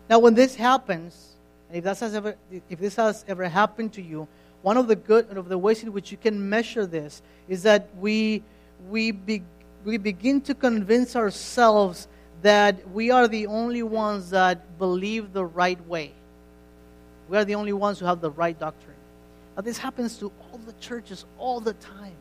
Now, 0.10 0.20
when 0.20 0.34
this 0.34 0.56
happens, 0.56 1.36
if, 1.72 1.84
that 1.84 2.00
has 2.00 2.16
ever, 2.16 2.36
if 2.70 2.80
this 2.80 2.96
has 2.96 3.24
ever 3.28 3.48
happened 3.48 3.94
to 3.94 4.02
you, 4.02 4.28
one 4.62 4.78
of 4.78 4.88
the 4.88 4.96
good 4.96 5.38
of 5.38 5.50
the 5.50 5.58
ways 5.58 5.84
in 5.84 5.92
which 5.94 6.12
you 6.12 6.18
can 6.18 6.50
measure 6.50 6.86
this 6.86 7.22
is 7.48 7.64
that 7.64 7.88
we 8.00 8.44
we 8.90 9.12
be, 9.12 9.44
we 9.86 9.98
begin 9.98 10.42
to 10.42 10.56
convince 10.56 11.16
ourselves 11.16 12.08
that 12.42 12.90
we 12.90 13.12
are 13.12 13.28
the 13.28 13.48
only 13.48 13.84
ones 13.84 14.32
that 14.32 14.78
believe 14.78 15.34
the 15.34 15.46
right 15.46 15.80
way. 15.88 16.12
We 17.30 17.38
are 17.38 17.46
the 17.46 17.56
only 17.56 17.74
ones 17.74 18.00
who 18.00 18.06
have 18.06 18.22
the 18.22 18.32
right 18.32 18.58
doctrine. 18.58 18.96
Now, 19.56 19.62
this 19.62 19.78
happens 19.78 20.18
to 20.18 20.32
all 20.42 20.60
the 20.66 20.74
churches 20.74 21.26
all 21.38 21.60
the 21.60 21.74
time. 21.74 22.16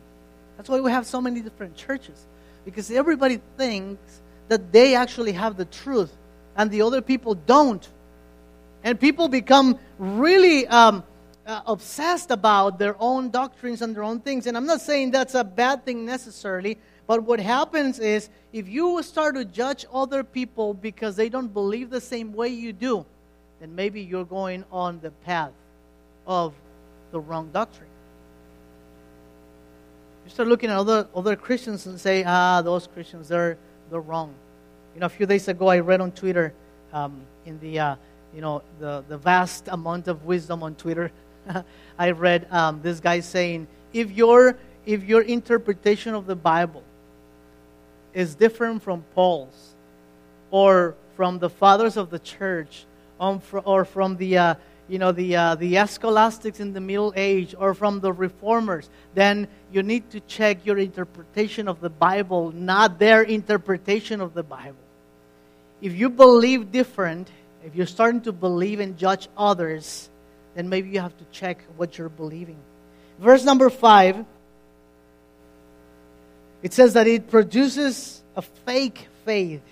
That's 0.57 0.69
why 0.69 0.79
we 0.79 0.91
have 0.91 1.07
so 1.07 1.21
many 1.21 1.41
different 1.41 1.75
churches. 1.75 2.27
Because 2.65 2.91
everybody 2.91 3.41
thinks 3.57 4.21
that 4.51 4.73
they 4.73 4.95
actually 4.95 5.31
have 5.31 5.55
the 5.55 5.63
truth 5.63 6.11
and 6.57 6.69
the 6.69 6.81
other 6.81 7.01
people 7.01 7.35
don't. 7.35 7.87
And 8.83 8.99
people 8.99 9.29
become 9.29 9.79
really 9.97 10.67
um, 10.67 11.05
uh, 11.47 11.61
obsessed 11.65 12.31
about 12.31 12.77
their 12.77 12.97
own 12.99 13.29
doctrines 13.29 13.81
and 13.81 13.95
their 13.95 14.03
own 14.03 14.19
things. 14.19 14.47
And 14.47 14.57
I'm 14.57 14.65
not 14.65 14.81
saying 14.81 15.11
that's 15.11 15.35
a 15.35 15.45
bad 15.45 15.85
thing 15.85 16.05
necessarily, 16.05 16.77
but 17.07 17.23
what 17.23 17.39
happens 17.39 17.97
is 17.97 18.29
if 18.51 18.67
you 18.67 19.01
start 19.03 19.35
to 19.35 19.45
judge 19.45 19.85
other 19.93 20.21
people 20.21 20.73
because 20.73 21.15
they 21.15 21.29
don't 21.29 21.53
believe 21.53 21.89
the 21.89 22.01
same 22.01 22.33
way 22.33 22.49
you 22.49 22.73
do, 22.73 23.05
then 23.61 23.73
maybe 23.73 24.01
you're 24.01 24.25
going 24.25 24.65
on 24.69 24.99
the 24.99 25.11
path 25.11 25.53
of 26.27 26.53
the 27.11 27.21
wrong 27.21 27.51
doctrine. 27.53 27.87
You 30.25 30.31
start 30.31 30.49
looking 30.49 30.69
at 30.69 30.75
other, 30.75 31.07
other 31.15 31.37
Christians 31.37 31.85
and 31.85 31.97
say, 31.97 32.25
ah, 32.27 32.61
those 32.61 32.85
Christians, 32.87 33.29
they're, 33.29 33.57
they're 33.91 33.99
wrong. 33.99 34.33
You 34.93 35.01
know, 35.01 35.05
a 35.05 35.09
few 35.09 35.25
days 35.25 35.47
ago, 35.49 35.67
I 35.67 35.79
read 35.79 36.01
on 36.01 36.11
Twitter, 36.13 36.53
um, 36.93 37.21
in 37.45 37.59
the, 37.59 37.77
uh, 37.77 37.95
you 38.33 38.41
know, 38.41 38.63
the, 38.79 39.03
the 39.07 39.17
vast 39.17 39.67
amount 39.67 40.07
of 40.07 40.25
wisdom 40.25 40.63
on 40.63 40.75
Twitter, 40.75 41.11
I 41.99 42.11
read 42.11 42.47
um, 42.51 42.81
this 42.81 42.99
guy 42.99 43.19
saying, 43.19 43.67
if 43.93 44.09
your, 44.11 44.57
if 44.85 45.03
your 45.03 45.21
interpretation 45.21 46.15
of 46.15 46.25
the 46.25 46.35
Bible 46.35 46.83
is 48.13 48.33
different 48.35 48.81
from 48.81 49.03
Paul's, 49.13 49.73
or 50.51 50.95
from 51.15 51.39
the 51.39 51.49
fathers 51.49 51.97
of 51.97 52.09
the 52.09 52.19
church, 52.19 52.85
or 53.19 53.85
from 53.85 54.17
the, 54.17 54.37
uh, 54.37 54.55
you 54.91 54.99
know, 54.99 55.13
the, 55.13 55.37
uh, 55.37 55.55
the 55.55 55.87
scholastics 55.87 56.59
in 56.59 56.73
the 56.73 56.81
Middle 56.81 57.13
Age 57.15 57.55
or 57.57 57.73
from 57.73 58.01
the 58.01 58.11
reformers, 58.11 58.89
then 59.15 59.47
you 59.71 59.83
need 59.83 60.09
to 60.09 60.19
check 60.19 60.65
your 60.65 60.77
interpretation 60.77 61.69
of 61.69 61.79
the 61.79 61.89
Bible, 61.89 62.51
not 62.51 62.99
their 62.99 63.21
interpretation 63.21 64.19
of 64.19 64.33
the 64.33 64.43
Bible. 64.43 64.83
If 65.81 65.95
you 65.95 66.09
believe 66.09 66.73
different, 66.73 67.31
if 67.63 67.73
you're 67.73 67.87
starting 67.87 68.19
to 68.23 68.33
believe 68.33 68.81
and 68.81 68.97
judge 68.97 69.29
others, 69.37 70.09
then 70.55 70.67
maybe 70.67 70.89
you 70.89 70.99
have 70.99 71.17
to 71.19 71.25
check 71.31 71.63
what 71.77 71.97
you're 71.97 72.09
believing. 72.09 72.57
Verse 73.17 73.45
number 73.45 73.69
five, 73.69 74.25
it 76.63 76.73
says 76.73 76.95
that 76.95 77.07
it 77.07 77.29
produces 77.29 78.21
a 78.35 78.41
fake 78.41 79.07
faith. 79.23 79.63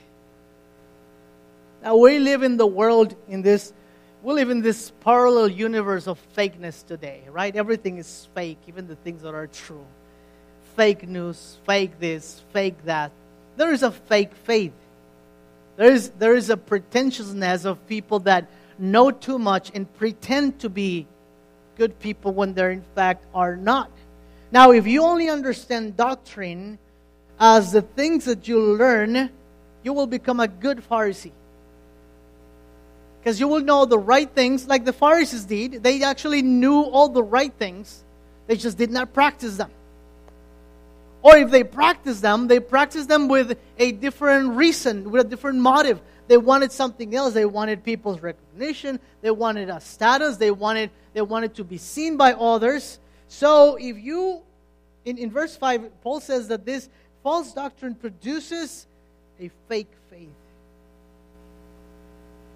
Now, 1.83 1.97
we 1.97 2.19
live 2.19 2.41
in 2.41 2.55
the 2.55 2.67
world 2.67 3.15
in 3.27 3.41
this, 3.41 3.73
we 4.21 4.33
live 4.33 4.49
in 4.49 4.61
this 4.61 4.91
parallel 5.01 5.47
universe 5.47 6.07
of 6.07 6.19
fakeness 6.35 6.85
today, 6.85 7.23
right? 7.31 7.55
Everything 7.55 7.97
is 7.97 8.27
fake, 8.35 8.57
even 8.67 8.87
the 8.87 8.95
things 8.97 9.21
that 9.21 9.33
are 9.33 9.47
true. 9.47 9.85
Fake 10.75 11.07
news, 11.07 11.57
fake 11.65 11.99
this, 11.99 12.43
fake 12.51 12.75
that. 12.85 13.11
There 13.55 13.71
is 13.71 13.83
a 13.83 13.91
fake 13.91 14.33
faith. 14.43 14.73
There 15.77 15.91
is, 15.91 16.09
there 16.19 16.35
is 16.35 16.49
a 16.49 16.57
pretentiousness 16.57 17.63
of 17.63 17.87
people 17.87 18.19
that 18.19 18.49
know 18.77 19.11
too 19.11 19.39
much 19.39 19.71
and 19.73 19.91
pretend 19.95 20.59
to 20.59 20.69
be 20.69 21.07
good 21.77 21.97
people 21.99 22.33
when 22.33 22.53
they 22.53 22.73
in 22.73 22.83
fact 22.95 23.25
are 23.33 23.55
not. 23.55 23.89
Now, 24.51 24.71
if 24.71 24.85
you 24.85 25.03
only 25.03 25.29
understand 25.29 25.95
doctrine 25.95 26.77
as 27.39 27.71
the 27.71 27.81
things 27.81 28.25
that 28.25 28.49
you 28.49 28.59
learn, 28.59 29.29
you 29.83 29.93
will 29.93 30.07
become 30.07 30.41
a 30.41 30.47
good 30.47 30.79
Pharisee. 30.89 31.31
Because 33.19 33.39
you 33.39 33.47
will 33.47 33.61
know 33.61 33.85
the 33.85 33.99
right 33.99 34.29
things 34.29 34.67
like 34.67 34.85
the 34.85 34.93
Pharisees 34.93 35.45
did. 35.45 35.83
They 35.83 36.03
actually 36.03 36.41
knew 36.41 36.81
all 36.81 37.09
the 37.09 37.23
right 37.23 37.53
things, 37.53 38.03
they 38.47 38.55
just 38.55 38.77
did 38.77 38.91
not 38.91 39.13
practice 39.13 39.57
them. 39.57 39.71
Or 41.21 41.35
if 41.35 41.51
they 41.51 41.63
practiced 41.63 42.21
them, 42.21 42.47
they 42.47 42.59
practiced 42.59 43.09
them 43.09 43.27
with 43.27 43.57
a 43.77 43.91
different 43.91 44.55
reason, 44.55 45.11
with 45.11 45.25
a 45.25 45.29
different 45.29 45.59
motive. 45.59 45.99
They 46.29 46.37
wanted 46.37 46.71
something 46.71 47.13
else. 47.13 47.33
They 47.33 47.45
wanted 47.45 47.83
people's 47.83 48.21
recognition. 48.21 48.99
They 49.21 49.31
wanted 49.31 49.69
a 49.69 49.81
status. 49.81 50.37
They 50.37 50.51
wanted, 50.51 50.91
they 51.13 51.21
wanted 51.21 51.55
to 51.55 51.63
be 51.63 51.77
seen 51.77 52.15
by 52.15 52.33
others. 52.33 52.99
So 53.27 53.77
if 53.79 53.97
you, 53.97 54.41
in, 55.03 55.17
in 55.17 55.29
verse 55.29 55.55
5, 55.57 56.01
Paul 56.01 56.19
says 56.21 56.47
that 56.47 56.65
this 56.65 56.87
false 57.21 57.51
doctrine 57.51 57.95
produces 57.95 58.87
a 59.39 59.49
fake 59.67 59.91
faith. 60.09 60.29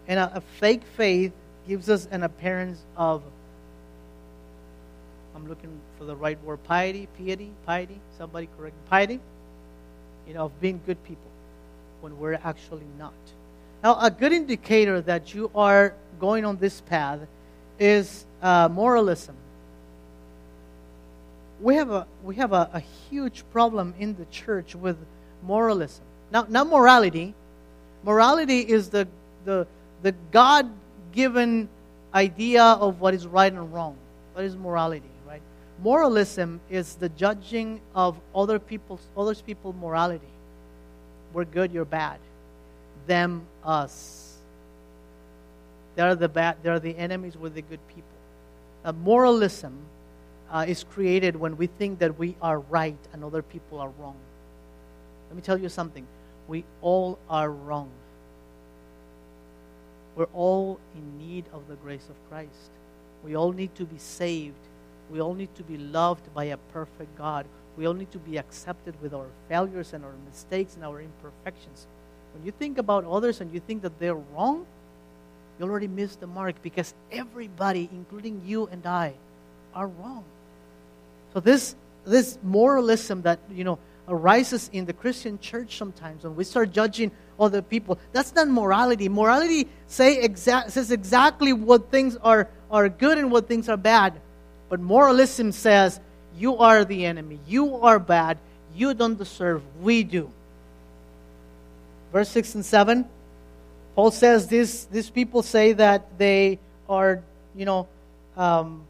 And 0.07 0.19
a, 0.19 0.37
a 0.37 0.41
fake 0.41 0.83
faith 0.97 1.31
gives 1.67 1.89
us 1.89 2.07
an 2.11 2.23
appearance 2.23 2.79
of 2.97 3.23
I'm 5.35 5.47
looking 5.47 5.79
for 5.97 6.05
the 6.05 6.15
right 6.15 6.41
word 6.43 6.63
piety, 6.63 7.07
piety, 7.17 7.51
piety. 7.65 7.99
Somebody 8.17 8.47
correct 8.57 8.75
piety. 8.89 9.19
You 10.27 10.33
know, 10.33 10.45
of 10.45 10.61
being 10.61 10.79
good 10.85 11.03
people 11.03 11.31
when 12.01 12.17
we're 12.19 12.39
actually 12.43 12.85
not. 12.97 13.13
Now, 13.83 13.97
a 13.99 14.09
good 14.09 14.31
indicator 14.31 15.01
that 15.01 15.33
you 15.33 15.51
are 15.53 15.93
going 16.19 16.45
on 16.45 16.57
this 16.57 16.79
path 16.81 17.19
is 17.79 18.25
uh, 18.41 18.69
moralism. 18.71 19.35
We 21.59 21.75
have 21.75 21.91
a 21.91 22.07
we 22.23 22.35
have 22.35 22.53
a, 22.53 22.69
a 22.73 22.79
huge 23.09 23.43
problem 23.51 23.93
in 23.99 24.15
the 24.15 24.25
church 24.25 24.75
with 24.75 24.97
moralism. 25.45 26.03
Now, 26.31 26.45
not 26.47 26.67
morality. 26.67 27.33
Morality 28.03 28.59
is 28.59 28.89
the 28.89 29.07
the 29.45 29.67
the 30.03 30.11
God 30.31 30.69
given 31.13 31.69
idea 32.13 32.63
of 32.63 32.99
what 32.99 33.13
is 33.13 33.25
right 33.25 33.51
and 33.51 33.73
wrong. 33.73 33.95
What 34.33 34.45
is 34.45 34.55
morality? 34.55 35.09
Right? 35.27 35.41
Moralism 35.81 36.59
is 36.69 36.95
the 36.95 37.09
judging 37.09 37.81
of 37.95 38.19
other 38.35 38.59
people's 38.59 39.01
other 39.17 39.33
people's 39.33 39.75
morality. 39.75 40.27
We're 41.31 41.45
good, 41.45 41.71
you're 41.71 41.85
bad. 41.85 42.19
Them, 43.07 43.47
us. 43.63 44.37
They're 45.95 46.15
the 46.15 46.29
bad. 46.29 46.57
They're 46.61 46.79
the 46.79 46.95
enemies. 46.97 47.35
We're 47.37 47.49
the 47.49 47.61
good 47.61 47.85
people. 47.87 48.03
Uh, 48.85 48.91
moralism 48.91 49.73
uh, 50.51 50.65
is 50.67 50.83
created 50.83 51.35
when 51.35 51.57
we 51.57 51.67
think 51.67 51.99
that 51.99 52.19
we 52.19 52.35
are 52.41 52.59
right 52.59 52.97
and 53.13 53.23
other 53.23 53.41
people 53.41 53.79
are 53.79 53.89
wrong. 53.99 54.15
Let 55.29 55.35
me 55.35 55.41
tell 55.41 55.57
you 55.57 55.69
something. 55.69 56.05
We 56.47 56.65
all 56.81 57.17
are 57.29 57.49
wrong. 57.49 57.89
We're 60.15 60.27
all 60.33 60.79
in 60.95 61.17
need 61.17 61.45
of 61.53 61.67
the 61.67 61.75
grace 61.75 62.07
of 62.09 62.29
Christ. 62.29 62.71
We 63.23 63.35
all 63.35 63.51
need 63.51 63.73
to 63.75 63.85
be 63.85 63.97
saved 63.97 64.55
we 65.11 65.21
all 65.21 65.33
need 65.33 65.53
to 65.55 65.63
be 65.63 65.77
loved 65.77 66.33
by 66.33 66.45
a 66.45 66.57
perfect 66.57 67.15
God. 67.17 67.45
We 67.77 67.85
all 67.85 67.93
need 67.93 68.11
to 68.11 68.19
be 68.19 68.37
accepted 68.37 68.99
with 69.01 69.13
our 69.13 69.27
failures 69.47 69.93
and 69.93 70.03
our 70.03 70.15
mistakes 70.25 70.75
and 70.75 70.83
our 70.83 71.01
imperfections. 71.01 71.87
When 72.33 72.45
you 72.45 72.51
think 72.51 72.77
about 72.77 73.05
others 73.05 73.41
and 73.41 73.53
you 73.53 73.59
think 73.59 73.81
that 73.83 73.99
they're 73.99 74.15
wrong, 74.15 74.65
you 75.59 75.65
already 75.65 75.87
missed 75.87 76.19
the 76.19 76.27
mark 76.27 76.55
because 76.63 76.93
everybody, 77.11 77.89
including 77.91 78.41
you 78.43 78.67
and 78.67 78.85
I, 78.85 79.13
are 79.75 79.87
wrong. 79.87 80.23
So 81.33 81.39
this 81.39 81.75
this 82.05 82.37
moralism 82.43 83.21
that 83.21 83.39
you 83.51 83.63
know 83.63 83.79
arises 84.07 84.69
in 84.73 84.85
the 84.85 84.93
Christian 84.93 85.39
church 85.39 85.77
sometimes 85.77 86.23
when 86.23 86.35
we 86.35 86.43
start 86.43 86.71
judging 86.71 87.11
other 87.39 87.61
people, 87.61 87.97
that's 88.11 88.33
not 88.35 88.47
morality. 88.47 89.09
Morality 89.09 89.67
say 89.87 90.33
says 90.35 90.91
exactly 90.91 91.53
what 91.53 91.89
things 91.91 92.17
are, 92.17 92.49
are 92.71 92.89
good 92.89 93.17
and 93.17 93.31
what 93.31 93.47
things 93.47 93.69
are 93.69 93.77
bad. 93.77 94.19
But 94.69 94.79
moralism 94.79 95.51
says, 95.51 95.99
you 96.37 96.57
are 96.57 96.83
the 96.83 97.05
enemy, 97.05 97.39
you 97.47 97.75
are 97.77 97.99
bad, 97.99 98.37
you 98.75 98.93
don't 98.93 99.17
deserve, 99.17 99.61
we 99.81 100.03
do. 100.03 100.31
Verse 102.11 102.29
6 102.29 102.55
and 102.55 102.65
7, 102.65 103.05
Paul 103.95 104.11
says 104.11 104.47
this, 104.47 104.85
these 104.85 105.09
people 105.09 105.43
say 105.43 105.73
that 105.73 106.17
they 106.17 106.59
are, 106.89 107.21
you 107.55 107.65
know, 107.65 107.87
um, 108.35 108.83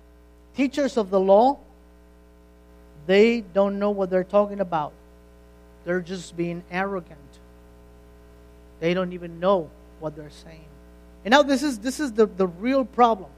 teachers 0.56 0.98
of 0.98 1.10
the 1.10 1.20
law. 1.20 1.60
They 3.06 3.42
don't 3.42 3.80
know 3.80 3.90
what 3.90 4.10
they're 4.10 4.24
talking 4.24 4.60
about. 4.60 4.94
They're 5.84 6.02
just 6.02 6.38
being 6.38 6.64
arrogant. 6.72 7.20
They 8.80 8.94
don't 8.94 9.14
even 9.14 9.40
know 9.40 9.70
what 10.00 10.16
they're 10.16 10.30
saying. 10.44 10.66
And 11.26 11.32
now 11.32 11.44
this 11.44 11.64
is 11.64 11.80
this 11.80 12.00
is 12.00 12.12
the, 12.14 12.26
the 12.26 12.48
real 12.48 12.84
problem. 12.86 13.30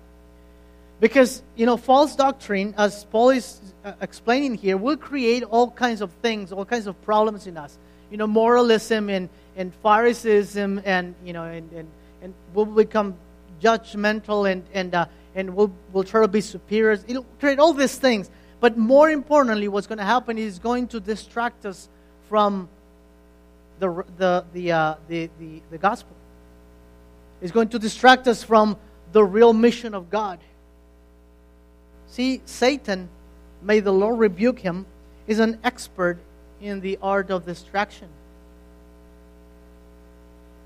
Because, 1.00 1.44
you 1.56 1.66
know, 1.66 1.76
false 1.76 2.16
doctrine, 2.16 2.74
as 2.78 3.04
Paul 3.06 3.32
is 3.32 3.60
uh, 3.84 3.94
explaining 4.00 4.56
here, 4.56 4.78
will 4.78 4.96
create 4.96 5.44
all 5.44 5.70
kinds 5.70 6.02
of 6.02 6.10
things, 6.22 6.54
all 6.54 6.64
kinds 6.64 6.88
of 6.88 7.00
problems 7.04 7.48
in 7.48 7.58
us. 7.58 7.78
You 8.10 8.18
know, 8.18 8.28
moralism 8.28 9.10
and, 9.10 9.28
and 9.58 9.74
Phariseeism, 9.84 10.82
and, 10.86 11.14
you 11.26 11.34
know, 11.34 11.44
and, 11.44 11.70
and, 11.74 11.88
and 12.22 12.34
we'll 12.54 12.66
become 12.66 13.16
judgmental 13.62 14.50
and, 14.50 14.64
and, 14.74 14.96
uh, 14.96 15.06
and 15.36 15.54
we'll, 15.56 15.74
we'll 15.92 16.06
try 16.06 16.22
to 16.22 16.30
be 16.30 16.40
superiors. 16.40 17.04
It'll 17.10 17.26
create 17.42 17.60
all 17.60 17.74
these 17.74 17.98
things. 17.98 18.30
But 18.62 18.78
more 18.78 19.10
importantly, 19.10 19.68
what's 19.68 19.88
going 19.88 19.98
to 19.98 20.06
happen 20.06 20.38
is 20.38 20.60
going 20.60 20.88
to 20.90 21.02
distract 21.02 21.66
us 21.66 21.90
from 22.30 22.70
the, 23.80 24.06
the, 24.18 24.46
the, 24.54 24.72
uh, 24.72 24.96
the, 25.08 25.30
the, 25.40 25.62
the 25.72 25.78
gospel. 25.78 26.16
It's 27.42 27.52
going 27.52 27.70
to 27.70 27.80
distract 27.80 28.28
us 28.28 28.44
from 28.44 28.78
the 29.12 29.24
real 29.24 29.54
mission 29.54 29.94
of 29.94 30.10
God. 30.10 30.40
See, 32.08 32.42
Satan, 32.46 33.10
may 33.62 33.80
the 33.80 33.92
Lord 33.92 34.20
rebuke 34.20 34.60
him, 34.60 34.86
is 35.28 35.40
an 35.40 35.60
expert 35.64 36.18
in 36.62 36.82
the 36.82 36.98
art 37.02 37.30
of 37.30 37.46
distraction. 37.46 38.08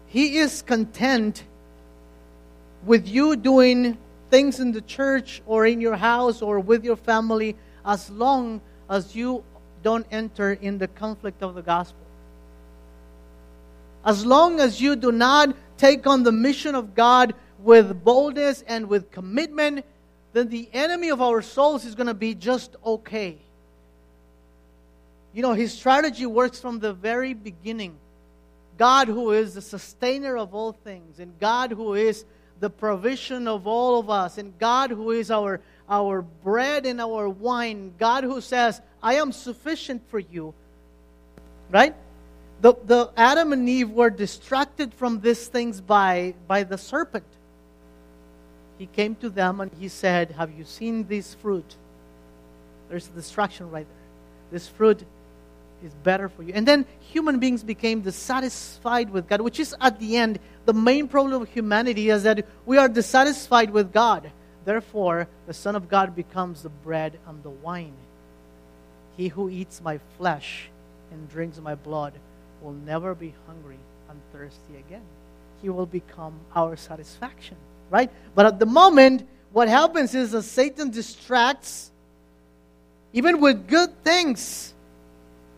He 0.08 0.38
is 0.38 0.62
content 0.62 1.44
with 2.86 3.08
you 3.08 3.36
doing 3.36 3.98
things 4.30 4.60
in 4.60 4.72
the 4.72 4.82
church 4.82 5.42
or 5.46 5.66
in 5.66 5.82
your 5.82 5.96
house 5.96 6.42
or 6.42 6.60
with 6.60 6.84
your 6.84 6.96
family 6.96 7.56
as 7.86 8.10
long 8.10 8.62
as 8.90 9.16
you 9.16 9.44
don't 9.84 10.06
enter 10.12 10.54
in 10.54 10.78
the 10.78 10.88
conflict 10.88 11.42
of 11.42 11.56
the 11.56 11.62
gospel. 11.62 12.06
As 14.06 14.26
long 14.26 14.60
as 14.60 14.82
you 14.82 14.96
do 14.96 15.12
not 15.12 15.56
take 15.78 16.08
on 16.08 16.24
the 16.24 16.32
mission 16.32 16.76
of 16.76 16.96
God 16.96 17.34
with 17.60 18.04
boldness 18.04 18.64
and 18.68 18.88
with 18.88 19.12
commitment 19.12 19.86
then 20.34 20.50
the 20.50 20.70
enemy 20.74 21.10
of 21.10 21.22
our 21.22 21.42
souls 21.42 21.86
is 21.86 21.96
going 21.96 22.08
to 22.08 22.14
be 22.14 22.36
just 22.36 22.76
okay. 22.86 23.38
You 25.34 25.42
know, 25.42 25.54
his 25.54 25.74
strategy 25.74 26.26
works 26.26 26.60
from 26.60 26.80
the 26.80 26.94
very 26.94 27.34
beginning. 27.34 27.98
God, 28.78 29.08
who 29.08 29.32
is 29.32 29.56
the 29.56 29.62
sustainer 29.62 30.38
of 30.38 30.54
all 30.54 30.72
things, 30.72 31.20
and 31.20 31.38
God, 31.40 31.72
who 31.72 31.96
is 31.96 32.26
the 32.60 32.70
provision 32.70 33.48
of 33.48 33.68
all 33.68 34.00
of 34.00 34.10
us, 34.10 34.38
and 34.38 34.58
God, 34.60 34.92
who 34.92 35.12
is 35.12 35.32
our, 35.32 35.62
our 35.90 36.22
bread 36.22 36.86
and 36.86 37.02
our 37.02 37.28
wine, 37.28 37.94
God, 37.98 38.24
who 38.24 38.42
says, 38.42 38.82
I 39.02 39.16
am 39.16 39.32
sufficient 39.32 40.02
for 40.10 40.20
you. 40.20 40.54
Right? 41.70 41.96
The, 42.62 42.74
the 42.86 43.12
Adam 43.16 43.54
and 43.54 43.68
Eve 43.70 43.90
were 43.90 44.10
distracted 44.10 44.94
from 44.94 45.22
these 45.22 45.48
things 45.48 45.80
by, 45.80 46.36
by 46.48 46.64
the 46.64 46.78
serpent 46.78 47.26
he 48.80 48.86
came 48.88 49.14
to 49.16 49.30
them 49.30 49.60
and 49.60 49.70
he 49.78 49.90
said, 49.90 50.32
Have 50.32 50.58
you 50.58 50.64
seen 50.64 51.06
this 51.06 51.36
fruit? 51.36 51.76
There's 52.90 53.08
a 53.08 53.12
distraction 53.12 53.70
right 53.70 53.86
there. 53.86 54.52
This 54.52 54.68
fruit 54.70 55.04
is 55.84 55.94
better 55.96 56.30
for 56.30 56.44
you. 56.44 56.54
And 56.56 56.66
then 56.66 56.86
human 57.02 57.40
beings 57.40 57.62
became 57.62 58.02
dissatisfied 58.02 59.12
with 59.12 59.28
God, 59.28 59.42
which 59.42 59.60
is 59.60 59.76
at 59.82 60.00
the 60.00 60.16
end 60.16 60.40
the 60.66 60.74
main 60.74 61.10
problem 61.10 61.42
of 61.42 61.50
humanity 61.50 62.10
is 62.10 62.24
that 62.24 62.46
we 62.66 62.78
are 62.78 62.88
dissatisfied 62.88 63.70
with 63.70 63.92
God. 63.92 64.32
Therefore, 64.64 65.28
the 65.46 65.54
Son 65.54 65.76
of 65.76 65.90
God 65.90 66.16
becomes 66.16 66.64
the 66.64 66.70
bread 66.70 67.20
and 67.28 67.44
the 67.44 67.50
wine. 67.50 67.94
He 69.18 69.28
who 69.28 69.50
eats 69.50 69.82
my 69.82 70.00
flesh 70.18 70.70
and 71.12 71.30
drinks 71.30 71.60
my 71.60 71.76
blood 71.76 72.14
will 72.62 72.74
never 72.74 73.16
be 73.16 73.34
hungry 73.48 73.80
and 74.10 74.20
thirsty 74.32 74.78
again. 74.78 75.04
He 75.62 75.70
will 75.70 75.86
become 75.86 76.40
our 76.56 76.76
satisfaction, 76.76 77.58
right? 77.90 78.12
But 78.36 78.46
at 78.46 78.60
the 78.60 78.66
moment, 78.66 79.28
what 79.52 79.68
happens 79.68 80.16
is 80.16 80.32
that 80.32 80.44
Satan 80.44 80.90
distracts 80.90 81.92
even 83.12 83.42
with 83.42 83.68
good 83.68 84.04
things. 84.04 84.74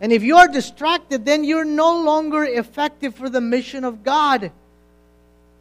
And 0.00 0.10
if 0.10 0.22
you 0.22 0.36
are 0.38 0.48
distracted, 0.48 1.24
then 1.24 1.44
you're 1.44 1.64
no 1.64 2.02
longer 2.02 2.44
effective 2.44 3.14
for 3.14 3.28
the 3.28 3.40
mission 3.40 3.84
of 3.84 4.02
God. 4.02 4.50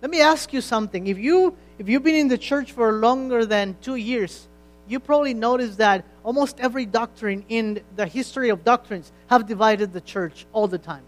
Let 0.02 0.10
me 0.10 0.22
ask 0.22 0.52
you 0.54 0.62
something. 0.62 1.06
If 1.08 1.20
you 1.20 1.56
if 1.78 1.90
you've 1.90 2.04
been 2.04 2.16
in 2.16 2.28
the 2.28 2.38
church 2.38 2.72
for 2.72 2.94
longer 2.94 3.46
than 3.46 3.76
2 3.82 3.96
years, 3.96 4.48
you 4.88 5.00
probably 5.00 5.34
noticed 5.34 5.78
that 5.78 6.06
almost 6.24 6.60
every 6.60 6.86
doctrine 6.86 7.44
in 7.50 7.82
the 7.96 8.06
history 8.06 8.50
of 8.50 8.64
doctrines 8.64 9.12
have 9.28 9.48
divided 9.48 9.94
the 9.94 10.02
church 10.02 10.46
all 10.54 10.68
the 10.68 10.78
time. 10.78 11.04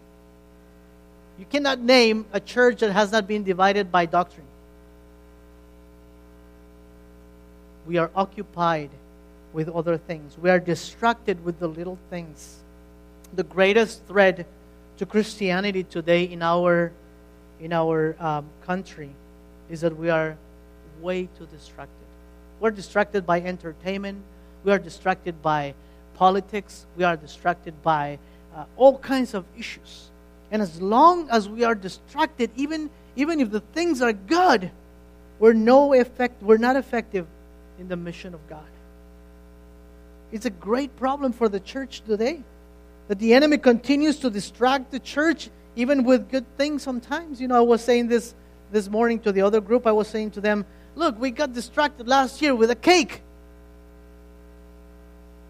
You 1.37 1.45
cannot 1.49 1.79
name 1.79 2.25
a 2.31 2.39
church 2.39 2.79
that 2.79 2.91
has 2.91 3.11
not 3.11 3.27
been 3.27 3.43
divided 3.43 3.91
by 3.91 4.05
doctrine. 4.05 4.45
We 7.87 7.97
are 7.97 8.11
occupied 8.15 8.91
with 9.51 9.67
other 9.69 9.97
things. 9.97 10.37
We 10.37 10.49
are 10.49 10.59
distracted 10.59 11.43
with 11.43 11.59
the 11.59 11.67
little 11.67 11.97
things. 12.09 12.59
The 13.35 13.43
greatest 13.43 14.05
threat 14.05 14.45
to 14.97 15.05
Christianity 15.05 15.83
today 15.83 16.23
in 16.23 16.41
our 16.41 16.91
in 17.59 17.71
our 17.71 18.15
um, 18.19 18.45
country 18.65 19.09
is 19.69 19.81
that 19.81 19.95
we 19.97 20.09
are 20.09 20.37
way 21.01 21.29
too 21.37 21.47
distracted. 21.47 22.05
We're 22.59 22.71
distracted 22.71 23.25
by 23.25 23.41
entertainment. 23.41 24.21
We 24.63 24.71
are 24.71 24.79
distracted 24.79 25.41
by 25.41 25.73
politics. 26.15 26.85
We 26.97 27.03
are 27.03 27.15
distracted 27.15 27.81
by 27.81 28.19
uh, 28.55 28.65
all 28.75 28.97
kinds 28.97 29.33
of 29.33 29.45
issues. 29.57 30.09
And 30.53 30.61
as 30.61 30.79
long 30.79 31.29
as 31.31 31.49
we 31.49 31.63
are 31.63 31.73
distracted, 31.73 32.51
even 32.55 32.91
even 33.15 33.39
if 33.39 33.49
the 33.49 33.59
things 33.59 34.01
are 34.03 34.13
good, 34.13 34.71
we're 35.39 35.53
no 35.53 35.93
effect. 35.93 36.43
We're 36.43 36.57
not 36.57 36.75
effective 36.75 37.25
in 37.79 37.87
the 37.87 37.97
mission 37.97 38.35
of 38.35 38.47
God. 38.47 38.63
It's 40.31 40.45
a 40.45 40.51
great 40.51 40.95
problem 40.95 41.33
for 41.33 41.49
the 41.49 41.59
church 41.59 42.01
today. 42.01 42.43
That 43.07 43.17
the 43.17 43.33
enemy 43.33 43.57
continues 43.57 44.19
to 44.19 44.29
distract 44.29 44.91
the 44.91 44.99
church 44.99 45.49
even 45.75 46.03
with 46.03 46.29
good 46.29 46.45
things 46.55 46.83
sometimes. 46.83 47.41
You 47.41 47.47
know, 47.47 47.57
I 47.57 47.61
was 47.61 47.83
saying 47.83 48.07
this 48.07 48.35
this 48.71 48.87
morning 48.87 49.19
to 49.21 49.31
the 49.31 49.41
other 49.41 49.59
group. 49.59 49.87
I 49.87 49.91
was 49.91 50.07
saying 50.07 50.31
to 50.31 50.41
them, 50.41 50.65
look, 50.95 51.19
we 51.19 51.31
got 51.31 51.53
distracted 51.53 52.07
last 52.07 52.43
year 52.43 52.53
with 52.53 52.69
a 52.69 52.75
cake. 52.75 53.23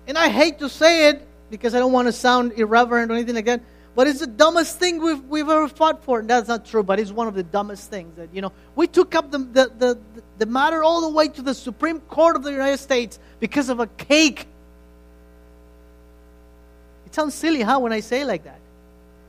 And 0.08 0.18
I 0.18 0.30
hate 0.30 0.60
to 0.60 0.70
say 0.70 1.10
it 1.10 1.28
because 1.50 1.76
I 1.76 1.80
don't 1.80 1.92
want 1.92 2.08
to 2.08 2.14
sound 2.14 2.54
irreverent 2.54 3.12
or 3.12 3.16
anything 3.16 3.36
like 3.36 3.46
that. 3.46 3.62
But 3.96 4.08
it's 4.08 4.22
the 4.22 4.28
dumbest 4.28 4.80
thing 4.80 5.02
we've, 5.02 5.24
we've 5.26 5.48
ever 5.48 5.68
fought 5.68 6.04
for. 6.04 6.20
And 6.20 6.30
that's 6.30 6.48
not 6.48 6.66
true, 6.66 6.82
but 6.84 7.00
it's 7.00 7.12
one 7.12 7.28
of 7.28 7.36
the 7.36 7.44
dumbest 7.44 7.90
things 7.92 8.16
that, 8.18 8.34
you 8.34 8.42
know, 8.42 8.52
we 8.76 8.88
took 8.88 9.14
up 9.14 9.30
the, 9.30 9.38
the, 9.38 9.72
the, 9.78 10.00
the 10.40 10.46
matter 10.48 10.84
all 10.84 11.02
the 11.02 11.10
way 11.10 11.28
to 11.28 11.42
the 11.42 11.54
Supreme 11.54 12.00
Court 12.00 12.36
of 12.36 12.44
the 12.44 12.52
United 12.52 12.80
States 12.80 13.20
because 13.40 13.70
of 13.70 13.80
a 13.80 13.88
cake. 13.88 14.48
It 17.06 17.14
sounds 17.14 17.36
silly, 17.36 17.62
huh, 17.62 17.80
when 17.80 17.94
I 17.94 18.00
say 18.00 18.26
like 18.26 18.46
that. 18.46 18.60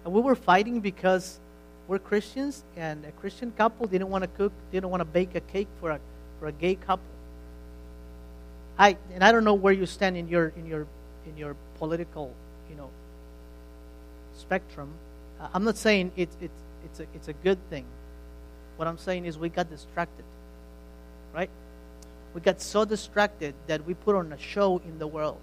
And 0.05 0.15
we 0.15 0.23
were 0.23 0.35
fighting 0.35 0.81
because 0.81 1.39
we're 1.87 1.99
Christians, 1.99 2.65
and 2.77 3.05
a 3.05 3.13
Christian 3.13 3.53
couple 3.53 3.87
didn't 3.87 4.09
want 4.09 4.25
to 4.25 4.29
cook, 4.29 4.53
didn't 4.73 4.89
want 4.89 5.03
to 5.03 5.05
bake 5.05 5.35
a 5.35 5.41
cake 5.41 5.69
for 5.81 5.91
a, 5.91 6.01
for 6.41 6.47
a 6.47 6.53
gay 6.53 6.77
couple. 6.77 7.05
I, 8.79 8.97
and 9.13 9.23
I 9.23 9.31
don't 9.31 9.45
know 9.45 9.55
where 9.55 9.73
you 9.73 9.85
stand 9.85 10.17
in 10.17 10.29
your, 10.29 10.49
in 10.57 10.67
your, 10.67 10.87
in 11.27 11.37
your 11.37 11.55
political, 11.77 12.33
spectrum. 14.45 14.91
Uh, 15.41 15.49
I'm 15.55 15.65
not 15.65 15.77
saying 15.77 16.13
it's, 16.17 16.37
it's, 16.41 16.61
it's, 16.85 17.01
a, 17.01 17.07
it's 17.15 17.29
a 17.29 17.33
good 17.33 17.59
thing. 17.71 17.85
What 18.77 18.89
I'm 18.89 18.99
saying 18.99 19.25
is 19.25 19.39
we 19.39 19.49
got 19.49 19.71
distracted, 19.71 20.25
right? 21.35 21.51
We 22.35 22.41
got 22.41 22.61
so 22.61 22.85
distracted 22.85 23.55
that 23.69 23.87
we 23.87 23.95
put 23.95 24.17
on 24.17 24.33
a 24.33 24.39
show 24.39 24.83
in 24.85 24.99
the 24.99 25.07
world 25.07 25.41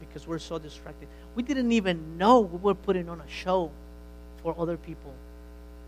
because 0.00 0.26
we're 0.26 0.40
so 0.40 0.58
distracted. 0.58 1.08
We 1.34 1.42
didn't 1.42 1.72
even 1.72 2.18
know 2.18 2.40
we 2.40 2.58
were 2.58 2.74
putting 2.74 3.08
on 3.08 3.20
a 3.20 3.30
show 3.30 3.70
for 4.42 4.54
other 4.58 4.76
people 4.76 5.14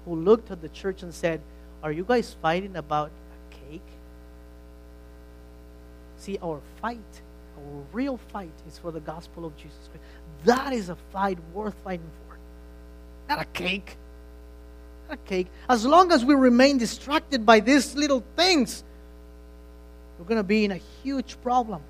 who 0.04 0.16
looked 0.16 0.50
at 0.50 0.62
the 0.62 0.68
church 0.68 1.02
and 1.02 1.12
said, 1.12 1.40
Are 1.82 1.92
you 1.92 2.04
guys 2.04 2.36
fighting 2.40 2.76
about 2.76 3.10
a 3.10 3.70
cake? 3.70 3.90
See, 6.18 6.38
our 6.42 6.60
fight, 6.80 7.22
our 7.56 7.82
real 7.92 8.16
fight, 8.32 8.54
is 8.68 8.78
for 8.78 8.92
the 8.92 9.00
gospel 9.00 9.44
of 9.44 9.56
Jesus 9.56 9.88
Christ. 9.90 10.04
That 10.44 10.72
is 10.72 10.88
a 10.88 10.96
fight 11.12 11.38
worth 11.52 11.74
fighting 11.84 12.10
for. 12.26 12.38
Not 13.28 13.42
a 13.42 13.44
cake. 13.46 13.96
Not 15.08 15.18
a 15.18 15.28
cake. 15.28 15.46
As 15.68 15.84
long 15.86 16.12
as 16.12 16.24
we 16.24 16.34
remain 16.34 16.78
distracted 16.78 17.46
by 17.46 17.60
these 17.60 17.94
little 17.94 18.24
things, 18.36 18.82
we're 20.18 20.26
going 20.26 20.40
to 20.40 20.44
be 20.44 20.64
in 20.64 20.72
a 20.72 20.80
huge 21.02 21.40
problem. 21.42 21.82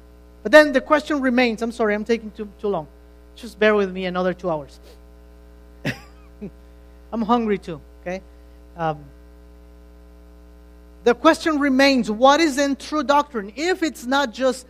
But 0.43 0.53
then 0.53 0.73
the 0.73 0.81
question 0.81 1.21
remains 1.21 1.63
I'm 1.63 1.73
sorry, 1.73 1.95
I'm 1.95 2.05
taking 2.05 2.31
too, 2.33 2.49
too 2.61 2.69
long. 2.69 2.87
Just 3.37 3.59
bear 3.59 3.75
with 3.75 3.93
me 3.93 4.05
another 4.05 4.35
two 4.35 4.51
hours. 4.51 4.79
I'm 7.13 7.23
hungry 7.23 7.59
too, 7.59 7.81
okay? 8.01 8.23
Um, 8.77 8.99
the 11.05 11.15
question 11.15 11.59
remains 11.59 12.11
what 12.11 12.41
is 12.41 12.57
then 12.57 12.77
true 12.77 13.03
doctrine? 13.03 13.53
If 13.57 13.83
it's 13.83 14.07
not 14.07 14.33
just 14.33 14.67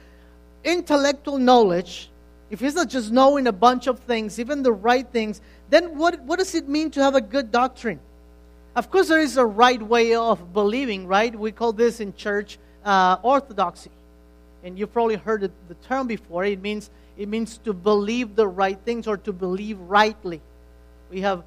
intellectual 0.64 1.38
knowledge, 1.38 2.10
if 2.52 2.62
it's 2.62 2.76
not 2.76 2.88
just 2.88 3.10
knowing 3.10 3.46
a 3.48 3.52
bunch 3.52 3.86
of 3.88 3.98
things, 4.00 4.38
even 4.38 4.62
the 4.62 4.72
right 4.72 5.08
things, 5.10 5.40
then 5.70 5.96
what, 5.96 6.20
what 6.20 6.38
does 6.38 6.54
it 6.54 6.68
mean 6.68 6.90
to 6.92 7.02
have 7.02 7.14
a 7.14 7.20
good 7.20 7.50
doctrine? 7.50 7.98
Of 8.76 8.90
course, 8.90 9.08
there 9.08 9.18
is 9.18 9.38
a 9.38 9.44
right 9.44 9.82
way 9.82 10.14
of 10.14 10.52
believing, 10.52 11.06
right? 11.06 11.34
We 11.34 11.50
call 11.50 11.72
this 11.72 11.98
in 11.98 12.14
church 12.14 12.58
uh, 12.84 13.16
orthodoxy 13.22 13.90
and 14.62 14.78
you've 14.78 14.92
probably 14.92 15.16
heard 15.16 15.40
the, 15.40 15.50
the 15.68 15.74
term 15.86 16.06
before. 16.06 16.44
It 16.44 16.60
means 16.60 16.90
it 17.16 17.28
means 17.28 17.58
to 17.58 17.72
believe 17.72 18.36
the 18.36 18.46
right 18.46 18.78
things 18.84 19.06
or 19.06 19.16
to 19.18 19.32
believe 19.32 19.78
rightly. 19.80 20.40
We 21.10 21.20
have 21.22 21.44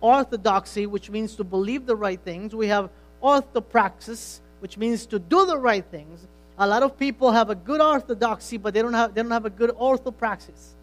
orthodoxy, 0.00 0.86
which 0.86 1.10
means 1.10 1.34
to 1.36 1.44
believe 1.44 1.86
the 1.86 1.96
right 1.96 2.20
things. 2.20 2.54
We 2.54 2.68
have 2.68 2.88
orthopraxis, 3.22 4.40
which 4.60 4.78
means 4.78 5.06
to 5.06 5.18
do 5.18 5.44
the 5.44 5.58
right 5.58 5.84
things. 5.84 6.26
A 6.60 6.66
lot 6.66 6.82
of 6.82 6.98
people 6.98 7.32
have 7.32 7.48
a 7.48 7.54
good 7.54 7.80
orthodoxy, 7.80 8.58
but 8.58 8.74
they 8.74 8.82
don't 8.82 8.92
have, 8.92 9.14
they 9.14 9.22
don't 9.22 9.30
have 9.30 9.46
a 9.46 9.50
good 9.50 9.70
orthopraxis, 9.70 10.74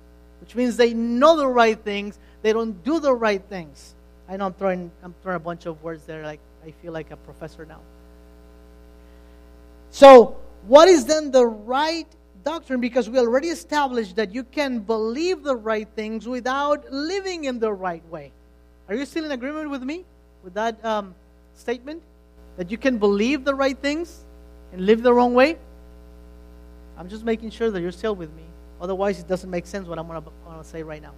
which 0.41 0.55
means 0.55 0.75
they 0.75 0.95
know 0.95 1.37
the 1.37 1.47
right 1.47 1.79
things, 1.79 2.17
they 2.41 2.51
don't 2.51 2.83
do 2.83 2.99
the 2.99 3.13
right 3.13 3.43
things. 3.47 3.93
I 4.27 4.37
know 4.37 4.47
I'm 4.47 4.53
throwing, 4.53 4.91
I'm 5.03 5.13
throwing 5.21 5.35
a 5.35 5.39
bunch 5.39 5.67
of 5.67 5.83
words 5.83 6.03
there, 6.05 6.23
like 6.23 6.39
I 6.65 6.71
feel 6.71 6.91
like 6.93 7.11
a 7.11 7.15
professor 7.15 7.63
now. 7.63 7.79
So 9.91 10.35
what 10.65 10.87
is 10.87 11.05
then 11.05 11.29
the 11.29 11.45
right 11.45 12.07
doctrine? 12.43 12.81
Because 12.81 13.07
we 13.07 13.19
already 13.19 13.49
established 13.49 14.15
that 14.15 14.33
you 14.33 14.43
can 14.43 14.79
believe 14.79 15.43
the 15.43 15.55
right 15.55 15.87
things 15.95 16.27
without 16.27 16.91
living 16.91 17.43
in 17.43 17.59
the 17.59 17.71
right 17.71 18.03
way. 18.09 18.31
Are 18.89 18.95
you 18.95 19.05
still 19.05 19.25
in 19.25 19.31
agreement 19.31 19.69
with 19.69 19.83
me 19.83 20.05
with 20.43 20.55
that 20.55 20.83
um, 20.83 21.13
statement? 21.53 22.01
That 22.57 22.71
you 22.71 22.79
can 22.79 22.97
believe 22.97 23.45
the 23.45 23.53
right 23.53 23.77
things 23.77 24.25
and 24.73 24.81
live 24.81 25.03
the 25.03 25.13
wrong 25.13 25.35
way? 25.35 25.57
I'm 26.97 27.09
just 27.09 27.23
making 27.23 27.51
sure 27.51 27.69
that 27.71 27.81
you're 27.81 27.91
still 27.91 28.15
with 28.15 28.33
me. 28.33 28.43
Otherwise, 28.81 29.19
it 29.19 29.27
doesn't 29.27 29.49
make 29.49 29.65
sense 29.65 29.87
what 29.87 29.99
I'm 29.99 30.07
going 30.07 30.21
to 30.21 30.63
say 30.63 30.83
right 30.83 31.01
now. 31.01 31.13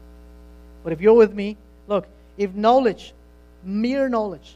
But 0.83 0.93
if 0.93 1.01
you're 1.01 1.13
with 1.13 1.33
me, 1.33 1.57
look, 1.87 2.07
if 2.37 2.53
knowledge, 2.53 3.13
mere 3.63 4.07
knowledge, 4.09 4.55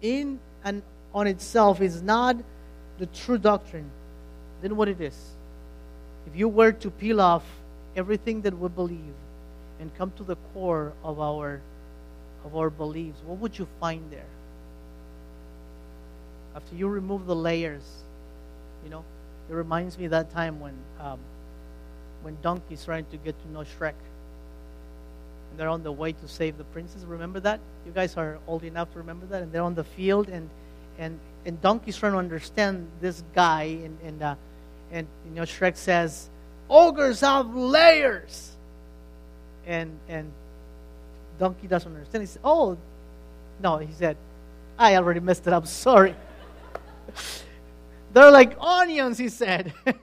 in 0.00 0.38
and 0.64 0.82
on 1.14 1.26
itself 1.26 1.80
is 1.80 2.02
not 2.02 2.36
the 2.98 3.06
true 3.06 3.38
doctrine 3.38 3.90
then 4.62 4.76
what 4.76 4.88
it 4.88 5.00
is. 5.00 5.18
If 6.26 6.36
you 6.36 6.48
were 6.48 6.72
to 6.72 6.90
peel 6.90 7.20
off 7.20 7.44
everything 7.96 8.42
that 8.42 8.56
we 8.56 8.68
believe 8.68 9.14
and 9.80 9.94
come 9.96 10.12
to 10.16 10.22
the 10.22 10.36
core 10.54 10.92
of 11.04 11.20
our 11.20 11.60
of 12.44 12.56
our 12.56 12.70
beliefs, 12.70 13.20
what 13.26 13.38
would 13.38 13.58
you 13.58 13.68
find 13.78 14.02
there? 14.10 14.32
After 16.56 16.74
you 16.74 16.88
remove 16.88 17.26
the 17.26 17.36
layers, 17.36 17.82
you 18.84 18.90
know, 18.90 19.04
it 19.52 19.54
reminds 19.54 19.98
me 19.98 20.06
of 20.06 20.12
that 20.12 20.30
time 20.32 20.60
when 20.60 20.74
um, 20.98 21.18
when 22.22 22.38
Donkey's 22.40 22.84
trying 22.84 23.04
to 23.06 23.16
get 23.18 23.40
to 23.42 23.52
know 23.52 23.60
Shrek. 23.60 23.94
And 25.50 25.60
they're 25.60 25.68
on 25.68 25.82
the 25.82 25.92
way 25.92 26.12
to 26.12 26.28
save 26.28 26.56
the 26.56 26.64
princess. 26.64 27.02
Remember 27.02 27.38
that? 27.40 27.60
You 27.84 27.92
guys 27.92 28.16
are 28.16 28.38
old 28.46 28.64
enough 28.64 28.90
to 28.92 28.98
remember 28.98 29.26
that. 29.26 29.42
And 29.42 29.52
they're 29.52 29.62
on 29.62 29.74
the 29.74 29.84
field, 29.84 30.28
and 30.28 30.48
and 30.98 31.18
and 31.44 31.60
Donkey's 31.60 31.98
trying 31.98 32.12
to 32.12 32.18
understand 32.18 32.88
this 33.02 33.22
guy, 33.34 33.64
and 33.84 33.98
and 34.02 34.22
uh, 34.22 34.34
and 34.90 35.06
you 35.26 35.34
know 35.34 35.42
Shrek 35.42 35.76
says, 35.76 36.30
ogres 36.70 37.20
have 37.20 37.54
layers. 37.54 38.52
And 39.66 39.90
and 40.08 40.32
donkey 41.38 41.66
doesn't 41.66 41.92
understand. 41.92 42.22
He 42.22 42.26
said, 42.26 42.42
Oh, 42.42 42.76
no, 43.60 43.78
he 43.78 43.92
said, 43.92 44.16
I 44.78 44.96
already 44.96 45.20
messed 45.20 45.46
it 45.46 45.52
up. 45.52 45.66
Sorry. 45.66 46.14
They're 48.12 48.30
like 48.30 48.56
onions, 48.60 49.18
he 49.18 49.28
said. 49.28 49.72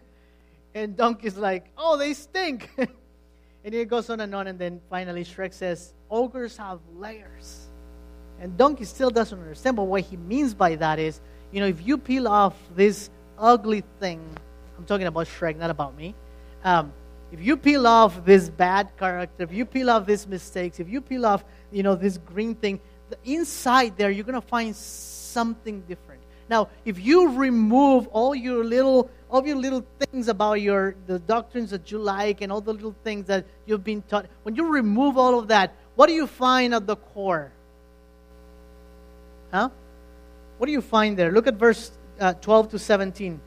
and 0.73 0.95
donkey's 0.95 1.37
like, 1.37 1.65
Oh, 1.77 1.97
they 1.97 2.13
stink. 2.13 2.69
and 2.77 3.73
it 3.75 3.87
goes 3.87 4.09
on 4.09 4.19
and 4.19 4.33
on. 4.33 4.47
And 4.47 4.57
then 4.57 4.81
finally, 4.89 5.23
Shrek 5.23 5.53
says, 5.53 5.93
Ogres 6.09 6.57
have 6.57 6.79
layers. 6.95 7.67
And 8.39 8.57
donkey 8.57 8.85
still 8.85 9.09
doesn't 9.09 9.37
understand. 9.37 9.75
But 9.75 9.83
what 9.83 10.01
he 10.01 10.17
means 10.17 10.53
by 10.53 10.75
that 10.75 10.97
is, 10.97 11.21
you 11.51 11.59
know, 11.59 11.67
if 11.67 11.85
you 11.85 11.97
peel 11.97 12.27
off 12.27 12.55
this 12.75 13.09
ugly 13.37 13.83
thing, 13.99 14.21
I'm 14.77 14.85
talking 14.85 15.07
about 15.07 15.27
Shrek, 15.27 15.57
not 15.57 15.69
about 15.69 15.95
me. 15.95 16.15
Um, 16.63 16.93
if 17.31 17.41
you 17.41 17.57
peel 17.57 17.85
off 17.85 18.25
this 18.25 18.49
bad 18.49 18.89
character, 18.97 19.43
if 19.43 19.51
you 19.51 19.65
peel 19.65 19.89
off 19.89 20.05
these 20.05 20.25
mistakes, 20.25 20.79
if 20.79 20.89
you 20.89 21.01
peel 21.01 21.25
off, 21.25 21.43
you 21.71 21.83
know, 21.83 21.95
this 21.95 22.17
green 22.17 22.55
thing, 22.55 22.79
the 23.09 23.17
inside 23.23 23.97
there, 23.97 24.09
you're 24.09 24.23
going 24.23 24.39
to 24.39 24.47
find 24.47 24.75
something 24.75 25.81
different. 25.81 26.18
Now, 26.49 26.69
if 26.83 26.99
you 26.99 27.29
remove 27.29 28.07
all 28.07 28.33
your 28.33 28.63
little, 28.63 29.09
all 29.29 29.45
your 29.45 29.55
little 29.55 29.85
things 29.99 30.27
about 30.27 30.61
your 30.61 30.95
the 31.05 31.19
doctrines 31.19 31.69
that 31.69 31.91
you 31.91 31.99
like 31.99 32.41
and 32.41 32.51
all 32.51 32.61
the 32.61 32.73
little 32.73 32.95
things 33.03 33.27
that 33.27 33.45
you've 33.67 33.83
been 33.83 34.01
taught, 34.01 34.25
when 34.43 34.55
you 34.55 34.65
remove 34.65 35.17
all 35.17 35.37
of 35.37 35.47
that, 35.49 35.75
what 35.95 36.07
do 36.07 36.13
you 36.13 36.25
find 36.25 36.73
at 36.73 36.87
the 36.87 36.95
core? 36.95 37.51
Huh? 39.51 39.69
What 40.57 40.65
do 40.65 40.71
you 40.71 40.81
find 40.81 41.15
there? 41.15 41.31
Look 41.31 41.45
at 41.47 41.55
verse 41.55 41.91
uh, 42.19 42.33
12 42.33 42.71
to 42.71 42.79
17. 42.79 43.39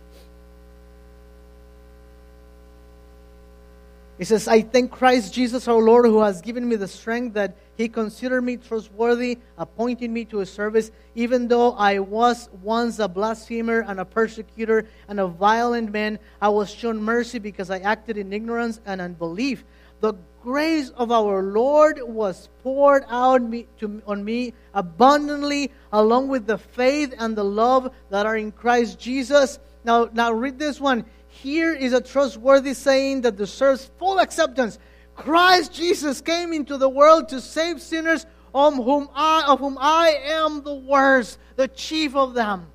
He 4.22 4.26
says, 4.26 4.46
I 4.46 4.60
thank 4.62 4.92
Christ 4.92 5.34
Jesus 5.34 5.66
our 5.66 5.82
Lord 5.82 6.06
who 6.06 6.20
has 6.20 6.40
given 6.40 6.68
me 6.68 6.76
the 6.76 6.86
strength 6.86 7.34
that 7.34 7.56
he 7.74 7.88
considered 7.88 8.42
me 8.42 8.56
trustworthy, 8.56 9.38
appointing 9.58 10.12
me 10.12 10.24
to 10.26 10.38
his 10.38 10.48
service, 10.48 10.92
even 11.16 11.48
though 11.48 11.72
I 11.72 11.98
was 11.98 12.48
once 12.62 13.00
a 13.00 13.08
blasphemer 13.08 13.80
and 13.80 13.98
a 13.98 14.04
persecutor 14.04 14.86
and 15.08 15.18
a 15.18 15.26
violent 15.26 15.90
man. 15.90 16.20
I 16.40 16.50
was 16.50 16.70
shown 16.70 17.02
mercy 17.02 17.40
because 17.40 17.68
I 17.68 17.80
acted 17.80 18.16
in 18.16 18.32
ignorance 18.32 18.80
and 18.86 19.00
unbelief. 19.00 19.64
The 19.98 20.14
grace 20.40 20.90
of 20.90 21.10
our 21.10 21.42
Lord 21.42 21.98
was 22.00 22.48
poured 22.62 23.02
out 23.08 23.42
me, 23.42 23.66
to, 23.80 24.02
on 24.06 24.24
me 24.24 24.54
abundantly, 24.72 25.72
along 25.92 26.28
with 26.28 26.46
the 26.46 26.58
faith 26.58 27.12
and 27.18 27.36
the 27.36 27.44
love 27.44 27.92
that 28.10 28.24
are 28.24 28.36
in 28.36 28.52
Christ 28.52 29.00
Jesus. 29.00 29.58
Now, 29.84 30.08
now 30.12 30.30
read 30.32 30.60
this 30.60 30.80
one. 30.80 31.06
Here 31.42 31.74
is 31.74 31.92
a 31.92 32.00
trustworthy 32.00 32.72
saying 32.72 33.22
that 33.22 33.34
deserves 33.34 33.90
full 33.98 34.20
acceptance. 34.20 34.78
Christ 35.16 35.72
Jesus 35.72 36.20
came 36.20 36.52
into 36.52 36.76
the 36.76 36.88
world 36.88 37.30
to 37.30 37.40
save 37.40 37.82
sinners, 37.82 38.26
whom 38.52 39.08
I, 39.12 39.46
of 39.48 39.58
whom 39.58 39.76
I 39.80 40.20
am 40.24 40.62
the 40.62 40.76
worst, 40.76 41.40
the 41.56 41.66
chief 41.66 42.14
of 42.14 42.34
them. 42.34 42.68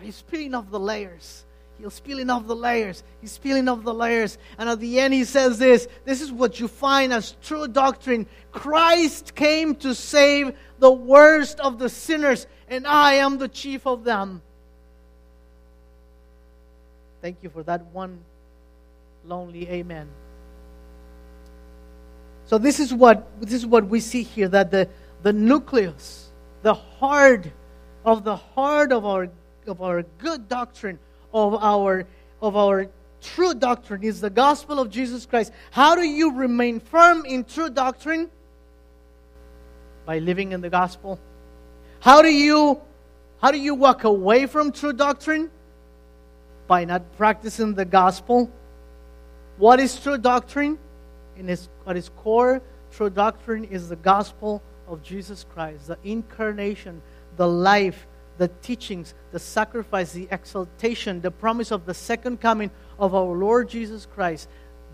He's 0.00 0.20
peeling 0.22 0.52
off 0.52 0.68
the 0.68 0.80
layers. 0.80 1.44
He's 1.80 2.00
peeling 2.00 2.28
off 2.28 2.44
the 2.44 2.56
layers. 2.56 3.04
He's 3.20 3.38
peeling 3.38 3.68
off 3.68 3.84
the 3.84 3.94
layers. 3.94 4.36
And 4.58 4.68
at 4.68 4.80
the 4.80 4.98
end, 4.98 5.14
he 5.14 5.22
says 5.22 5.60
this 5.60 5.86
this 6.04 6.20
is 6.20 6.32
what 6.32 6.58
you 6.58 6.66
find 6.66 7.12
as 7.12 7.36
true 7.40 7.68
doctrine. 7.68 8.26
Christ 8.50 9.36
came 9.36 9.76
to 9.76 9.94
save 9.94 10.56
the 10.80 10.90
worst 10.90 11.60
of 11.60 11.78
the 11.78 11.88
sinners, 11.88 12.48
and 12.66 12.84
I 12.84 13.14
am 13.14 13.38
the 13.38 13.48
chief 13.48 13.86
of 13.86 14.02
them. 14.02 14.42
Thank 17.20 17.38
you 17.42 17.50
for 17.50 17.62
that 17.64 17.84
one 17.86 18.20
lonely 19.24 19.68
amen. 19.68 20.08
So 22.46 22.58
this 22.58 22.80
is 22.80 22.94
what 22.94 23.26
this 23.40 23.52
is 23.52 23.66
what 23.66 23.86
we 23.86 24.00
see 24.00 24.22
here 24.22 24.48
that 24.48 24.70
the 24.70 24.88
the 25.22 25.32
nucleus, 25.32 26.28
the 26.62 26.74
heart 26.74 27.46
of 28.04 28.24
the 28.24 28.36
heart 28.36 28.92
of 28.92 29.04
our 29.04 29.28
of 29.66 29.82
our 29.82 30.02
good 30.18 30.48
doctrine, 30.48 30.98
of 31.34 31.54
our 31.54 32.06
of 32.40 32.56
our 32.56 32.88
true 33.20 33.52
doctrine 33.52 34.02
is 34.02 34.20
the 34.20 34.30
gospel 34.30 34.78
of 34.78 34.90
Jesus 34.90 35.26
Christ. 35.26 35.52
How 35.72 35.94
do 35.94 36.02
you 36.02 36.34
remain 36.34 36.80
firm 36.80 37.26
in 37.26 37.44
true 37.44 37.68
doctrine? 37.68 38.30
By 40.06 40.20
living 40.20 40.52
in 40.52 40.60
the 40.60 40.70
gospel. 40.70 41.18
How 42.00 42.22
do 42.22 42.28
you 42.28 42.80
how 43.42 43.50
do 43.50 43.58
you 43.58 43.74
walk 43.74 44.04
away 44.04 44.46
from 44.46 44.72
true 44.72 44.92
doctrine? 44.92 45.50
By 46.68 46.84
not 46.84 47.02
practicing 47.16 47.74
the 47.74 47.84
gospel. 47.84 48.48
What 49.56 49.80
is 49.80 49.98
true 49.98 50.18
doctrine? 50.18 50.78
In 51.36 51.48
its, 51.48 51.68
at 51.86 51.96
its 51.96 52.10
core, 52.10 52.62
true 52.92 53.10
doctrine 53.10 53.64
is 53.64 53.88
the 53.88 53.96
gospel 53.96 54.62
of 54.86 55.02
Jesus 55.02 55.44
Christ, 55.52 55.88
the 55.88 55.98
incarnation, 56.04 57.02
the 57.36 57.48
life, 57.48 58.06
the 58.38 58.48
teachings, 58.62 59.14
the 59.32 59.38
sacrifice, 59.38 60.12
the 60.12 60.28
exaltation, 60.30 61.20
the 61.20 61.30
promise 61.30 61.72
of 61.72 61.86
the 61.86 61.94
second 61.94 62.40
coming 62.40 62.70
of 62.98 63.14
our 63.14 63.36
Lord 63.36 63.68
Jesus 63.68 64.06
Christ. 64.06 64.48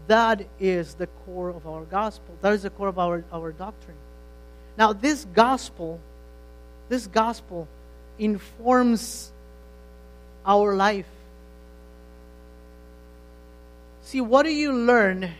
That 0.07 0.47
is 0.59 0.95
the 0.95 1.07
core 1.07 1.51
of 1.51 1.67
our 1.67 1.85
gospel. 1.85 2.35
That 2.41 2.53
is 2.53 2.63
the 2.63 2.71
core 2.71 2.89
of 2.89 2.99
our, 2.99 3.25
our 3.33 3.53
doctrine. 3.53 3.97
Now, 4.77 4.93
this 4.93 5.27
gospel, 5.35 6.01
this 6.89 7.07
gospel 7.07 7.69
informs 8.19 9.33
our 10.45 10.75
life. 10.75 11.07
See, 14.05 14.21
what 14.21 14.43
do 14.43 14.53
you 14.53 14.71
learn, 14.71 15.31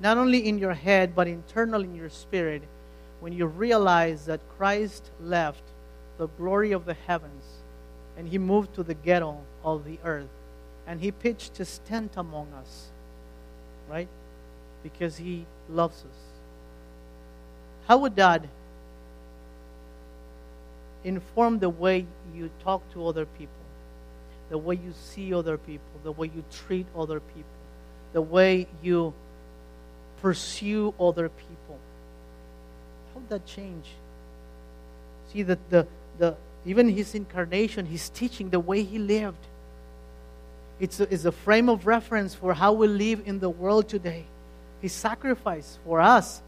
not 0.00 0.16
only 0.16 0.48
in 0.48 0.56
your 0.56 0.72
head, 0.72 1.14
but 1.14 1.28
internally 1.28 1.84
in 1.84 1.94
your 1.94 2.08
spirit, 2.08 2.62
when 3.20 3.34
you 3.34 3.44
realize 3.46 4.24
that 4.24 4.40
Christ 4.56 5.10
left 5.20 5.62
the 6.16 6.26
glory 6.26 6.72
of 6.72 6.86
the 6.86 6.94
heavens 6.94 7.44
and 8.16 8.26
he 8.26 8.38
moved 8.38 8.74
to 8.74 8.82
the 8.82 8.94
ghetto 8.94 9.38
of 9.62 9.84
the 9.84 9.98
earth 10.04 10.30
and 10.86 11.00
he 11.00 11.12
pitched 11.12 11.58
his 11.58 11.80
tent 11.84 12.12
among 12.16 12.48
us, 12.54 12.88
right? 13.90 14.08
Because 14.82 15.18
he 15.18 15.44
loves 15.68 15.98
us. 15.98 16.20
How 17.88 17.98
would 17.98 18.16
that 18.16 18.46
inform 21.04 21.58
the 21.58 21.68
way 21.68 22.06
you 22.34 22.48
talk 22.64 22.90
to 22.94 23.06
other 23.06 23.26
people, 23.26 23.52
the 24.48 24.58
way 24.58 24.76
you 24.76 24.94
see 24.98 25.34
other 25.34 25.58
people, 25.58 25.84
the 26.02 26.12
way 26.12 26.30
you 26.34 26.42
treat 26.50 26.86
other 26.96 27.20
people? 27.20 27.61
The 28.12 28.22
way 28.22 28.66
you 28.82 29.14
pursue 30.20 30.94
other 31.00 31.28
people. 31.28 31.78
How 33.12 33.20
did 33.20 33.28
that 33.30 33.46
change? 33.46 33.86
See 35.32 35.42
that 35.42 35.58
the, 35.70 35.86
the 36.18 36.36
even 36.64 36.88
his 36.88 37.14
incarnation, 37.14 37.86
his 37.86 38.08
teaching, 38.10 38.50
the 38.50 38.60
way 38.60 38.82
he 38.82 38.98
lived. 38.98 39.46
It's 40.78 41.00
a, 41.00 41.12
it's 41.12 41.24
a 41.24 41.32
frame 41.32 41.68
of 41.68 41.86
reference 41.86 42.34
for 42.34 42.54
how 42.54 42.72
we 42.72 42.86
live 42.86 43.22
in 43.26 43.40
the 43.40 43.50
world 43.50 43.88
today. 43.88 44.24
His 44.80 44.92
sacrifice 44.92 45.78
for 45.84 46.00
us 46.00 46.42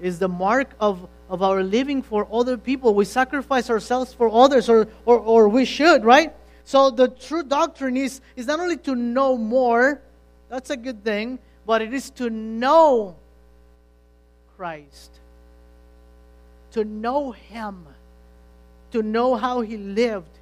is 0.00 0.18
the 0.18 0.28
mark 0.28 0.70
of, 0.80 1.08
of 1.28 1.42
our 1.42 1.62
living 1.62 2.02
for 2.02 2.26
other 2.32 2.56
people. 2.56 2.94
We 2.94 3.04
sacrifice 3.04 3.68
ourselves 3.70 4.12
for 4.12 4.30
others, 4.30 4.68
or, 4.68 4.88
or, 5.04 5.18
or 5.18 5.48
we 5.48 5.64
should, 5.64 6.04
right? 6.04 6.32
So 6.64 6.90
the 6.90 7.08
true 7.08 7.42
doctrine 7.42 7.96
is, 7.96 8.20
is 8.36 8.46
not 8.46 8.60
only 8.60 8.76
to 8.78 8.94
know 8.94 9.36
more, 9.36 10.00
that's 10.50 10.68
a 10.70 10.76
good 10.76 11.02
thing. 11.04 11.38
But 11.64 11.82
it 11.82 11.94
is 11.94 12.10
to 12.10 12.28
know 12.28 13.16
Christ, 14.56 15.20
to 16.72 16.84
know 16.84 17.30
Him, 17.30 17.86
to 18.90 19.02
know 19.02 19.36
how 19.36 19.60
He 19.60 19.76
lived 19.76 20.38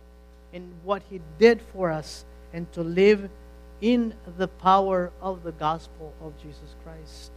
and 0.52 0.72
what 0.82 1.02
He 1.10 1.20
did 1.38 1.60
for 1.60 1.90
us, 1.90 2.24
and 2.52 2.70
to 2.72 2.82
live 2.82 3.28
in 3.80 4.14
the 4.38 4.48
power 4.48 5.12
of 5.20 5.42
the 5.42 5.52
gospel 5.52 6.14
of 6.20 6.36
Jesus 6.38 6.74
Christ. 6.82 7.30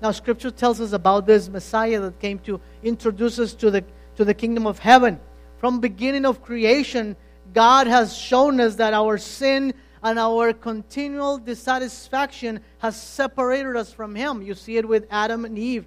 Now, 0.00 0.12
Scripture 0.12 0.50
tells 0.50 0.80
us 0.80 0.92
about 0.92 1.26
this 1.26 1.48
Messiah 1.48 2.00
that 2.00 2.18
came 2.20 2.38
to 2.40 2.60
introduce 2.82 3.38
us 3.38 3.52
to 3.54 3.70
the, 3.70 3.84
to 4.16 4.24
the 4.24 4.32
kingdom 4.32 4.66
of 4.66 4.78
heaven. 4.78 5.20
From 5.58 5.80
beginning 5.80 6.24
of 6.24 6.40
creation, 6.42 7.16
God 7.52 7.86
has 7.86 8.16
shown 8.16 8.60
us 8.60 8.76
that 8.76 8.94
our 8.94 9.18
sin 9.18 9.74
and 10.02 10.18
our 10.18 10.52
continual 10.52 11.38
dissatisfaction 11.38 12.60
has 12.78 13.00
separated 13.00 13.76
us 13.76 13.92
from 13.92 14.14
Him. 14.14 14.42
You 14.42 14.54
see 14.54 14.76
it 14.76 14.88
with 14.88 15.06
Adam 15.10 15.44
and 15.44 15.58
Eve. 15.58 15.84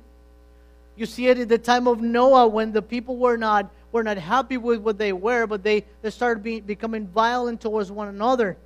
You 0.96 1.06
see 1.06 1.28
it 1.28 1.40
at 1.40 1.50
the 1.50 1.58
time 1.58 1.88
of 1.88 2.02
Noah 2.02 2.48
when 2.48 2.72
the 2.72 2.82
people 2.82 3.18
were 3.18 3.38
not, 3.38 3.72
were 3.92 4.04
not 4.04 4.18
happy 4.18 4.58
with 4.58 4.80
what 4.82 4.98
they 4.98 5.12
were, 5.12 5.48
but 5.48 5.64
they, 5.64 5.86
they 6.02 6.12
started 6.12 6.44
being, 6.44 6.62
becoming 6.62 7.08
violent 7.08 7.62
towards 7.62 7.92
one 7.92 8.08
another. 8.08 8.58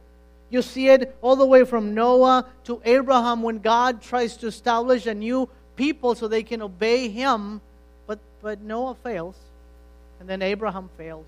You 0.49 0.61
see 0.61 0.89
it 0.89 1.15
all 1.21 1.35
the 1.35 1.45
way 1.45 1.63
from 1.63 1.93
Noah 1.93 2.45
to 2.65 2.81
Abraham 2.83 3.41
when 3.41 3.59
God 3.59 4.01
tries 4.01 4.35
to 4.37 4.47
establish 4.47 5.05
a 5.05 5.13
new 5.13 5.49
people 5.75 6.15
so 6.15 6.27
they 6.27 6.43
can 6.43 6.61
obey 6.61 7.07
Him, 7.07 7.61
but, 8.05 8.19
but 8.41 8.61
Noah 8.61 8.95
fails. 8.95 9.37
And 10.19 10.27
then 10.27 10.41
Abraham 10.41 10.89
fails. 10.97 11.27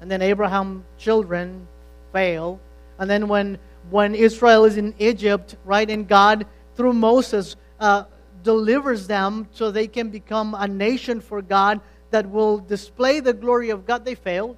And 0.00 0.10
then 0.10 0.20
Abraham's 0.20 0.84
children 0.98 1.66
fail. 2.12 2.60
And 2.98 3.08
then 3.10 3.28
when, 3.28 3.58
when 3.90 4.14
Israel 4.14 4.64
is 4.64 4.76
in 4.76 4.94
Egypt, 4.98 5.56
right? 5.64 5.88
And 5.88 6.06
God, 6.08 6.46
through 6.76 6.92
Moses, 6.94 7.56
uh, 7.80 8.04
delivers 8.42 9.06
them 9.06 9.48
so 9.52 9.70
they 9.70 9.88
can 9.88 10.10
become 10.10 10.54
a 10.56 10.68
nation 10.68 11.20
for 11.20 11.42
God 11.42 11.80
that 12.10 12.30
will 12.30 12.58
display 12.58 13.20
the 13.20 13.32
glory 13.32 13.70
of 13.70 13.86
God. 13.86 14.04
They 14.04 14.14
failed. 14.14 14.56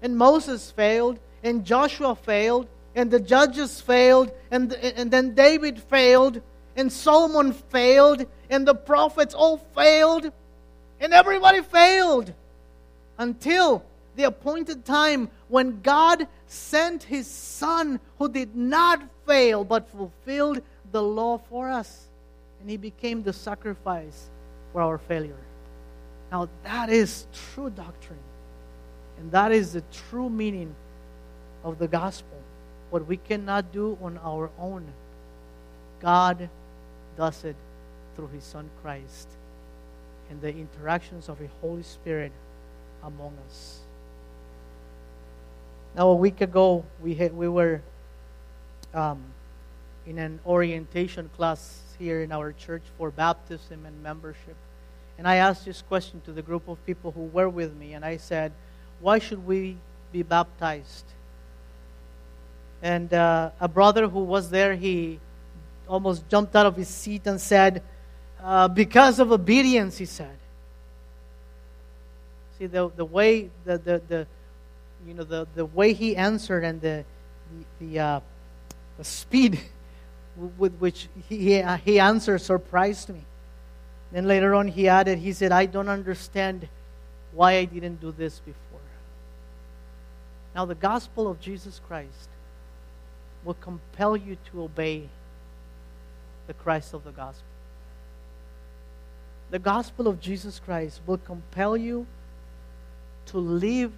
And 0.00 0.16
Moses 0.16 0.70
failed. 0.70 1.18
And 1.42 1.64
Joshua 1.64 2.14
failed. 2.14 2.66
And 2.94 3.10
the 3.10 3.20
judges 3.20 3.80
failed. 3.80 4.30
And, 4.50 4.72
and 4.72 5.10
then 5.10 5.34
David 5.34 5.82
failed. 5.82 6.40
And 6.76 6.90
Solomon 6.90 7.52
failed. 7.52 8.24
And 8.48 8.66
the 8.66 8.74
prophets 8.74 9.34
all 9.34 9.58
failed. 9.58 10.32
And 11.00 11.12
everybody 11.12 11.60
failed 11.60 12.32
until 13.18 13.84
the 14.16 14.24
appointed 14.24 14.84
time 14.84 15.28
when 15.48 15.80
God 15.80 16.26
sent 16.46 17.02
his 17.02 17.26
son 17.26 18.00
who 18.18 18.28
did 18.28 18.54
not 18.54 19.02
fail 19.26 19.64
but 19.64 19.88
fulfilled 19.88 20.62
the 20.92 21.02
law 21.02 21.38
for 21.38 21.68
us. 21.68 22.08
And 22.60 22.70
he 22.70 22.76
became 22.76 23.22
the 23.22 23.32
sacrifice 23.32 24.30
for 24.72 24.80
our 24.80 24.98
failure. 24.98 25.36
Now, 26.30 26.48
that 26.62 26.90
is 26.90 27.26
true 27.54 27.70
doctrine. 27.70 28.18
And 29.18 29.30
that 29.32 29.52
is 29.52 29.72
the 29.72 29.82
true 30.10 30.28
meaning 30.28 30.74
of 31.62 31.78
the 31.78 31.88
gospel. 31.88 32.38
What 32.90 33.06
we 33.06 33.16
cannot 33.16 33.72
do 33.72 33.98
on 34.02 34.18
our 34.24 34.50
own, 34.58 34.84
God 36.00 36.48
does 37.16 37.44
it 37.44 37.56
through 38.16 38.28
his 38.28 38.44
son 38.44 38.68
Christ 38.82 39.28
and 40.30 40.40
the 40.40 40.48
interactions 40.48 41.28
of 41.28 41.38
the 41.38 41.48
Holy 41.60 41.82
Spirit 41.82 42.32
among 43.02 43.36
us. 43.48 43.83
Now, 45.96 46.08
a 46.08 46.14
week 46.14 46.40
ago, 46.40 46.84
we, 47.00 47.14
had, 47.14 47.32
we 47.32 47.48
were 47.48 47.80
um, 48.92 49.22
in 50.06 50.18
an 50.18 50.40
orientation 50.44 51.30
class 51.36 51.82
here 52.00 52.22
in 52.22 52.32
our 52.32 52.52
church 52.52 52.82
for 52.98 53.12
baptism 53.12 53.86
and 53.86 54.02
membership. 54.02 54.56
And 55.18 55.28
I 55.28 55.36
asked 55.36 55.64
this 55.64 55.82
question 55.82 56.20
to 56.24 56.32
the 56.32 56.42
group 56.42 56.66
of 56.66 56.84
people 56.84 57.12
who 57.12 57.26
were 57.26 57.48
with 57.48 57.76
me, 57.76 57.92
and 57.92 58.04
I 58.04 58.16
said, 58.16 58.50
Why 59.00 59.20
should 59.20 59.46
we 59.46 59.76
be 60.10 60.24
baptized? 60.24 61.04
And 62.82 63.14
uh, 63.14 63.50
a 63.60 63.68
brother 63.68 64.08
who 64.08 64.24
was 64.24 64.50
there, 64.50 64.74
he 64.74 65.20
almost 65.88 66.28
jumped 66.28 66.56
out 66.56 66.66
of 66.66 66.74
his 66.74 66.88
seat 66.88 67.24
and 67.26 67.40
said, 67.40 67.84
uh, 68.42 68.66
Because 68.66 69.20
of 69.20 69.30
obedience, 69.30 69.96
he 69.96 70.06
said. 70.06 70.36
See, 72.58 72.66
the, 72.66 72.90
the 72.96 73.04
way, 73.04 73.50
the, 73.64 73.78
the, 73.78 74.02
the, 74.08 74.26
you 75.06 75.14
know, 75.14 75.24
the, 75.24 75.46
the 75.54 75.64
way 75.64 75.92
he 75.92 76.16
answered 76.16 76.64
and 76.64 76.80
the, 76.80 77.04
the, 77.80 77.98
uh, 77.98 78.20
the 78.98 79.04
speed 79.04 79.60
with 80.58 80.74
which 80.78 81.08
he, 81.28 81.62
he 81.84 82.00
answered 82.00 82.40
surprised 82.40 83.08
me. 83.08 83.22
Then 84.12 84.26
later 84.26 84.54
on, 84.54 84.68
he 84.68 84.88
added, 84.88 85.18
he 85.18 85.32
said, 85.32 85.50
I 85.52 85.66
don't 85.66 85.88
understand 85.88 86.68
why 87.32 87.56
I 87.56 87.64
didn't 87.64 88.00
do 88.00 88.12
this 88.12 88.38
before. 88.38 88.60
Now, 90.54 90.64
the 90.64 90.76
gospel 90.76 91.26
of 91.26 91.40
Jesus 91.40 91.80
Christ 91.88 92.28
will 93.44 93.54
compel 93.54 94.16
you 94.16 94.36
to 94.52 94.62
obey 94.62 95.08
the 96.46 96.54
Christ 96.54 96.94
of 96.94 97.04
the 97.04 97.10
gospel. 97.10 97.44
The 99.50 99.58
gospel 99.58 100.06
of 100.06 100.20
Jesus 100.20 100.60
Christ 100.64 101.00
will 101.06 101.18
compel 101.18 101.76
you 101.76 102.06
to 103.26 103.38
live 103.38 103.92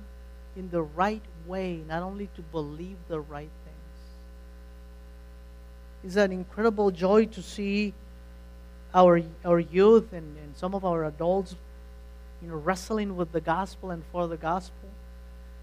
in 0.57 0.71
the 0.71 0.83
right 0.83 1.23
way, 1.47 1.83
not 1.87 2.03
only 2.03 2.29
to 2.37 2.43
believe 2.43 2.97
the 3.09 3.21
right 3.21 3.51
things. 3.65 3.77
It's 6.05 6.17
an 6.17 6.33
incredible 6.33 6.91
joy 6.91 7.27
to 7.27 7.43
see 7.43 7.93
our, 8.95 9.21
our 9.45 9.61
youth 9.61 10.13
and, 10.13 10.37
and 10.39 10.57
some 10.57 10.75
of 10.75 10.85
our 10.85 11.05
adults 11.05 11.55
you 12.43 12.49
know, 12.49 12.57
wrestling 12.57 13.17
with 13.17 13.33
the 13.33 13.41
gospel 13.41 13.91
and 13.91 14.03
for 14.13 14.27
the 14.27 14.37
gospel. 14.37 14.89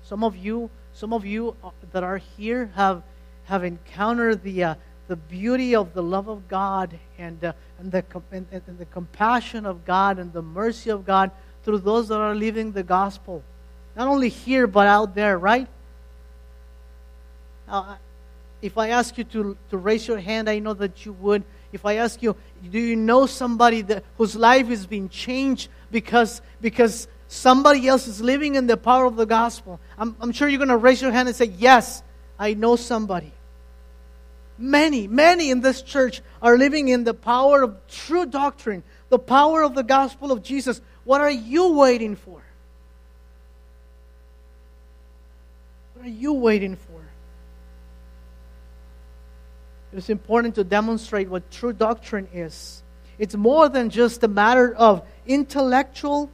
Some 0.03 0.23
of 0.23 0.35
you, 0.35 0.69
some 0.93 1.13
of 1.13 1.25
you 1.25 1.55
uh, 1.63 1.71
that 1.91 2.03
are 2.03 2.17
here 2.17 2.71
have, 2.75 3.03
have 3.45 3.63
encountered 3.63 4.43
the, 4.43 4.63
uh, 4.63 4.75
the 5.07 5.15
beauty 5.15 5.75
of 5.75 5.93
the 5.93 6.03
love 6.03 6.27
of 6.27 6.47
God 6.47 6.99
and, 7.17 7.43
uh, 7.43 7.53
and, 7.79 7.91
the, 7.91 8.03
and, 8.31 8.45
and 8.51 8.77
the 8.77 8.85
compassion 8.85 9.65
of 9.65 9.85
God 9.85 10.19
and 10.19 10.33
the 10.33 10.41
mercy 10.41 10.89
of 10.89 11.05
God 11.05 11.31
through 11.63 11.79
those 11.79 12.09
that 12.09 12.19
are 12.19 12.35
living 12.35 12.71
the 12.71 12.83
gospel. 12.83 13.43
Not 13.95 14.07
only 14.07 14.29
here, 14.29 14.67
but 14.67 14.87
out 14.87 15.15
there, 15.15 15.37
right? 15.37 15.67
Now, 17.67 17.97
if 18.61 18.77
I 18.77 18.89
ask 18.89 19.17
you 19.17 19.23
to, 19.25 19.57
to 19.69 19.77
raise 19.77 20.07
your 20.07 20.19
hand, 20.19 20.49
I 20.49 20.59
know 20.59 20.73
that 20.73 21.05
you 21.05 21.13
would. 21.13 21.43
If 21.71 21.85
I 21.85 21.95
ask 21.95 22.21
you, 22.23 22.35
do 22.71 22.79
you 22.79 22.95
know 22.95 23.25
somebody 23.25 23.81
that, 23.81 24.03
whose 24.17 24.35
life 24.35 24.69
is 24.69 24.85
being 24.85 25.09
changed 25.09 25.69
because, 25.91 26.41
because 26.61 27.07
somebody 27.27 27.87
else 27.87 28.07
is 28.07 28.21
living 28.21 28.55
in 28.55 28.67
the 28.67 28.77
power 28.77 29.05
of 29.05 29.15
the 29.15 29.25
gospel? 29.25 29.79
I'm, 29.97 30.15
I'm 30.21 30.31
sure 30.31 30.47
you're 30.47 30.59
going 30.59 30.69
to 30.69 30.77
raise 30.77 31.01
your 31.01 31.11
hand 31.11 31.27
and 31.27 31.35
say, 31.35 31.53
Yes, 31.57 32.03
I 32.39 32.53
know 32.53 32.75
somebody. 32.75 33.33
Many, 34.57 35.07
many 35.07 35.49
in 35.49 35.61
this 35.61 35.81
church 35.81 36.21
are 36.41 36.57
living 36.57 36.87
in 36.87 37.03
the 37.03 37.13
power 37.13 37.63
of 37.63 37.75
true 37.87 38.25
doctrine, 38.25 38.83
the 39.09 39.19
power 39.19 39.61
of 39.63 39.75
the 39.75 39.83
gospel 39.83 40.31
of 40.31 40.41
Jesus. 40.41 40.79
What 41.03 41.21
are 41.21 41.31
you 41.31 41.73
waiting 41.73 42.15
for? 42.15 42.41
What 45.92 45.92
are 46.03 46.09
you 46.09 46.33
waiting 46.33 46.75
for? 46.75 47.01
It 49.93 49.97
is 49.97 50.09
important 50.09 50.55
to 50.55 50.63
demonstrate 50.63 51.29
what 51.29 51.49
true 51.51 51.71
doctrine 51.71 52.27
is. 52.33 52.83
It's 53.17 53.35
more 53.35 53.69
than 53.69 53.89
just 53.89 54.23
a 54.23 54.27
matter 54.27 54.75
of 54.75 55.03
intellectual 55.25 56.29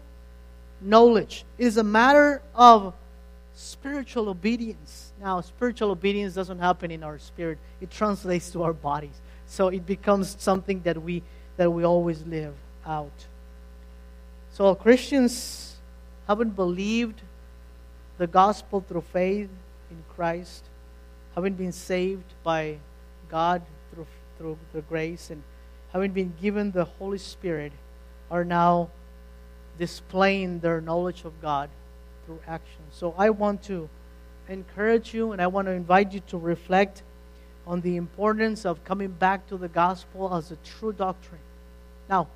knowledge, 0.81 1.45
it 1.57 1.65
is 1.65 1.77
a 1.77 1.83
matter 1.83 2.41
of 2.55 2.93
spiritual 3.53 4.29
obedience. 4.29 5.11
Now, 5.21 5.41
spiritual 5.41 5.91
obedience 5.91 6.33
doesn't 6.33 6.59
happen 6.59 6.89
in 6.89 7.03
our 7.03 7.19
spirit, 7.19 7.57
it 7.81 7.91
translates 7.91 8.51
to 8.51 8.63
our 8.63 8.73
bodies. 8.73 9.19
So 9.45 9.67
it 9.67 9.85
becomes 9.85 10.37
something 10.39 10.81
that 10.83 11.01
we, 11.01 11.21
that 11.57 11.69
we 11.69 11.83
always 11.83 12.23
live 12.25 12.53
out. 12.85 13.11
So, 14.53 14.73
Christians 14.75 15.75
haven't 16.27 16.55
believed 16.55 17.21
the 18.19 18.27
gospel 18.27 18.81
through 18.81 19.01
faith 19.01 19.49
in 19.89 20.03
Christ, 20.13 20.65
having 21.35 21.53
been 21.53 21.71
saved 21.71 22.33
by 22.43 22.77
God 23.31 23.61
through, 23.91 24.07
through 24.37 24.57
the 24.73 24.81
grace, 24.81 25.29
and 25.29 25.41
having 25.93 26.11
been 26.11 26.33
given 26.39 26.71
the 26.71 26.83
Holy 26.83 27.17
Spirit, 27.17 27.71
are 28.29 28.43
now 28.43 28.89
displaying 29.79 30.59
their 30.59 30.81
knowledge 30.81 31.23
of 31.23 31.41
God 31.41 31.69
through 32.25 32.39
action. 32.45 32.81
So 32.91 33.15
I 33.17 33.29
want 33.29 33.63
to 33.63 33.89
encourage 34.49 35.13
you 35.13 35.31
and 35.31 35.41
I 35.41 35.47
want 35.47 35.67
to 35.67 35.71
invite 35.71 36.11
you 36.11 36.19
to 36.27 36.37
reflect 36.37 37.03
on 37.65 37.79
the 37.81 37.95
importance 37.95 38.65
of 38.65 38.83
coming 38.83 39.11
back 39.11 39.47
to 39.47 39.57
the 39.57 39.69
gospel 39.69 40.35
as 40.35 40.51
a 40.51 40.57
true 40.57 40.91
doctrine. 40.91 41.41
Now, 42.09 42.27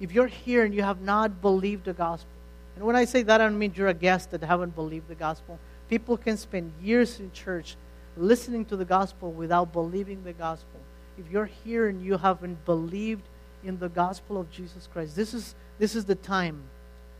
if 0.00 0.10
you're 0.10 0.26
here 0.26 0.64
and 0.64 0.74
you 0.74 0.82
have 0.82 1.00
not 1.00 1.40
believed 1.40 1.84
the 1.84 1.92
gospel, 1.92 2.37
and 2.78 2.86
when 2.86 2.94
I 2.94 3.06
say 3.06 3.24
that, 3.24 3.40
I 3.40 3.44
don't 3.44 3.58
mean 3.58 3.72
you're 3.74 3.88
a 3.88 3.92
guest 3.92 4.30
that 4.30 4.40
haven't 4.44 4.76
believed 4.76 5.08
the 5.08 5.16
gospel. 5.16 5.58
People 5.88 6.16
can 6.16 6.36
spend 6.36 6.72
years 6.80 7.18
in 7.18 7.32
church 7.32 7.74
listening 8.16 8.64
to 8.66 8.76
the 8.76 8.84
gospel 8.84 9.32
without 9.32 9.72
believing 9.72 10.22
the 10.22 10.32
gospel. 10.32 10.78
If 11.18 11.28
you're 11.28 11.50
here 11.64 11.88
and 11.88 12.00
you 12.00 12.16
haven't 12.16 12.64
believed 12.64 13.24
in 13.64 13.80
the 13.80 13.88
gospel 13.88 14.38
of 14.38 14.48
Jesus 14.52 14.88
Christ, 14.92 15.16
this 15.16 15.34
is, 15.34 15.56
this 15.80 15.96
is 15.96 16.04
the 16.04 16.14
time. 16.14 16.62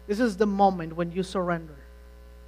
This 0.06 0.20
is 0.20 0.36
the 0.36 0.46
moment 0.46 0.94
when 0.94 1.10
you 1.10 1.24
surrender. 1.24 1.74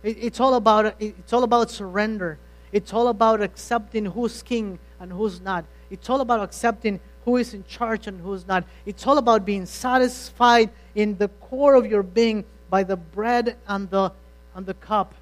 It, 0.05 0.17
it's, 0.21 0.39
all 0.39 0.55
about, 0.55 0.95
it's 1.01 1.33
all 1.33 1.43
about 1.43 1.69
surrender. 1.69 2.39
It's 2.71 2.93
all 2.93 3.09
about 3.09 3.43
accepting 3.43 4.05
who's 4.07 4.41
king 4.41 4.79
and 5.01 5.11
who's 5.11 5.41
not. 5.41 5.65
It's 5.91 6.09
all 6.09 6.21
about 6.21 6.45
accepting 6.45 7.01
who 7.25 7.39
is 7.39 7.55
in 7.55 7.65
charge 7.65 8.07
and 8.07 8.21
who's 8.21 8.47
not. 8.47 8.63
It's 8.87 9.05
all 9.05 9.19
about 9.19 9.45
being 9.45 9.67
satisfied 9.67 10.71
in 10.95 11.19
the 11.19 11.27
core 11.27 11.75
of 11.75 11.87
your 11.87 12.05
being 12.05 12.45
by 12.71 12.85
the 12.85 12.97
bread 12.97 13.57
and 13.67 13.91
the, 13.91 14.13
and 14.55 14.65
the 14.65 14.75
cup 14.75 15.15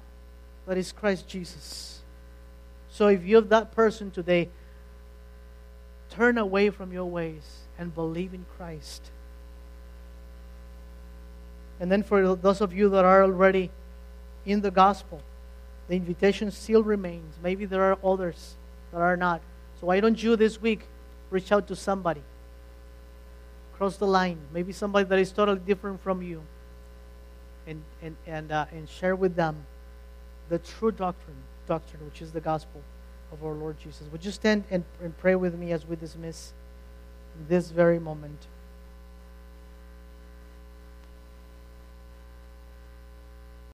that 0.67 0.77
is 0.77 0.91
Christ 0.91 1.27
Jesus. 1.27 2.01
So 2.91 3.07
if 3.07 3.25
you're 3.25 3.41
that 3.41 3.71
person 3.71 4.11
today, 4.11 4.49
turn 6.11 6.37
away 6.37 6.69
from 6.69 6.93
your 6.93 7.05
ways 7.05 7.61
and 7.77 7.93
believe 7.93 8.33
in 8.33 8.45
Christ. 8.55 9.09
And 11.79 11.91
then 11.91 12.03
for 12.03 12.35
those 12.35 12.61
of 12.61 12.71
you 12.71 12.89
that 12.89 13.03
are 13.03 13.23
already 13.23 13.71
in 14.45 14.61
the 14.61 14.71
gospel, 14.71 15.21
the 15.87 15.95
invitation 15.95 16.51
still 16.51 16.83
remains. 16.83 17.35
Maybe 17.41 17.65
there 17.65 17.81
are 17.81 17.97
others 18.03 18.55
that 18.91 19.01
are 19.01 19.17
not. 19.17 19.41
So 19.79 19.87
why 19.87 19.99
don't 20.01 20.21
you 20.21 20.35
this 20.35 20.61
week 20.61 20.81
reach 21.31 21.51
out 21.51 21.67
to 21.69 21.75
somebody? 21.75 22.21
Cross 23.73 23.97
the 23.97 24.07
line. 24.07 24.37
Maybe 24.53 24.71
somebody 24.73 25.07
that 25.07 25.17
is 25.17 25.31
totally 25.31 25.59
different 25.59 26.01
from 26.01 26.21
you 26.21 26.43
and, 27.69 27.81
and, 28.01 28.15
and, 28.27 28.51
uh, 28.51 28.65
and 28.71 28.89
share 28.89 29.15
with 29.15 29.35
them 29.35 29.55
the 30.49 30.59
true 30.59 30.91
doctrine, 30.91 31.37
doctrine, 31.67 32.03
which 32.05 32.21
is 32.21 32.31
the 32.31 32.41
gospel 32.41 32.81
of 33.31 33.43
our 33.43 33.53
Lord 33.53 33.79
Jesus. 33.79 34.07
Would 34.11 34.25
you 34.25 34.31
stand 34.31 34.63
and, 34.71 34.83
and 35.01 35.17
pray 35.19 35.35
with 35.35 35.57
me 35.57 35.71
as 35.71 35.85
we 35.85 35.95
dismiss 35.95 36.53
this 37.47 37.69
very 37.69 37.99
moment? 37.99 38.47